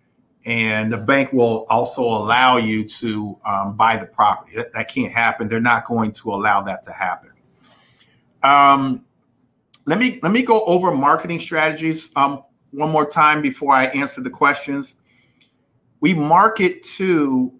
and 0.44 0.92
the 0.92 0.98
bank 0.98 1.32
will 1.32 1.66
also 1.70 2.03
allow 2.03 2.57
you 2.57 2.82
to 2.88 3.38
um, 3.46 3.76
buy 3.76 3.96
the 3.96 4.07
property. 4.07 4.57
That, 4.57 4.72
that, 4.72 4.88
can't 4.88 5.12
happen. 5.12 5.46
They're 5.46 5.61
not 5.61 5.84
going 5.84 6.11
to 6.14 6.30
allow 6.30 6.62
that 6.62 6.82
to 6.82 6.92
happen. 6.92 7.30
Um, 8.42 9.05
let 9.87 9.99
me 9.99 10.18
let 10.22 10.33
me 10.33 10.43
go 10.43 10.64
over 10.64 10.93
marketing 10.93 11.41
strategies 11.41 12.11
um, 12.16 12.45
one 12.70 12.91
more 12.91 13.09
time 13.09 13.43
before 13.43 13.74
I 13.74 13.87
answer 13.87 14.20
the 14.20 14.30
questions. 14.30 14.97
We 16.01 16.14
market 16.14 16.83
to 16.97 17.53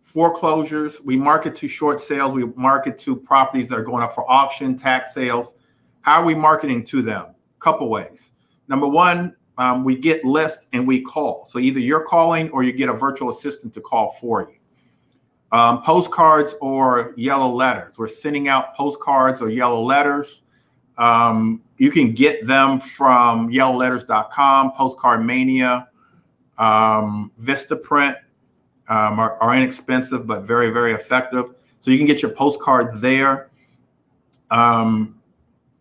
foreclosures. 0.00 1.00
We 1.02 1.16
market 1.16 1.54
to 1.56 1.68
short 1.68 2.00
sales. 2.00 2.32
We 2.32 2.46
market 2.56 2.98
to 3.00 3.14
properties 3.14 3.68
that 3.68 3.78
are 3.78 3.84
going 3.84 4.02
up 4.02 4.14
for 4.14 4.28
auction, 4.30 4.76
tax 4.76 5.14
sales. 5.14 5.54
How 6.00 6.22
are 6.22 6.24
we 6.24 6.34
marketing 6.34 6.84
to 6.84 7.02
them? 7.02 7.34
Couple 7.58 7.88
ways. 7.88 8.32
Number 8.68 8.88
one, 8.88 9.36
um, 9.58 9.84
we 9.84 9.96
get 9.96 10.24
lists 10.24 10.66
and 10.72 10.86
we 10.86 11.02
call. 11.02 11.44
So 11.46 11.58
either 11.58 11.80
you're 11.80 12.04
calling 12.04 12.48
or 12.50 12.62
you 12.62 12.72
get 12.72 12.88
a 12.88 12.92
virtual 12.92 13.30
assistant 13.30 13.74
to 13.74 13.80
call 13.80 14.16
for 14.20 14.50
you. 14.50 14.56
Um, 15.50 15.82
postcards 15.82 16.54
or 16.60 17.14
yellow 17.16 17.50
letters. 17.50 17.98
We're 17.98 18.08
sending 18.08 18.48
out 18.48 18.74
postcards 18.76 19.40
or 19.40 19.50
yellow 19.50 19.82
letters. 19.82 20.42
Um, 20.98 21.62
you 21.76 21.90
can 21.90 22.12
get 22.12 22.46
them 22.46 22.80
from 22.80 23.50
yellowletters.com, 23.50 24.72
Postcard 24.72 25.24
Mania, 25.24 25.88
um, 26.58 27.30
Vistaprint 27.40 28.16
um, 28.88 29.20
are, 29.20 29.40
are, 29.40 29.54
inexpensive 29.54 30.26
but 30.26 30.42
very, 30.42 30.70
very 30.70 30.92
effective. 30.92 31.54
So 31.78 31.92
you 31.92 31.98
can 31.98 32.06
get 32.06 32.20
your 32.20 32.32
postcard 32.32 33.00
there. 33.00 33.50
Um, 34.50 35.18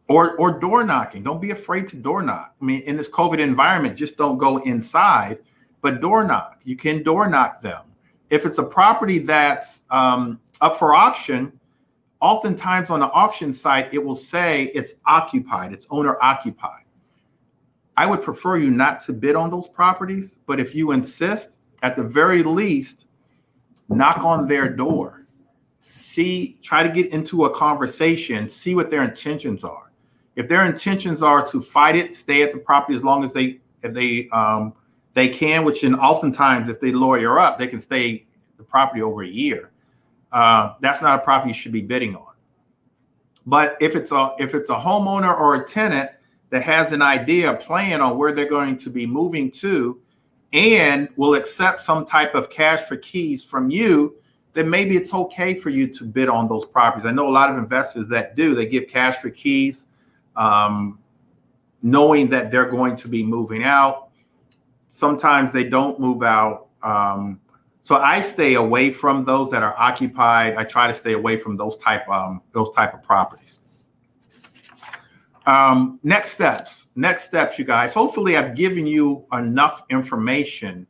or 0.08 0.36
or 0.38 0.52
door 0.52 0.84
knocking. 0.84 1.24
Don't 1.24 1.42
be 1.42 1.52
afraid 1.52 1.88
to 1.90 1.96
door 1.96 2.22
knock. 2.22 2.56
I 2.62 2.66
mean, 2.66 2.82
in 2.84 2.96
this 2.96 3.10
COVID 3.10 3.40
environment, 3.40 3.98
just 3.98 4.18
don't 4.18 4.38
go 4.38 4.58
inside, 4.58 5.40
but 5.82 6.02
door 6.02 6.24
knock. 6.24 6.60
You 6.64 6.76
can 6.76 7.04
door 7.04 7.28
knock 7.28 7.62
them. 7.62 7.84
If 8.30 8.46
it's 8.46 8.58
a 8.58 8.64
property 8.64 9.20
that's 9.20 9.84
um, 9.90 10.40
up 10.62 10.78
for 10.78 10.96
auction, 10.96 11.58
oftentimes 12.22 12.90
on 12.90 13.00
the 13.00 13.12
auction 13.12 13.54
site 13.54 13.94
it 13.94 14.04
will 14.04 14.16
say 14.16 14.66
it's 14.74 14.96
occupied, 15.06 15.74
it's 15.74 15.88
owner 15.90 16.18
occupied. 16.22 16.84
I 17.96 18.06
would 18.06 18.22
prefer 18.22 18.58
you 18.58 18.70
not 18.70 19.02
to 19.02 19.14
bid 19.14 19.36
on 19.36 19.50
those 19.50 19.68
properties, 19.68 20.38
but 20.46 20.60
if 20.60 20.76
you 20.76 20.92
insist, 20.92 21.58
at 21.82 21.96
the 21.96 22.04
very 22.04 22.44
least, 22.44 23.06
knock 23.90 24.20
on 24.24 24.48
their 24.48 24.70
door. 24.70 25.26
See, 25.80 26.60
try 26.62 26.84
to 26.84 26.90
get 26.90 27.12
into 27.12 27.46
a 27.46 27.56
conversation, 27.56 28.50
see 28.50 28.76
what 28.76 28.90
their 28.92 29.04
intentions 29.04 29.64
are 29.64 29.88
if 30.38 30.48
their 30.48 30.66
intentions 30.66 31.24
are 31.24 31.44
to 31.48 31.60
fight 31.60 31.96
it, 31.96 32.14
stay 32.14 32.44
at 32.44 32.54
the 32.54 32.60
property 32.60 32.96
as 32.96 33.04
long 33.04 33.24
as 33.24 33.34
they 33.34 33.60
if 33.82 33.94
they 33.94 34.30
um, 34.30 34.74
they 35.14 35.28
can, 35.28 35.66
which 35.66 35.84
in 35.84 35.96
oftentimes 35.96 36.70
if 36.70 36.80
they 36.80 36.92
lawyer 36.92 37.40
up, 37.40 37.58
they 37.58 37.68
can 37.68 37.82
stay 37.82 38.28
the 38.58 38.64
property 38.64 39.02
over 39.02 39.24
a 39.24 39.28
year. 39.28 39.72
Uh, 40.32 40.74
that's 40.82 41.02
not 41.02 41.20
a 41.20 41.24
property 41.24 41.50
you 41.50 41.54
should 41.54 41.72
be 41.72 41.82
bidding 41.82 42.16
on. 42.16 42.34
But 43.46 43.78
if 43.80 43.96
it's 43.96 44.12
a 44.12 44.36
if 44.40 44.54
it's 44.54 44.70
a 44.70 44.76
homeowner 44.76 45.38
or 45.38 45.56
a 45.56 45.66
tenant 45.66 46.12
that 46.50 46.62
has 46.64 46.92
an 46.92 47.02
idea, 47.02 47.54
plan 47.56 48.02
on 48.02 48.18
where 48.18 48.32
they're 48.34 48.50
going 48.50 48.78
to 48.78 48.90
be 48.90 49.06
moving 49.06 49.50
to, 49.52 50.00
and 50.54 51.10
will 51.16 51.36
accept 51.36 51.82
some 51.82 52.06
type 52.06 52.36
of 52.36 52.50
cash 52.50 52.82
for 52.82 52.98
keys 52.98 53.44
from 53.44 53.70
you, 53.70 54.16
then 54.54 54.70
maybe 54.70 54.96
it's 54.98 55.14
okay 55.14 55.56
for 55.56 55.70
you 55.70 55.88
to 55.88 56.04
bid 56.04 56.30
on 56.30 56.48
those 56.48 56.66
properties. 56.66 57.06
I 57.06 57.12
know 57.12 57.28
a 57.28 57.32
lot 57.32 57.50
of 57.50 57.58
investors 57.58 58.08
that 58.10 58.36
do. 58.36 58.56
They 58.56 58.66
give 58.66 58.88
cash 58.88 59.18
for 59.18 59.30
keys 59.30 59.86
um, 60.36 61.00
knowing 61.82 62.30
that 62.30 62.52
they're 62.52 62.70
going 62.70 62.96
to 62.98 63.08
be 63.08 63.24
moving 63.24 63.64
out. 63.64 64.10
Sometimes 64.90 65.52
they 65.52 65.64
don't 65.64 66.00
move 66.00 66.24
out. 66.24 66.68
Um, 66.82 67.40
so 67.88 67.96
I 67.96 68.20
stay 68.20 68.56
away 68.56 68.92
from 68.92 69.24
those 69.24 69.50
that 69.52 69.64
are 69.64 69.74
occupied. 69.80 70.56
I 70.58 70.66
try 70.66 70.88
to 70.88 70.94
stay 70.94 71.14
away 71.14 71.38
from 71.38 71.56
those 71.56 71.78
type 71.78 72.06
um, 72.10 72.42
those 72.52 72.70
type 72.72 72.94
of 72.94 73.02
properties. 73.02 73.62
Um, 75.46 75.98
next 76.04 76.32
steps. 76.32 76.88
Next 76.98 77.24
steps, 77.24 77.58
you 77.58 77.64
guys. 77.64 77.94
Hopefully, 77.94 78.36
I've 78.36 78.56
given 78.56 78.86
you 78.86 79.26
enough 79.32 79.84
information 79.90 80.86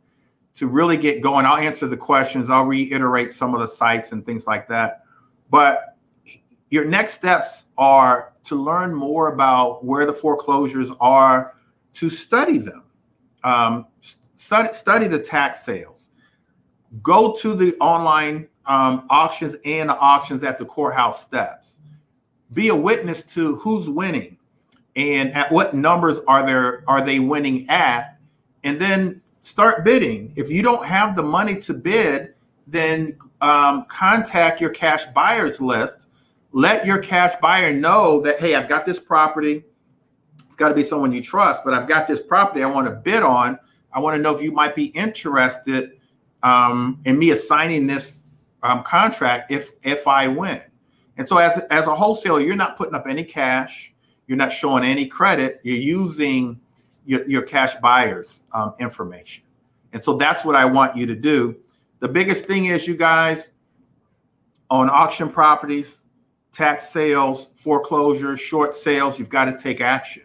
to 0.55 0.65
really 0.65 0.97
get 0.97 1.21
going. 1.21 1.45
I'll 1.45 1.57
answer 1.57 1.85
the 1.85 1.95
questions. 1.95 2.49
I'll 2.49 2.65
reiterate 2.65 3.31
some 3.31 3.53
of 3.53 3.59
the 3.59 3.67
sites 3.67 4.11
and 4.11 4.25
things 4.25 4.47
like 4.47 4.67
that. 4.69 5.03
But 5.51 5.97
your 6.71 6.83
next 6.83 7.13
steps 7.13 7.65
are 7.77 8.33
to 8.45 8.55
learn 8.55 8.91
more 8.91 9.31
about 9.31 9.85
where 9.85 10.07
the 10.07 10.13
foreclosures 10.13 10.89
are, 10.99 11.53
to 11.93 12.09
study 12.09 12.57
them, 12.57 12.85
um, 13.43 13.85
study, 14.33 14.73
study 14.73 15.07
the 15.07 15.19
tax 15.19 15.63
sales, 15.63 16.06
go 17.01 17.33
to 17.35 17.53
the 17.55 17.75
online 17.79 18.47
um, 18.65 19.05
auctions 19.09 19.55
and 19.65 19.89
the 19.89 19.97
auctions 19.97 20.43
at 20.43 20.57
the 20.57 20.65
courthouse 20.65 21.23
steps. 21.23 21.79
Be 22.53 22.69
a 22.69 22.75
witness 22.75 23.23
to 23.23 23.55
who's 23.57 23.89
winning 23.89 24.37
and 24.97 25.31
at 25.33 25.51
what 25.51 25.75
numbers 25.75 26.19
are 26.27 26.45
there 26.45 26.83
are 26.87 27.01
they 27.01 27.19
winning 27.19 27.69
at, 27.69 28.17
and 28.63 28.81
then 28.81 29.21
start 29.43 29.85
bidding. 29.85 30.33
If 30.35 30.49
you 30.49 30.63
don't 30.63 30.83
have 30.83 31.15
the 31.15 31.23
money 31.23 31.55
to 31.59 31.73
bid, 31.73 32.33
then 32.65 33.15
um, 33.39 33.85
contact 33.85 34.59
your 34.59 34.71
cash 34.71 35.05
buyers 35.07 35.61
list. 35.61 36.07
Let 36.51 36.85
your 36.85 36.97
cash 36.97 37.35
buyer 37.39 37.71
know 37.71 38.21
that 38.21 38.39
hey, 38.39 38.55
I've 38.55 38.67
got 38.67 38.85
this 38.85 38.99
property. 38.99 39.63
It's 40.45 40.55
got 40.55 40.69
to 40.69 40.75
be 40.75 40.83
someone 40.83 41.13
you 41.13 41.21
trust, 41.21 41.63
but 41.63 41.73
I've 41.75 41.87
got 41.87 42.07
this 42.07 42.21
property 42.21 42.63
I 42.63 42.67
want 42.67 42.87
to 42.87 42.93
bid 42.93 43.21
on. 43.21 43.59
I 43.93 43.99
want 43.99 44.15
to 44.15 44.21
know 44.21 44.35
if 44.35 44.41
you 44.41 44.51
might 44.51 44.75
be 44.75 44.85
interested 44.85 45.96
um, 46.43 46.99
in 47.05 47.17
me 47.17 47.31
assigning 47.31 47.87
this 47.87 48.21
um, 48.63 48.83
contract 48.83 49.51
if 49.51 49.73
if 49.83 50.07
I 50.07 50.27
win. 50.27 50.61
And 51.17 51.27
so 51.27 51.37
as 51.37 51.59
as 51.71 51.87
a 51.87 51.95
wholesaler, 51.95 52.41
you're 52.41 52.55
not 52.55 52.77
putting 52.77 52.95
up 52.95 53.07
any 53.07 53.23
cash, 53.23 53.93
you're 54.27 54.37
not 54.37 54.51
showing 54.51 54.83
any 54.83 55.07
credit. 55.07 55.59
You're 55.63 55.77
using 55.77 56.59
your, 57.05 57.27
your 57.27 57.41
cash 57.41 57.75
buyers 57.77 58.43
um, 58.53 58.73
information. 58.79 59.43
And 59.93 60.03
so 60.03 60.13
that's 60.17 60.45
what 60.45 60.55
I 60.55 60.65
want 60.65 60.95
you 60.95 61.05
to 61.05 61.15
do. 61.15 61.55
The 61.99 62.07
biggest 62.07 62.45
thing 62.45 62.65
is, 62.65 62.87
you 62.87 62.95
guys, 62.95 63.51
on 64.69 64.89
auction 64.89 65.29
properties, 65.29 66.05
tax 66.51 66.89
sales, 66.89 67.51
foreclosures, 67.55 68.39
short 68.39 68.75
sales, 68.75 69.17
you've 69.17 69.29
got 69.29 69.45
to 69.45 69.57
take 69.57 69.81
action. 69.81 70.23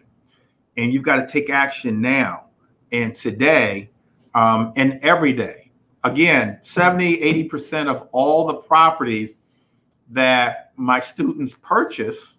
And 0.75 0.93
you've 0.93 1.03
got 1.03 1.15
to 1.15 1.27
take 1.27 1.49
action 1.49 2.01
now 2.01 2.45
and 2.91 3.15
today 3.15 3.89
um, 4.35 4.73
and 4.75 4.99
every 5.01 5.33
day 5.33 5.62
again 6.03 6.59
70 6.61 7.17
80% 7.49 7.87
of 7.87 8.07
all 8.11 8.47
the 8.47 8.55
properties 8.55 9.39
that 10.09 10.71
my 10.75 10.99
students 10.99 11.55
purchase 11.61 12.37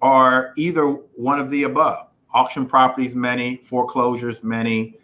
are 0.00 0.52
either 0.56 0.86
one 0.86 1.38
of 1.38 1.50
the 1.50 1.62
above. 1.62 2.08
Auction 2.34 2.66
properties 2.66 3.14
many 3.14 3.56
foreclosures 3.58 4.42
many 4.42 4.96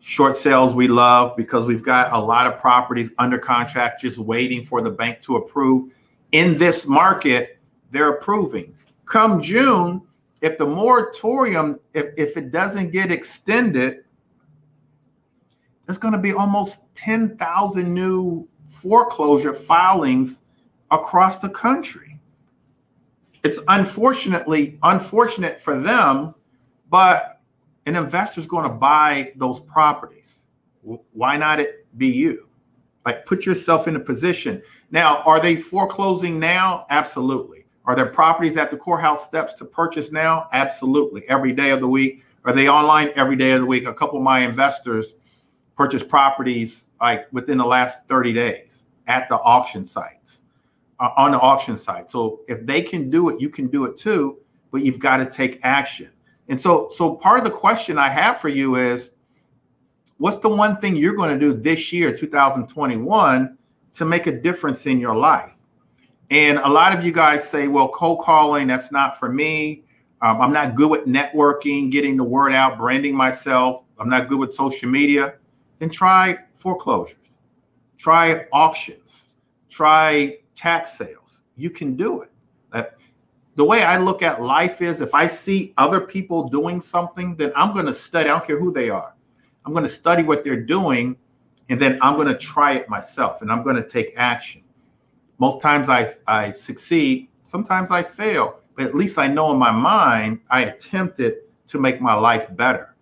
short 0.00 0.36
sales 0.36 0.74
we 0.74 0.88
love 0.88 1.36
because 1.36 1.64
we've 1.64 1.84
got 1.84 2.12
a 2.12 2.18
lot 2.18 2.46
of 2.46 2.58
properties 2.58 3.12
under 3.18 3.38
contract 3.38 4.00
just 4.00 4.18
waiting 4.18 4.64
for 4.64 4.80
the 4.82 4.90
bank 4.90 5.22
to 5.22 5.36
approve. 5.36 5.92
In 6.32 6.56
this 6.56 6.86
market 6.86 7.58
they're 7.90 8.10
approving. 8.10 8.74
Come 9.04 9.40
june 9.40 10.02
if 10.40 10.58
the 10.58 10.66
moratorium 10.66 11.78
if, 11.94 12.06
if 12.16 12.36
it 12.36 12.50
doesn't 12.50 12.90
get 12.90 13.12
extended 13.12 14.04
there's 15.92 15.98
going 15.98 16.12
to 16.12 16.18
be 16.18 16.32
almost 16.32 16.80
10,000 16.94 17.92
new 17.92 18.48
foreclosure 18.66 19.52
filings 19.52 20.42
across 20.90 21.36
the 21.36 21.50
country. 21.50 22.18
It's 23.44 23.58
unfortunately 23.68 24.78
unfortunate 24.84 25.60
for 25.60 25.78
them, 25.78 26.34
but 26.88 27.42
an 27.84 27.94
investor's 27.94 28.46
going 28.46 28.62
to 28.62 28.70
buy 28.70 29.34
those 29.36 29.60
properties. 29.60 30.46
Why 31.12 31.36
not 31.36 31.60
it 31.60 31.86
be 31.98 32.06
you? 32.06 32.48
Like 33.04 33.26
put 33.26 33.44
yourself 33.44 33.86
in 33.86 33.96
a 33.96 34.00
position. 34.00 34.62
Now, 34.90 35.18
are 35.26 35.40
they 35.40 35.56
foreclosing 35.56 36.38
now? 36.38 36.86
Absolutely. 36.88 37.66
Are 37.84 37.94
there 37.94 38.06
properties 38.06 38.56
at 38.56 38.70
the 38.70 38.78
courthouse 38.78 39.26
steps 39.26 39.52
to 39.54 39.66
purchase 39.66 40.10
now? 40.10 40.48
Absolutely. 40.54 41.28
Every 41.28 41.52
day 41.52 41.68
of 41.68 41.80
the 41.80 41.88
week. 41.88 42.24
Are 42.46 42.52
they 42.54 42.66
online 42.70 43.10
every 43.14 43.36
day 43.36 43.50
of 43.50 43.60
the 43.60 43.66
week? 43.66 43.86
A 43.86 43.92
couple 43.92 44.16
of 44.16 44.24
my 44.24 44.38
investors 44.40 45.16
purchased 45.76 46.08
properties 46.08 46.90
like 47.00 47.26
within 47.32 47.58
the 47.58 47.64
last 47.64 48.06
30 48.08 48.32
days 48.32 48.86
at 49.06 49.28
the 49.28 49.36
auction 49.36 49.84
sites 49.84 50.44
uh, 51.00 51.10
on 51.16 51.32
the 51.32 51.40
auction 51.40 51.76
site. 51.76 52.10
So 52.10 52.40
if 52.48 52.64
they 52.66 52.82
can 52.82 53.10
do 53.10 53.28
it 53.30 53.40
you 53.40 53.48
can 53.48 53.68
do 53.68 53.84
it 53.84 53.96
too 53.96 54.38
but 54.70 54.82
you've 54.82 54.98
got 54.98 55.18
to 55.18 55.26
take 55.26 55.60
action. 55.62 56.10
And 56.48 56.60
so 56.60 56.88
so 56.92 57.14
part 57.14 57.38
of 57.38 57.44
the 57.44 57.50
question 57.50 57.98
i 57.98 58.08
have 58.08 58.40
for 58.40 58.48
you 58.48 58.76
is 58.76 59.12
what's 60.18 60.38
the 60.38 60.48
one 60.48 60.76
thing 60.76 60.96
you're 60.96 61.16
going 61.16 61.38
to 61.38 61.38
do 61.38 61.52
this 61.52 61.92
year 61.92 62.16
2021 62.16 63.58
to 63.94 64.04
make 64.04 64.26
a 64.26 64.32
difference 64.32 64.86
in 64.86 65.00
your 65.00 65.16
life? 65.16 65.52
And 66.30 66.58
a 66.58 66.68
lot 66.68 66.96
of 66.96 67.04
you 67.04 67.12
guys 67.12 67.48
say 67.48 67.68
well 67.68 67.88
cold 67.88 68.20
calling 68.20 68.66
that's 68.66 68.92
not 68.92 69.18
for 69.18 69.28
me. 69.28 69.84
Um, 70.20 70.40
i'm 70.40 70.52
not 70.52 70.76
good 70.76 70.90
with 70.90 71.06
networking 71.06 71.90
getting 71.90 72.16
the 72.16 72.24
word 72.24 72.52
out 72.52 72.78
branding 72.78 73.14
myself. 73.14 73.84
I'm 73.98 74.08
not 74.08 74.28
good 74.28 74.38
with 74.38 74.54
social 74.54 74.88
media 74.88 75.34
then 75.82 75.90
try 75.90 76.38
foreclosures, 76.54 77.38
try 77.98 78.46
auctions, 78.52 79.30
try 79.68 80.38
tax 80.54 80.96
sales. 80.96 81.42
You 81.56 81.70
can 81.70 81.96
do 81.96 82.22
it. 82.22 82.30
That, 82.72 82.94
the 83.56 83.64
way 83.64 83.82
I 83.82 83.96
look 83.96 84.22
at 84.22 84.40
life 84.40 84.80
is 84.80 85.00
if 85.00 85.12
I 85.12 85.26
see 85.26 85.74
other 85.76 86.00
people 86.00 86.46
doing 86.46 86.80
something, 86.80 87.34
then 87.34 87.50
I'm 87.56 87.72
going 87.72 87.86
to 87.86 87.94
study. 87.94 88.30
I 88.30 88.34
don't 88.34 88.46
care 88.46 88.60
who 88.60 88.72
they 88.72 88.90
are. 88.90 89.16
I'm 89.66 89.72
going 89.72 89.84
to 89.84 89.90
study 89.90 90.22
what 90.22 90.44
they're 90.44 90.62
doing, 90.62 91.16
and 91.68 91.80
then 91.80 91.98
I'm 92.00 92.14
going 92.14 92.28
to 92.28 92.38
try 92.38 92.74
it 92.74 92.88
myself, 92.88 93.42
and 93.42 93.50
I'm 93.50 93.64
going 93.64 93.74
to 93.74 93.88
take 93.88 94.14
action. 94.16 94.62
Most 95.38 95.60
times 95.60 95.88
I, 95.88 96.14
I 96.28 96.52
succeed, 96.52 97.28
sometimes 97.42 97.90
I 97.90 98.04
fail, 98.04 98.60
but 98.76 98.86
at 98.86 98.94
least 98.94 99.18
I 99.18 99.26
know 99.26 99.50
in 99.50 99.58
my 99.58 99.72
mind 99.72 100.42
I 100.48 100.66
attempted 100.66 101.38
to 101.66 101.80
make 101.80 102.00
my 102.00 102.14
life 102.14 102.54
better 102.54 102.94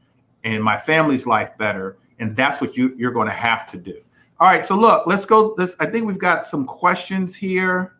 and 0.45 0.65
my 0.65 0.79
family's 0.79 1.27
life 1.27 1.51
better 1.59 1.99
and 2.21 2.37
that's 2.37 2.61
what 2.61 2.77
you 2.77 2.95
you're 2.97 3.11
going 3.11 3.27
to 3.27 3.33
have 3.33 3.69
to 3.73 3.77
do. 3.77 4.01
All 4.39 4.47
right, 4.47 4.65
so 4.65 4.77
look, 4.77 5.07
let's 5.07 5.25
go. 5.25 5.55
This 5.57 5.75
I 5.81 5.87
think 5.87 6.07
we've 6.07 6.19
got 6.19 6.45
some 6.45 6.65
questions 6.65 7.35
here. 7.35 7.97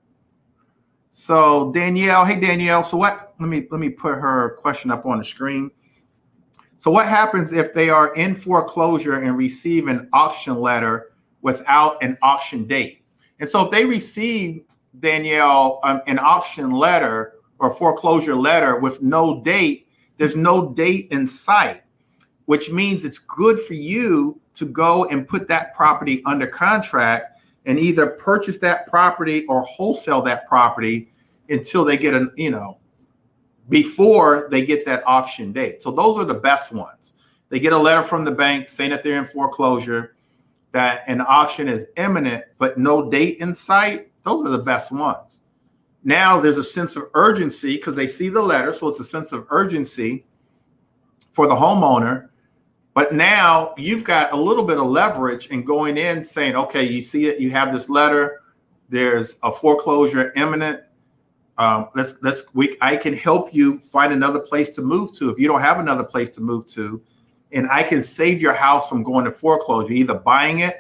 So 1.11 1.73
Danielle, 1.73 2.25
hey 2.25 2.39
Danielle, 2.39 2.83
so 2.83 2.97
what? 2.97 3.35
Let 3.41 3.49
me 3.49 3.67
let 3.71 3.81
me 3.81 3.91
put 3.91 4.15
her 4.15 4.57
question 4.59 4.91
up 4.91 5.05
on 5.07 5.19
the 5.19 5.25
screen. 5.25 5.71
So 6.77 6.91
what 6.91 7.07
happens 7.07 7.53
if 7.53 7.75
they 7.75 7.91
are 7.91 8.15
in 8.15 8.35
foreclosure 8.37 9.21
and 9.21 9.37
receive 9.37 9.89
an 9.89 10.09
auction 10.15 10.57
letter 10.57 11.13
without 11.43 12.03
an 12.03 12.17
auction 12.23 12.67
date? 12.67 13.03
And 13.39 13.49
so 13.49 13.65
if 13.65 13.71
they 13.71 13.85
receive 13.85 14.63
Danielle 14.99 15.81
um, 15.83 16.01
an 16.07 16.19
auction 16.19 16.71
letter 16.71 17.35
or 17.59 17.73
foreclosure 17.73 18.35
letter 18.35 18.79
with 18.79 19.03
no 19.03 19.43
date, 19.43 19.89
there's 20.17 20.37
no 20.37 20.73
date 20.73 21.09
in 21.11 21.27
sight 21.27 21.83
which 22.51 22.69
means 22.69 23.05
it's 23.05 23.21
good 23.21 23.61
for 23.61 23.75
you 23.75 24.37
to 24.55 24.67
go 24.67 25.05
and 25.05 25.29
put 25.29 25.47
that 25.47 25.73
property 25.73 26.21
under 26.27 26.49
contract 26.49 27.41
and 27.65 27.79
either 27.79 28.09
purchase 28.09 28.59
that 28.59 28.89
property 28.89 29.47
or 29.47 29.63
wholesale 29.63 30.21
that 30.21 30.49
property 30.49 31.13
until 31.49 31.85
they 31.85 31.97
get 31.97 32.13
an, 32.13 32.33
you 32.35 32.51
know, 32.51 32.77
before 33.69 34.49
they 34.51 34.67
get 34.67 34.85
that 34.85 35.01
auction 35.07 35.53
date. 35.53 35.81
So 35.81 35.93
those 35.93 36.19
are 36.19 36.25
the 36.25 36.35
best 36.35 36.73
ones. 36.73 37.15
They 37.51 37.61
get 37.61 37.73
a 37.73 37.79
letter 37.79 38.03
from 38.03 38.25
the 38.25 38.33
bank 38.33 38.69
saying 38.69 38.91
that 38.91 39.05
they're 39.05 39.21
in 39.21 39.27
foreclosure, 39.27 40.17
that 40.73 41.05
an 41.07 41.21
auction 41.21 41.69
is 41.69 41.87
imminent, 41.99 42.43
but 42.59 42.77
no 42.77 43.09
date 43.09 43.39
in 43.39 43.55
sight. 43.55 44.11
Those 44.25 44.45
are 44.45 44.51
the 44.51 44.59
best 44.59 44.91
ones. 44.91 45.43
Now 46.03 46.41
there's 46.41 46.59
a 46.59 46.65
sense 46.65 46.97
of 46.97 47.11
urgency 47.15 47.77
because 47.77 47.95
they 47.95 48.09
see 48.09 48.29
the 48.29 48.43
letter. 48.43 48.73
So 48.73 48.89
it's 48.89 48.99
a 48.99 49.05
sense 49.05 49.31
of 49.31 49.47
urgency 49.51 50.27
for 51.31 51.47
the 51.47 51.55
homeowner 51.55 52.30
but 52.95 53.15
now 53.15 53.75
you've 53.77 54.05
got 54.05 54.33
a 54.33 54.37
little 54.37 54.65
bit 54.65 54.79
of 54.79 54.87
leverage 54.87 55.47
in 55.49 55.65
going 55.65 55.97
in 55.97 56.25
saying, 56.25 56.57
okay, 56.57 56.83
you 56.85 57.03
see 57.03 57.27
it, 57.27 57.41
you 57.41 57.51
have 57.51 57.73
this 57.73 57.89
letter, 57.89 58.43
there's 58.89 59.37
a 59.43 59.53
foreclosure 59.53 60.33
imminent. 60.37 60.83
Um, 61.59 61.89
let's 61.95 62.15
let's 62.23 62.43
we 62.55 62.77
I 62.81 62.97
can 62.97 63.15
help 63.15 63.55
you 63.55 63.79
find 63.79 64.13
another 64.13 64.41
place 64.41 64.71
to 64.71 64.83
move 64.83 65.15
to 65.19 65.29
if 65.31 65.39
you 65.39 65.47
don't 65.47 65.61
have 65.61 65.79
another 65.79 66.05
place 66.05 66.31
to 66.31 66.41
move 66.41 66.67
to, 66.69 67.03
and 67.53 67.69
I 67.71 67.83
can 67.83 68.03
save 68.03 68.41
your 68.41 68.55
house 68.55 68.89
from 68.89 69.03
going 69.03 69.25
to 69.27 69.31
foreclosure, 69.31 69.93
either 69.93 70.15
buying 70.15 70.61
it 70.61 70.77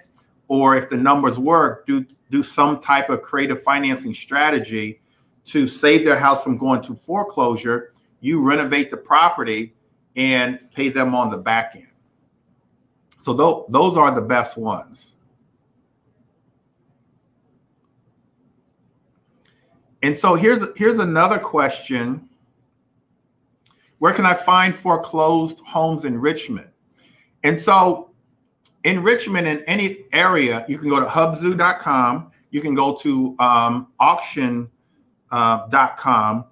or 0.48 0.76
if 0.76 0.88
the 0.88 0.96
numbers 0.96 1.38
work, 1.38 1.86
do 1.86 2.04
do 2.30 2.42
some 2.42 2.80
type 2.80 3.08
of 3.08 3.22
creative 3.22 3.62
financing 3.62 4.14
strategy 4.14 5.00
to 5.44 5.66
save 5.66 6.04
their 6.04 6.18
house 6.18 6.42
from 6.42 6.56
going 6.56 6.80
to 6.82 6.94
foreclosure. 6.94 7.92
You 8.20 8.42
renovate 8.42 8.90
the 8.90 8.96
property 8.96 9.74
and 10.16 10.58
pay 10.74 10.88
them 10.88 11.14
on 11.14 11.30
the 11.30 11.36
back 11.36 11.72
end. 11.76 11.89
So 13.20 13.36
th- 13.36 13.66
those 13.68 13.98
are 13.98 14.10
the 14.10 14.22
best 14.22 14.56
ones. 14.56 15.14
And 20.02 20.18
so 20.18 20.34
here's 20.34 20.64
here's 20.76 20.98
another 20.98 21.38
question. 21.38 22.28
Where 23.98 24.14
can 24.14 24.24
I 24.24 24.32
find 24.32 24.74
foreclosed 24.74 25.60
homes 25.60 26.06
in 26.06 26.18
Richmond? 26.18 26.70
And 27.42 27.60
so 27.60 28.10
in 28.84 29.02
Richmond, 29.02 29.46
in 29.46 29.62
any 29.64 30.06
area, 30.14 30.64
you 30.66 30.78
can 30.78 30.88
go 30.88 30.98
to 30.98 31.06
hubzu.com. 31.06 32.32
You 32.50 32.62
can 32.62 32.74
go 32.74 32.96
to 32.96 33.36
um, 33.38 33.88
auction 34.00 34.70
uh, 35.30 36.42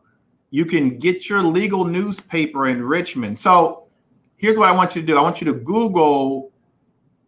you 0.51 0.65
can 0.65 0.99
get 0.99 1.29
your 1.29 1.43
legal 1.43 1.85
newspaper 1.85 2.69
in 2.69 2.83
Richmond. 2.83 3.39
So 3.39 3.89
here's 4.37 4.57
what 4.57 4.69
I 4.69 4.73
want 4.73 4.95
you 4.95 5.01
to 5.01 5.07
do 5.07 5.17
I 5.17 5.23
want 5.23 5.41
you 5.41 5.47
to 5.47 5.55
Google 5.55 6.53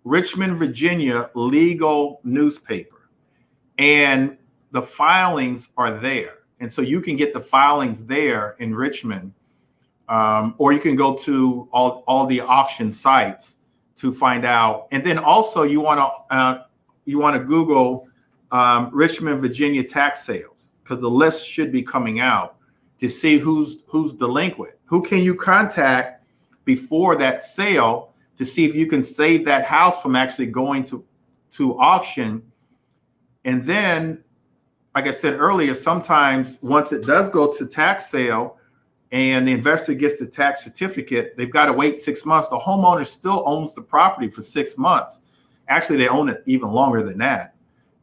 Richmond, 0.05 0.59
Virginia 0.59 1.31
legal 1.35 2.21
newspaper, 2.25 3.09
and 3.79 4.37
the 4.71 4.83
filings 4.83 5.71
are 5.77 5.93
there. 5.93 6.39
And 6.61 6.73
so 6.73 6.83
you 6.83 7.01
can 7.01 7.17
get 7.17 7.33
the 7.33 7.41
filings 7.41 8.05
there 8.05 8.57
in 8.59 8.75
Richmond, 8.75 9.33
um, 10.09 10.55
or 10.59 10.73
you 10.73 10.79
can 10.79 10.97
go 10.97 11.17
to 11.19 11.69
all, 11.73 12.05
all 12.07 12.27
the 12.27 12.41
auction 12.41 12.93
sites 12.93 13.59
to 13.97 14.13
find 14.13 14.45
out. 14.45 14.89
And 14.93 15.05
then 15.05 15.19
also 15.19 15.63
you 15.63 15.81
want 15.81 16.01
to 16.01 16.35
uh, 16.35 16.65
you 17.05 17.19
want 17.19 17.37
to 17.37 17.45
Google 17.45 18.07
um, 18.51 18.91
Richmond, 18.93 19.41
Virginia 19.41 19.85
tax 19.85 20.25
sales 20.25 20.73
because 20.83 21.01
the 21.01 21.11
list 21.11 21.47
should 21.47 21.71
be 21.71 21.83
coming 21.83 22.21
out 22.21 22.57
to 22.99 23.09
see 23.09 23.39
who's 23.39 23.83
who's 23.87 24.13
delinquent. 24.13 24.75
Who 24.85 25.03
can 25.03 25.23
you 25.23 25.35
contact 25.35 26.25
before 26.65 27.17
that 27.17 27.43
sale 27.43 28.10
to 28.41 28.47
see 28.47 28.65
if 28.65 28.75
you 28.75 28.87
can 28.87 29.03
save 29.03 29.45
that 29.45 29.67
house 29.67 30.01
from 30.01 30.17
actually 30.17 30.47
going 30.47 30.83
to 30.83 31.05
to 31.51 31.79
auction? 31.79 32.43
And 33.45 33.63
then, 33.63 34.25
like 34.95 35.07
I 35.07 35.11
said 35.11 35.35
earlier, 35.35 35.75
sometimes 35.75 36.59
once 36.63 36.91
it 36.91 37.03
does 37.03 37.29
go 37.29 37.53
to 37.53 37.67
tax 37.67 38.07
sale 38.07 38.57
and 39.13 39.47
the 39.47 39.53
investor 39.53 39.93
gets 39.93 40.19
the 40.19 40.27
tax 40.27 40.65
certificate, 40.65 41.37
they've 41.37 41.53
got 41.53 41.67
to 41.67 41.75
wait 41.75 41.99
six 41.99 42.25
months. 42.25 42.49
The 42.49 42.59
homeowner 42.59 43.07
still 43.07 43.43
owns 43.47 43.75
the 43.75 43.83
property 43.83 44.31
for 44.31 44.41
six 44.41 44.79
months. 44.79 45.21
Actually, 45.69 45.99
they 45.99 46.09
own 46.09 46.31
it 46.31 46.43
even 46.47 46.71
longer 46.71 47.03
than 47.03 47.19
that 47.19 47.55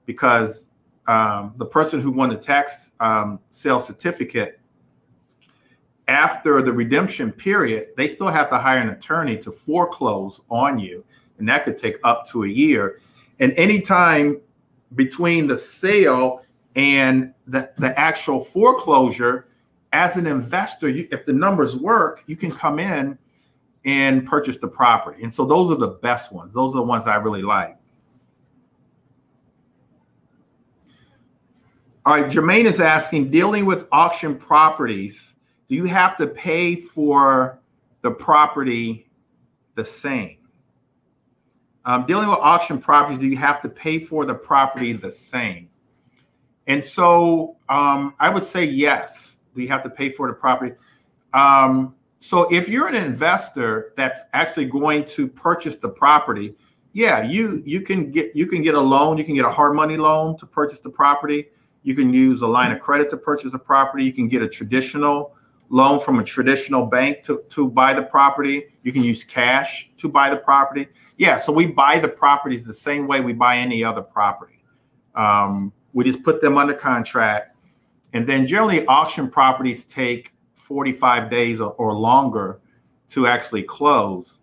because 0.06 0.70
um, 1.08 1.56
the 1.58 1.66
person 1.66 2.00
who 2.00 2.12
won 2.12 2.30
the 2.30 2.38
tax 2.38 2.94
um, 3.00 3.40
sale 3.50 3.80
certificate 3.80 4.57
after 6.08 6.62
the 6.62 6.72
redemption 6.72 7.32
period, 7.32 7.90
they 7.98 8.08
still 8.08 8.30
have 8.30 8.50
to 8.50 8.58
hire 8.58 8.80
an 8.80 8.90
attorney 8.90 9.38
to 9.38 9.52
foreclose 9.52 10.42
on 10.50 10.80
you, 10.80 11.04
and 11.38 11.48
that 11.50 11.66
could 11.66 11.78
take 11.78 11.98
up 12.04 12.28
to 12.30 12.44
a 12.44 12.48
year. 12.48 13.00
And 13.40 13.54
anytime 13.54 14.42
between 14.96 15.48
the 15.48 15.58
sale 15.58 16.44
and 16.76 17.34
the, 17.46 17.72
the 17.78 17.98
actual 18.00 18.40
foreclosure, 18.40 19.48
as 19.94 20.18
an 20.18 20.28
investor, 20.28 20.90
you, 20.90 21.08
if 21.12 21.26
the 21.26 21.34
numbers 21.34 21.76
work, 21.76 22.24
you 22.28 22.36
can 22.36 22.52
come 22.52 22.80
in 22.80 23.18
and 23.86 24.26
purchase 24.26 24.58
the 24.58 24.68
property. 24.68 25.24
And 25.24 25.34
so 25.34 25.46
those 25.46 25.72
are 25.72 25.76
the 25.76 25.88
best 25.88 26.32
ones. 26.32 26.54
Those 26.54 26.74
are 26.74 26.78
the 26.78 26.84
ones 26.84 27.08
I 27.08 27.16
really 27.16 27.42
like. 27.42 27.78
All 32.06 32.14
right, 32.14 32.32
Jermaine 32.32 32.66
is 32.66 32.80
asking, 32.80 33.32
dealing 33.32 33.66
with 33.66 33.88
auction 33.92 34.36
properties, 34.36 35.36
do 35.68 35.76
you 35.76 35.86
have 35.86 36.16
to 36.18 36.28
pay 36.28 36.76
for 36.76 37.60
the 38.02 38.12
property 38.12 39.10
the 39.76 39.84
same? 39.84 40.38
Um, 41.86 42.06
dealing 42.06 42.28
with 42.28 42.40
auction 42.40 42.80
properties, 42.80 43.20
do 43.20 43.28
you 43.28 43.38
have 43.38 43.62
to 43.62 43.70
pay 43.70 44.00
for 44.00 44.26
the 44.26 44.36
property 44.36 44.94
the 44.94 45.12
same? 45.12 45.70
And 46.68 46.86
so 46.86 47.56
um, 47.70 48.14
I 48.20 48.30
would 48.30 48.44
say 48.44 48.66
yes. 48.66 49.40
Do 49.56 49.62
you 49.62 49.70
have 49.70 49.84
to 49.84 49.90
pay 49.90 50.12
for 50.12 50.28
the 50.28 50.34
property? 50.34 50.76
Um, 51.34 51.96
so 52.20 52.44
if 52.54 52.68
you're 52.68 52.88
an 52.88 52.96
investor 52.96 53.94
that's 53.96 54.22
actually 54.34 54.66
going 54.66 55.06
to 55.06 55.28
purchase 55.28 55.78
the 55.78 55.90
property, 55.90 56.56
yeah, 56.94 57.22
you 57.22 57.62
you 57.66 57.82
can 57.82 58.12
get 58.12 58.36
you 58.36 58.48
can 58.48 58.62
get 58.62 58.76
a 58.76 58.82
loan, 58.82 59.18
you 59.18 59.24
can 59.24 59.36
get 59.36 59.46
a 59.46 59.50
hard 59.50 59.76
money 59.76 59.98
loan 59.98 60.36
to 60.38 60.46
purchase 60.46 60.80
the 60.80 60.90
property. 60.90 61.48
You 61.84 61.96
can 61.96 62.14
use 62.14 62.42
a 62.42 62.48
line 62.48 62.72
of 62.72 62.80
credit 62.80 63.10
to 63.12 63.18
purchase 63.18 63.54
a 63.54 63.60
property. 63.60 64.04
You 64.04 64.14
can 64.14 64.28
get 64.28 64.42
a 64.42 64.50
traditional 64.50 65.37
loan 65.70 66.00
from 66.00 66.20
a 66.20 66.24
traditional 66.24 66.86
bank 66.86 67.24
to, 67.24 67.44
to 67.50 67.70
buy 67.70 67.94
the 67.94 68.04
property. 68.04 68.66
You 68.84 68.92
can 68.92 69.04
use 69.04 69.24
cash 69.24 69.90
to 69.98 70.08
buy 70.08 70.30
the 70.30 70.38
property. 70.38 70.88
Yeah, 71.18 71.38
so 71.38 71.52
we 71.52 71.66
buy 71.66 72.00
the 72.00 72.08
properties 72.08 72.66
the 72.66 72.74
same 72.74 73.08
way 73.08 73.22
we 73.22 73.34
buy 73.34 73.58
any 73.58 73.84
other 73.84 74.02
property. 74.02 74.64
Um, 75.16 75.74
we 75.94 76.04
just 76.04 76.24
put 76.24 76.42
them 76.42 76.58
under 76.58 76.74
contract. 76.74 77.56
And 78.14 78.28
then 78.28 78.48
generally, 78.48 78.86
auction 78.86 79.30
properties 79.30 79.84
take 79.84 80.34
45 80.54 81.30
days 81.30 81.60
or, 81.60 81.74
or 81.74 81.94
longer 81.94 82.60
to 83.10 83.28
actually 83.28 83.64
close. 83.64 84.40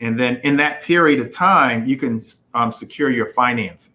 And 0.00 0.18
then 0.18 0.36
in 0.42 0.56
that 0.56 0.82
period 0.82 1.20
of 1.20 1.30
time, 1.30 1.86
you 1.86 1.96
can 1.96 2.22
um, 2.54 2.72
secure 2.72 3.10
your 3.10 3.26
financing. 3.32 3.92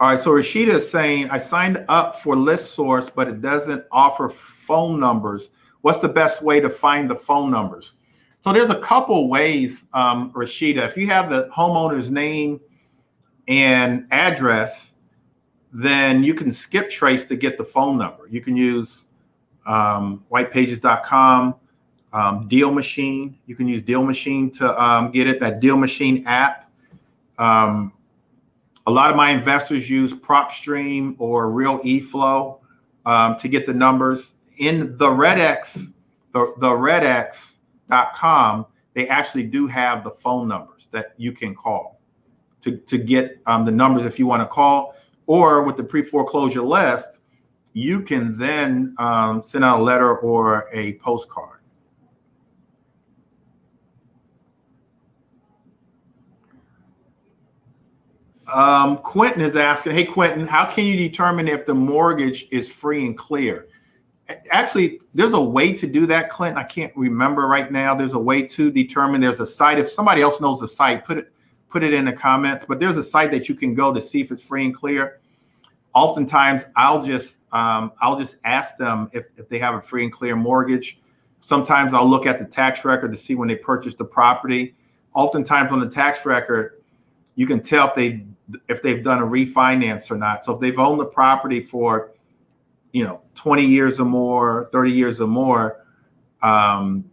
All 0.00 0.08
right, 0.08 0.18
so 0.18 0.30
Rashida 0.30 0.68
is 0.68 0.90
saying, 0.90 1.28
I 1.28 1.36
signed 1.36 1.84
up 1.88 2.18
for 2.18 2.34
List 2.34 2.74
Source, 2.74 3.10
but 3.10 3.28
it 3.28 3.42
doesn't 3.42 3.84
offer 3.92 4.30
phone 4.30 4.98
numbers. 4.98 5.50
What's 5.82 5.98
the 5.98 6.08
best 6.08 6.40
way 6.40 6.58
to 6.58 6.70
find 6.70 7.10
the 7.10 7.16
phone 7.16 7.50
numbers? 7.50 7.92
So 8.40 8.50
there's 8.50 8.70
a 8.70 8.80
couple 8.80 9.28
ways, 9.28 9.84
um, 9.92 10.32
Rashida. 10.32 10.86
If 10.86 10.96
you 10.96 11.06
have 11.08 11.28
the 11.28 11.50
homeowner's 11.54 12.10
name 12.10 12.60
and 13.46 14.06
address, 14.10 14.94
then 15.70 16.24
you 16.24 16.32
can 16.32 16.50
skip 16.50 16.88
trace 16.88 17.26
to 17.26 17.36
get 17.36 17.58
the 17.58 17.64
phone 17.64 17.98
number. 17.98 18.26
You 18.26 18.40
can 18.40 18.56
use 18.56 19.06
um, 19.66 20.24
whitepages.com, 20.32 21.56
um, 22.14 22.48
Deal 22.48 22.72
Machine. 22.72 23.36
You 23.44 23.54
can 23.54 23.68
use 23.68 23.82
Deal 23.82 24.02
Machine 24.02 24.50
to 24.52 24.82
um, 24.82 25.10
get 25.10 25.26
it, 25.26 25.40
that 25.40 25.60
Deal 25.60 25.76
Machine 25.76 26.26
app. 26.26 26.70
Um, 27.38 27.92
a 28.86 28.90
lot 28.90 29.10
of 29.10 29.16
my 29.16 29.30
investors 29.30 29.88
use 29.90 30.12
PropStream 30.12 31.16
or 31.18 31.48
Realeflow 31.48 32.58
um, 33.06 33.36
to 33.36 33.48
get 33.48 33.66
the 33.66 33.74
numbers. 33.74 34.34
In 34.58 34.96
the 34.96 35.06
REDX, 35.06 35.92
the, 36.32 36.54
the 36.58 36.68
REDX.com, 36.68 38.66
they 38.94 39.08
actually 39.08 39.44
do 39.44 39.66
have 39.66 40.04
the 40.04 40.10
phone 40.10 40.48
numbers 40.48 40.88
that 40.90 41.14
you 41.16 41.32
can 41.32 41.54
call 41.54 42.00
to, 42.62 42.76
to 42.76 42.98
get 42.98 43.40
um, 43.46 43.64
the 43.64 43.70
numbers 43.70 44.04
if 44.04 44.18
you 44.18 44.26
want 44.26 44.42
to 44.42 44.46
call. 44.46 44.96
Or 45.26 45.62
with 45.62 45.76
the 45.76 45.84
pre 45.84 46.02
foreclosure 46.02 46.62
list, 46.62 47.20
you 47.72 48.02
can 48.02 48.36
then 48.36 48.94
um, 48.98 49.42
send 49.42 49.64
out 49.64 49.78
a 49.78 49.82
letter 49.82 50.18
or 50.18 50.68
a 50.72 50.94
postcard. 50.94 51.59
Um, 58.52 58.98
Quentin 58.98 59.42
is 59.42 59.56
asking, 59.56 59.92
hey, 59.92 60.04
Quentin, 60.04 60.46
how 60.46 60.64
can 60.64 60.84
you 60.84 60.96
determine 60.96 61.46
if 61.46 61.66
the 61.66 61.74
mortgage 61.74 62.48
is 62.50 62.68
free 62.68 63.06
and 63.06 63.16
clear? 63.16 63.68
Actually, 64.50 65.00
there's 65.14 65.32
a 65.32 65.40
way 65.42 65.72
to 65.72 65.86
do 65.86 66.06
that, 66.06 66.30
Clinton. 66.30 66.58
I 66.58 66.64
can't 66.64 66.92
remember 66.96 67.48
right 67.48 67.70
now. 67.70 67.94
There's 67.94 68.14
a 68.14 68.18
way 68.18 68.42
to 68.42 68.70
determine. 68.70 69.20
There's 69.20 69.40
a 69.40 69.46
site. 69.46 69.78
If 69.78 69.90
somebody 69.90 70.22
else 70.22 70.40
knows 70.40 70.60
the 70.60 70.68
site, 70.68 71.04
put 71.04 71.18
it 71.18 71.32
put 71.68 71.82
it 71.82 71.94
in 71.94 72.04
the 72.04 72.12
comments. 72.12 72.64
But 72.66 72.78
there's 72.78 72.96
a 72.96 73.02
site 73.02 73.30
that 73.32 73.48
you 73.48 73.54
can 73.54 73.74
go 73.74 73.92
to 73.92 74.00
see 74.00 74.20
if 74.20 74.30
it's 74.30 74.42
free 74.42 74.64
and 74.64 74.74
clear. 74.74 75.20
Oftentimes, 75.94 76.66
I'll 76.76 77.02
just 77.02 77.38
um, 77.50 77.92
I'll 78.00 78.16
just 78.16 78.36
ask 78.44 78.76
them 78.76 79.10
if, 79.12 79.26
if 79.36 79.48
they 79.48 79.58
have 79.58 79.74
a 79.74 79.80
free 79.80 80.04
and 80.04 80.12
clear 80.12 80.36
mortgage. 80.36 81.00
Sometimes 81.40 81.94
I'll 81.94 82.08
look 82.08 82.26
at 82.26 82.38
the 82.38 82.44
tax 82.44 82.84
record 82.84 83.10
to 83.10 83.18
see 83.18 83.34
when 83.34 83.48
they 83.48 83.56
purchased 83.56 83.98
the 83.98 84.04
property. 84.04 84.76
Oftentimes 85.14 85.72
on 85.72 85.80
the 85.80 85.88
tax 85.88 86.24
record, 86.24 86.82
you 87.34 87.46
can 87.46 87.60
tell 87.60 87.88
if 87.88 87.94
they 87.96 88.24
if 88.68 88.82
they've 88.82 89.02
done 89.02 89.20
a 89.20 89.26
refinance 89.26 90.10
or 90.10 90.16
not. 90.16 90.44
So 90.44 90.54
if 90.54 90.60
they've 90.60 90.78
owned 90.78 91.00
the 91.00 91.06
property 91.06 91.60
for, 91.60 92.12
you 92.92 93.04
know, 93.04 93.22
20 93.34 93.64
years 93.64 94.00
or 94.00 94.04
more, 94.04 94.68
30 94.72 94.92
years 94.92 95.20
or 95.20 95.26
more, 95.26 95.84
um, 96.42 97.04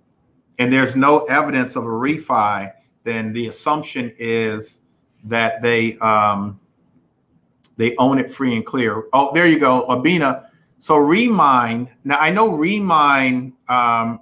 and 0.60 0.72
there's 0.72 0.96
no 0.96 1.26
evidence 1.26 1.76
of 1.76 1.84
a 1.84 1.88
refi, 1.88 2.72
then 3.04 3.32
the 3.34 3.48
assumption 3.48 4.14
is 4.18 4.82
that 5.24 5.62
they 5.62 5.98
um, 6.00 6.60
they 7.78 7.96
own 7.98 8.18
it 8.18 8.32
free 8.32 8.56
and 8.56 8.66
clear. 8.66 9.04
Oh, 9.14 9.32
there 9.34 9.48
you 9.48 9.60
go, 9.60 9.86
Abina. 9.88 10.48
So 10.80 10.98
Remine. 10.98 11.90
Now 12.04 12.18
I 12.18 12.30
know 12.32 12.50
Remine 12.50 13.54
um, 13.70 14.22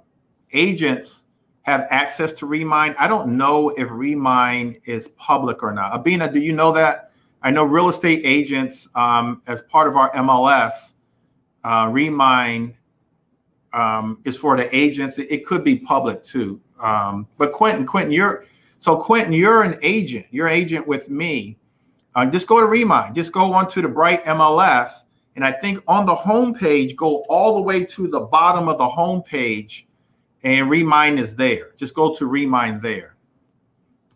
agents 0.52 1.24
have 1.62 1.86
access 1.90 2.32
to 2.34 2.46
Remine. 2.46 2.94
I 2.98 3.08
don't 3.08 3.36
know 3.36 3.70
if 3.70 3.88
Remine 3.90 4.80
is 4.84 5.08
public 5.08 5.62
or 5.62 5.72
not. 5.72 5.92
Abina, 5.92 6.32
do 6.32 6.40
you 6.40 6.52
know 6.52 6.70
that? 6.72 7.05
I 7.46 7.50
know 7.52 7.62
real 7.62 7.88
estate 7.88 8.22
agents, 8.24 8.88
um, 8.96 9.40
as 9.46 9.62
part 9.62 9.86
of 9.86 9.96
our 9.96 10.10
MLS, 10.14 10.94
uh, 11.62 11.88
Remine 11.92 12.74
um, 13.72 14.20
is 14.24 14.36
for 14.36 14.56
the 14.56 14.74
agents. 14.76 15.20
It, 15.20 15.46
could 15.46 15.62
be 15.62 15.76
public 15.76 16.24
too. 16.24 16.60
Um, 16.80 17.28
but 17.38 17.52
Quentin, 17.52 17.86
Quentin, 17.86 18.10
you're 18.10 18.46
so 18.80 18.96
Quentin, 18.96 19.32
you're 19.32 19.62
an 19.62 19.78
agent. 19.82 20.26
You're 20.32 20.48
an 20.48 20.56
agent 20.56 20.88
with 20.88 21.08
me. 21.08 21.56
Uh, 22.16 22.26
just 22.26 22.48
go 22.48 22.58
to 22.58 22.66
Remine. 22.66 23.14
Just 23.14 23.30
go 23.30 23.52
onto 23.52 23.80
the 23.80 23.86
Bright 23.86 24.24
MLS, 24.24 25.04
and 25.36 25.44
I 25.44 25.52
think 25.52 25.84
on 25.86 26.04
the 26.04 26.16
home 26.16 26.52
page, 26.52 26.96
go 26.96 27.18
all 27.28 27.54
the 27.54 27.62
way 27.62 27.84
to 27.84 28.08
the 28.08 28.22
bottom 28.22 28.68
of 28.68 28.78
the 28.78 28.88
home 28.88 29.22
page 29.22 29.86
and 30.42 30.68
Remine 30.68 31.16
is 31.16 31.36
there. 31.36 31.70
Just 31.76 31.94
go 31.94 32.12
to 32.12 32.26
Remine 32.26 32.80
there. 32.80 33.14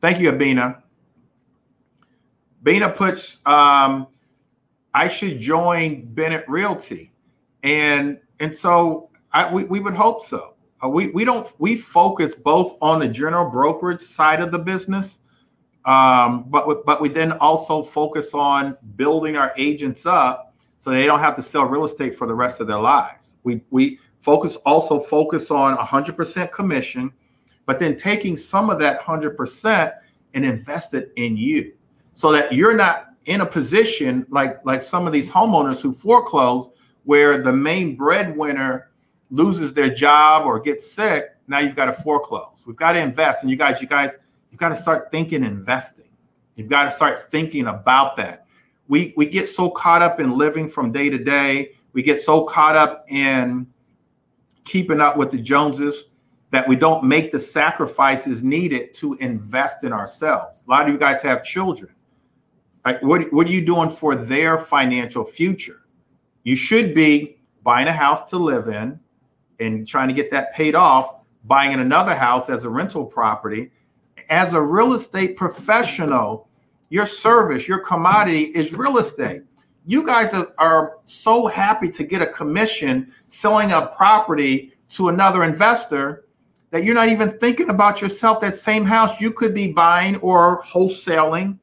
Thank 0.01 0.18
you, 0.18 0.33
Abina. 0.33 0.83
Bina 2.63 2.91
puts, 2.91 3.39
um, 3.47 4.07
I 4.93 5.09
should 5.09 5.39
join 5.39 6.05
Bennett 6.15 6.45
Realty. 6.49 7.13
And 7.63 8.21
and 8.39 8.55
so 8.55 9.11
I, 9.33 9.53
we, 9.53 9.65
we 9.65 9.81
would 9.81 9.95
hope 9.95 10.25
so. 10.25 10.55
Uh, 10.83 10.89
we, 10.89 11.09
we 11.09 11.25
don't 11.25 11.53
we 11.59 11.77
focus 11.77 12.35
both 12.35 12.77
on 12.81 13.01
the 13.01 13.09
general 13.09 13.49
brokerage 13.51 14.01
side 14.01 14.41
of 14.41 14.51
the 14.51 14.59
business, 14.59 15.21
um, 15.85 16.45
but 16.49 16.85
but 16.87 17.01
we 17.01 17.09
then 17.09 17.33
also 17.33 17.83
focus 17.83 18.33
on 18.33 18.77
building 18.97 19.37
our 19.37 19.53
agents 19.57 20.07
up 20.07 20.55
so 20.79 20.91
they 20.91 21.05
don't 21.05 21.21
have 21.21 21.37
to 21.37 21.43
sell 21.43 21.67
real 21.67 21.85
estate 21.85 22.17
for 22.17 22.27
the 22.27 22.35
rest 22.35 22.61
of 22.61 22.67
their 22.67 22.79
lives. 22.79 23.37
We 23.45 23.63
we 23.71 23.99
focus 24.21 24.57
also 24.65 24.99
focus 24.99 25.51
on 25.51 25.77
100% 25.77 26.51
commission, 26.51 27.13
but 27.67 27.79
then 27.79 27.97
taking 27.97 28.37
some 28.37 28.71
of 28.71 28.79
that 28.79 29.01
100% 29.01 29.93
and 30.35 30.45
invest 30.45 30.95
it 30.95 31.13
in 31.17 31.37
you 31.37 31.73
so 32.15 32.33
that 32.33 32.53
you're 32.53 32.75
not 32.75 33.07
in 33.27 33.41
a 33.43 33.47
position 33.47 34.27
like 34.31 34.65
like 34.65 34.83
some 34.83 35.07
of 35.07 35.13
these 35.13 35.31
homeowners 35.31 35.81
who 35.81 35.93
foreclose 35.93 36.69
where 37.05 37.39
the 37.39 37.53
main 37.53 37.97
breadwinner 37.97 38.91
loses 39.31 39.73
their 39.73 39.93
job 39.93 40.47
or 40.47 40.59
gets 40.59 40.91
sick 40.91 41.37
now 41.51 41.59
you've 41.59 41.75
got 41.75 41.87
to 41.87 41.93
foreclose. 41.93 42.63
We've 42.65 42.77
got 42.77 42.93
to 42.93 43.01
invest 43.01 43.43
and 43.43 43.51
you 43.51 43.57
guys 43.57 43.83
you 43.83 43.89
guys 43.89 44.17
you've 44.51 44.61
got 44.61 44.69
to 44.69 44.77
start 44.77 45.11
thinking 45.11 45.45
investing. 45.45 46.09
You've 46.55 46.69
got 46.69 46.85
to 46.85 46.91
start 46.91 47.31
thinking 47.31 47.67
about 47.67 48.17
that. 48.17 48.47
We 48.87 49.13
we 49.17 49.27
get 49.27 49.49
so 49.49 49.69
caught 49.69 50.01
up 50.01 50.21
in 50.21 50.39
living 50.39 50.69
from 50.69 50.93
day 50.93 51.11
to 51.11 51.19
day. 51.19 51.73
We 51.93 52.03
get 52.03 52.21
so 52.21 52.45
caught 52.45 52.77
up 52.77 53.05
in 53.09 53.67
keeping 54.65 55.01
up 55.01 55.17
with 55.17 55.33
the 55.33 55.39
joneses 55.39 56.07
that 56.53 56.67
we 56.69 56.77
don't 56.77 57.03
make 57.05 57.33
the 57.33 57.41
sacrifices 57.41 58.45
needed 58.45 58.95
to 58.95 59.15
invest 59.15 59.83
in 59.83 59.93
ourselves. 59.93 60.63
A 60.67 60.71
lot 60.71 60.87
of 60.87 60.93
you 60.93 60.99
guys 60.99 61.21
have 61.23 61.43
children 61.43 61.93
What, 63.01 63.33
what 63.33 63.47
are 63.47 63.51
you 63.51 63.64
doing 63.64 63.91
for 63.91 64.14
their 64.14 64.59
financial 64.59 65.24
future? 65.24 65.83
You 66.45 66.57
should 66.57 66.95
be 66.95 67.39
buying 67.62 67.89
a 67.89 67.93
house 67.93 68.28
to 68.31 68.39
live 68.39 68.68
in 68.68 68.99
and 69.59 69.87
trying 69.87 70.09
to 70.09 70.14
get 70.14 70.31
that 70.31 70.55
paid 70.55 70.74
off, 70.74 71.16
buying 71.45 71.78
another 71.78 72.14
house 72.14 72.49
as 72.49 72.64
a 72.64 72.70
rental 72.70 73.05
property. 73.05 73.70
As 74.31 74.55
a 74.55 74.61
real 74.61 74.95
estate 74.95 75.37
professional, 75.37 76.49
your 76.89 77.07
service, 77.07 77.68
your 77.68 77.81
commodity 77.81 78.45
is 78.45 78.72
real 78.72 78.99
estate. 78.99 79.43
You 79.87 80.05
guys 80.05 80.33
are, 80.33 80.53
are 80.59 80.99
so 81.05 81.47
happy 81.47 81.91
to 81.91 82.05
get 82.05 82.22
a 82.22 82.26
commission 82.26 83.12
selling 83.28 83.72
a 83.72 83.89
property 83.89 84.72
to 84.91 85.09
another 85.09 85.45
investor 85.45 86.24
that 86.70 86.85
you're 86.85 86.95
not 86.95 87.09
even 87.09 87.39
thinking 87.39 87.70
about 87.70 88.01
yourself. 88.01 88.41
That 88.41 88.55
same 88.55 88.85
house 88.85 89.20
you 89.20 89.31
could 89.33 89.53
be 89.53 89.72
buying 89.72 90.16
or 90.16 90.62
wholesaling 90.62 91.59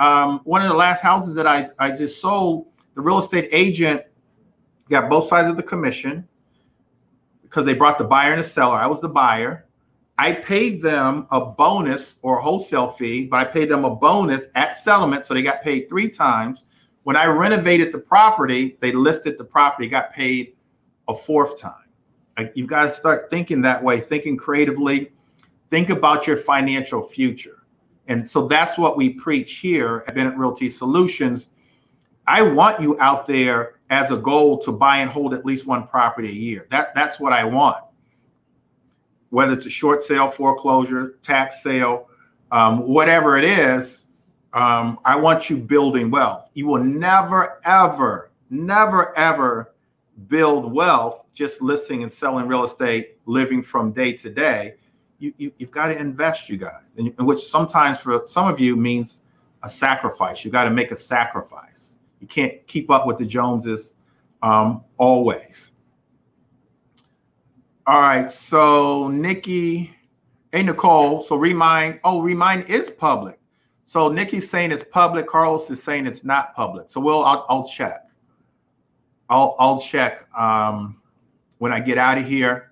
um, 0.00 0.40
one 0.44 0.62
of 0.62 0.68
the 0.68 0.76
last 0.76 1.02
houses 1.02 1.34
that 1.34 1.46
I, 1.46 1.68
I 1.78 1.90
just 1.90 2.20
sold, 2.20 2.66
the 2.94 3.02
real 3.02 3.18
estate 3.18 3.50
agent 3.52 4.02
got 4.88 5.10
both 5.10 5.28
sides 5.28 5.48
of 5.48 5.56
the 5.56 5.62
commission 5.62 6.26
because 7.42 7.66
they 7.66 7.74
brought 7.74 7.98
the 7.98 8.04
buyer 8.04 8.32
and 8.32 8.40
the 8.40 8.46
seller. 8.46 8.76
I 8.76 8.86
was 8.86 9.00
the 9.00 9.08
buyer. 9.08 9.66
I 10.18 10.32
paid 10.32 10.82
them 10.82 11.26
a 11.30 11.44
bonus 11.44 12.16
or 12.22 12.38
a 12.38 12.42
wholesale 12.42 12.88
fee, 12.88 13.26
but 13.26 13.36
I 13.38 13.44
paid 13.44 13.68
them 13.68 13.84
a 13.84 13.94
bonus 13.94 14.48
at 14.54 14.76
settlement. 14.76 15.26
So 15.26 15.34
they 15.34 15.42
got 15.42 15.62
paid 15.62 15.88
three 15.88 16.08
times. 16.08 16.64
When 17.02 17.16
I 17.16 17.26
renovated 17.26 17.92
the 17.92 17.98
property, 17.98 18.78
they 18.80 18.92
listed 18.92 19.36
the 19.36 19.44
property, 19.44 19.88
got 19.88 20.12
paid 20.12 20.54
a 21.08 21.14
fourth 21.14 21.58
time. 21.58 21.74
You've 22.54 22.68
got 22.68 22.84
to 22.84 22.90
start 22.90 23.28
thinking 23.28 23.60
that 23.62 23.82
way, 23.82 24.00
thinking 24.00 24.38
creatively. 24.38 25.12
Think 25.70 25.90
about 25.90 26.26
your 26.26 26.38
financial 26.38 27.02
future. 27.02 27.59
And 28.10 28.28
so 28.28 28.48
that's 28.48 28.76
what 28.76 28.96
we 28.96 29.10
preach 29.10 29.58
here 29.58 30.02
at 30.08 30.16
Bennett 30.16 30.36
Realty 30.36 30.68
Solutions. 30.68 31.50
I 32.26 32.42
want 32.42 32.80
you 32.80 33.00
out 33.00 33.24
there 33.24 33.76
as 33.88 34.10
a 34.10 34.16
goal 34.16 34.58
to 34.62 34.72
buy 34.72 34.98
and 34.98 35.08
hold 35.08 35.32
at 35.32 35.46
least 35.46 35.64
one 35.64 35.86
property 35.86 36.28
a 36.28 36.32
year. 36.32 36.66
That 36.72 36.92
that's 36.92 37.20
what 37.20 37.32
I 37.32 37.44
want. 37.44 37.78
Whether 39.30 39.52
it's 39.52 39.66
a 39.66 39.70
short 39.70 40.02
sale, 40.02 40.28
foreclosure, 40.28 41.18
tax 41.22 41.62
sale, 41.62 42.08
um, 42.50 42.80
whatever 42.88 43.36
it 43.36 43.44
is, 43.44 44.08
um, 44.54 44.98
I 45.04 45.14
want 45.14 45.48
you 45.48 45.56
building 45.56 46.10
wealth. 46.10 46.50
You 46.54 46.66
will 46.66 46.82
never, 46.82 47.60
ever, 47.64 48.32
never, 48.50 49.16
ever 49.16 49.72
build 50.26 50.72
wealth 50.72 51.26
just 51.32 51.62
listing 51.62 52.02
and 52.02 52.12
selling 52.12 52.48
real 52.48 52.64
estate, 52.64 53.18
living 53.26 53.62
from 53.62 53.92
day 53.92 54.12
to 54.14 54.30
day 54.30 54.74
you, 55.20 55.32
you 55.36 55.52
have 55.60 55.70
got 55.70 55.88
to 55.88 55.96
invest, 55.96 56.48
you 56.48 56.56
guys, 56.56 56.96
and, 56.98 57.14
and 57.18 57.26
which 57.26 57.40
sometimes 57.40 58.00
for 58.00 58.24
some 58.26 58.48
of 58.48 58.58
you 58.58 58.74
means 58.74 59.20
a 59.62 59.68
sacrifice. 59.68 60.44
You 60.44 60.50
got 60.50 60.64
to 60.64 60.70
make 60.70 60.90
a 60.90 60.96
sacrifice. 60.96 61.98
You 62.20 62.26
can't 62.26 62.66
keep 62.66 62.90
up 62.90 63.06
with 63.06 63.18
the 63.18 63.26
Joneses 63.26 63.94
um, 64.42 64.82
always. 64.96 65.70
All 67.86 68.00
right, 68.00 68.30
so 68.30 69.08
Nikki, 69.08 69.94
hey 70.52 70.62
Nicole, 70.62 71.22
so 71.22 71.36
Remine, 71.36 72.00
oh 72.04 72.20
Remine 72.20 72.62
is 72.62 72.88
public. 72.90 73.38
So 73.84 74.08
Nikki's 74.08 74.48
saying 74.48 74.70
it's 74.70 74.84
public. 74.84 75.26
Carlos 75.26 75.68
is 75.70 75.82
saying 75.82 76.06
it's 76.06 76.24
not 76.24 76.54
public. 76.54 76.90
So 76.90 77.00
we'll 77.00 77.24
I'll, 77.24 77.44
I'll 77.48 77.68
check. 77.68 78.08
I'll 79.28 79.56
I'll 79.58 79.80
check 79.80 80.28
um, 80.38 81.00
when 81.58 81.72
I 81.72 81.80
get 81.80 81.98
out 81.98 82.16
of 82.16 82.26
here. 82.26 82.69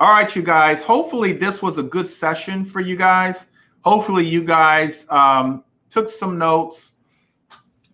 All 0.00 0.08
right, 0.08 0.34
you 0.34 0.42
guys. 0.42 0.82
Hopefully, 0.82 1.32
this 1.32 1.62
was 1.62 1.78
a 1.78 1.82
good 1.84 2.08
session 2.08 2.64
for 2.64 2.80
you 2.80 2.96
guys. 2.96 3.46
Hopefully, 3.82 4.26
you 4.26 4.42
guys 4.42 5.06
um, 5.08 5.62
took 5.88 6.08
some 6.08 6.36
notes. 6.36 6.94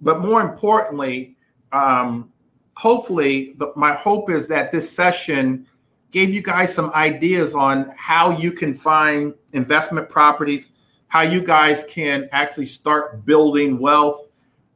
But 0.01 0.21
more 0.21 0.41
importantly, 0.41 1.37
um, 1.73 2.33
hopefully, 2.75 3.53
the, 3.59 3.75
my 3.77 3.93
hope 3.93 4.31
is 4.31 4.49
that 4.49 4.73
this 4.73 4.91
session 4.91 5.67
gave 6.11 6.31
you 6.31 6.41
guys 6.41 6.73
some 6.73 6.91
ideas 6.95 7.55
on 7.55 7.93
how 7.99 8.31
you 8.31 8.51
can 8.51 8.73
find 8.73 9.35
investment 9.53 10.09
properties, 10.09 10.73
how 11.09 11.21
you 11.21 11.43
guys 11.43 11.85
can 11.87 12.31
actually 12.33 12.67
start 12.67 13.27
building 13.27 13.79
wealth 13.79 14.27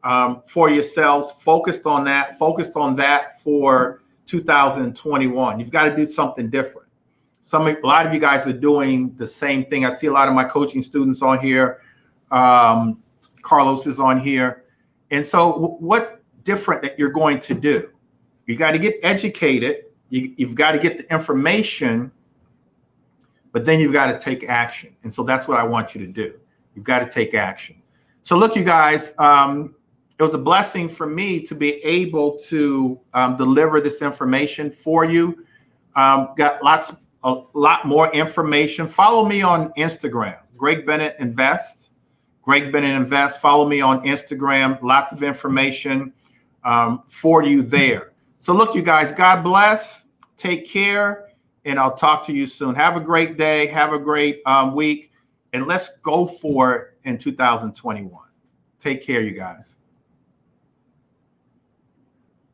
um, 0.03 0.43
for 0.45 0.68
yourselves. 0.68 1.33
Focused 1.43 1.87
on 1.87 2.05
that, 2.05 2.39
focused 2.39 2.77
on 2.77 2.95
that 2.97 3.41
for 3.41 4.03
2021. 4.27 5.59
You've 5.59 5.70
got 5.70 5.85
to 5.85 5.97
do 5.97 6.05
something 6.05 6.51
different 6.51 6.84
some 7.45 7.68
a 7.68 7.76
lot 7.82 8.07
of 8.07 8.14
you 8.14 8.18
guys 8.18 8.47
are 8.47 8.55
doing 8.55 9.14
the 9.16 9.26
same 9.26 9.66
thing. 9.66 9.84
I 9.84 9.92
see 9.92 10.07
a 10.07 10.12
lot 10.12 10.28
of 10.28 10.34
my 10.34 10.45
coaching 10.45 10.80
students 10.80 11.20
on 11.20 11.40
here. 11.40 11.82
Um, 12.30 13.03
Carlos 13.42 13.86
is 13.86 14.01
on 14.01 14.18
here, 14.18 14.64
and 15.11 15.24
so 15.24 15.76
what's 15.78 16.11
different 16.42 16.80
that 16.82 16.99
you're 16.99 17.11
going 17.11 17.38
to 17.40 17.53
do? 17.53 17.90
You 18.47 18.57
got 18.57 18.70
to 18.70 18.78
get 18.78 18.95
educated. 19.03 19.84
You, 20.09 20.32
you've 20.38 20.55
got 20.55 20.72
to 20.72 20.78
get 20.78 20.97
the 20.97 21.14
information, 21.14 22.11
but 23.53 23.66
then 23.66 23.78
you've 23.78 23.92
got 23.92 24.07
to 24.07 24.18
take 24.18 24.49
action. 24.49 24.97
And 25.03 25.12
so 25.12 25.22
that's 25.22 25.47
what 25.47 25.59
I 25.59 25.64
want 25.64 25.95
you 25.95 26.01
to 26.01 26.11
do. 26.11 26.40
You've 26.74 26.86
got 26.86 27.01
to 27.01 27.11
take 27.11 27.34
action. 27.34 27.76
So 28.22 28.38
look, 28.38 28.57
you 28.57 28.64
guys. 28.64 29.14
Um, 29.18 29.74
it 30.18 30.22
was 30.22 30.32
a 30.32 30.38
blessing 30.38 30.88
for 30.88 31.07
me 31.07 31.40
to 31.42 31.55
be 31.55 31.74
able 31.84 32.38
to 32.38 33.01
um, 33.12 33.36
deliver 33.36 33.80
this 33.80 34.01
information 34.01 34.70
for 34.70 35.05
you. 35.05 35.45
Um, 35.97 36.28
got 36.36 36.62
lots 36.62 36.92
a 37.25 37.43
lot 37.55 37.87
more 37.87 38.12
information, 38.14 38.87
follow 38.87 39.25
me 39.27 39.43
on 39.43 39.72
Instagram, 39.72 40.39
Greg 40.57 40.87
Bennett 40.87 41.16
Invest. 41.18 41.91
Greg 42.45 42.70
Bennett 42.70 42.95
Invest. 42.95 43.41
Follow 43.41 43.66
me 43.66 43.81
on 43.81 44.05
Instagram. 44.05 44.81
Lots 44.83 45.12
of 45.12 45.22
information 45.22 46.12
um, 46.62 47.03
for 47.09 47.43
you 47.43 47.62
there. 47.62 48.12
So, 48.39 48.53
look, 48.53 48.75
you 48.75 48.83
guys, 48.83 49.12
God 49.12 49.43
bless. 49.43 50.07
Take 50.37 50.68
care, 50.68 51.31
and 51.64 51.79
I'll 51.79 51.97
talk 51.97 52.27
to 52.27 52.33
you 52.33 52.47
soon. 52.47 52.75
Have 52.75 52.97
a 52.97 53.01
great 53.01 53.39
day. 53.39 53.66
Have 53.68 53.95
a 53.95 53.99
great 53.99 54.43
um, 54.45 54.75
week, 54.75 55.11
and 55.55 55.66
let's 55.66 55.91
go 56.03 56.27
for 56.27 56.75
it 56.75 57.09
in 57.09 57.16
2021. 57.16 58.12
Take 58.79 59.03
care, 59.03 59.22
you 59.22 59.31
guys. 59.31 59.77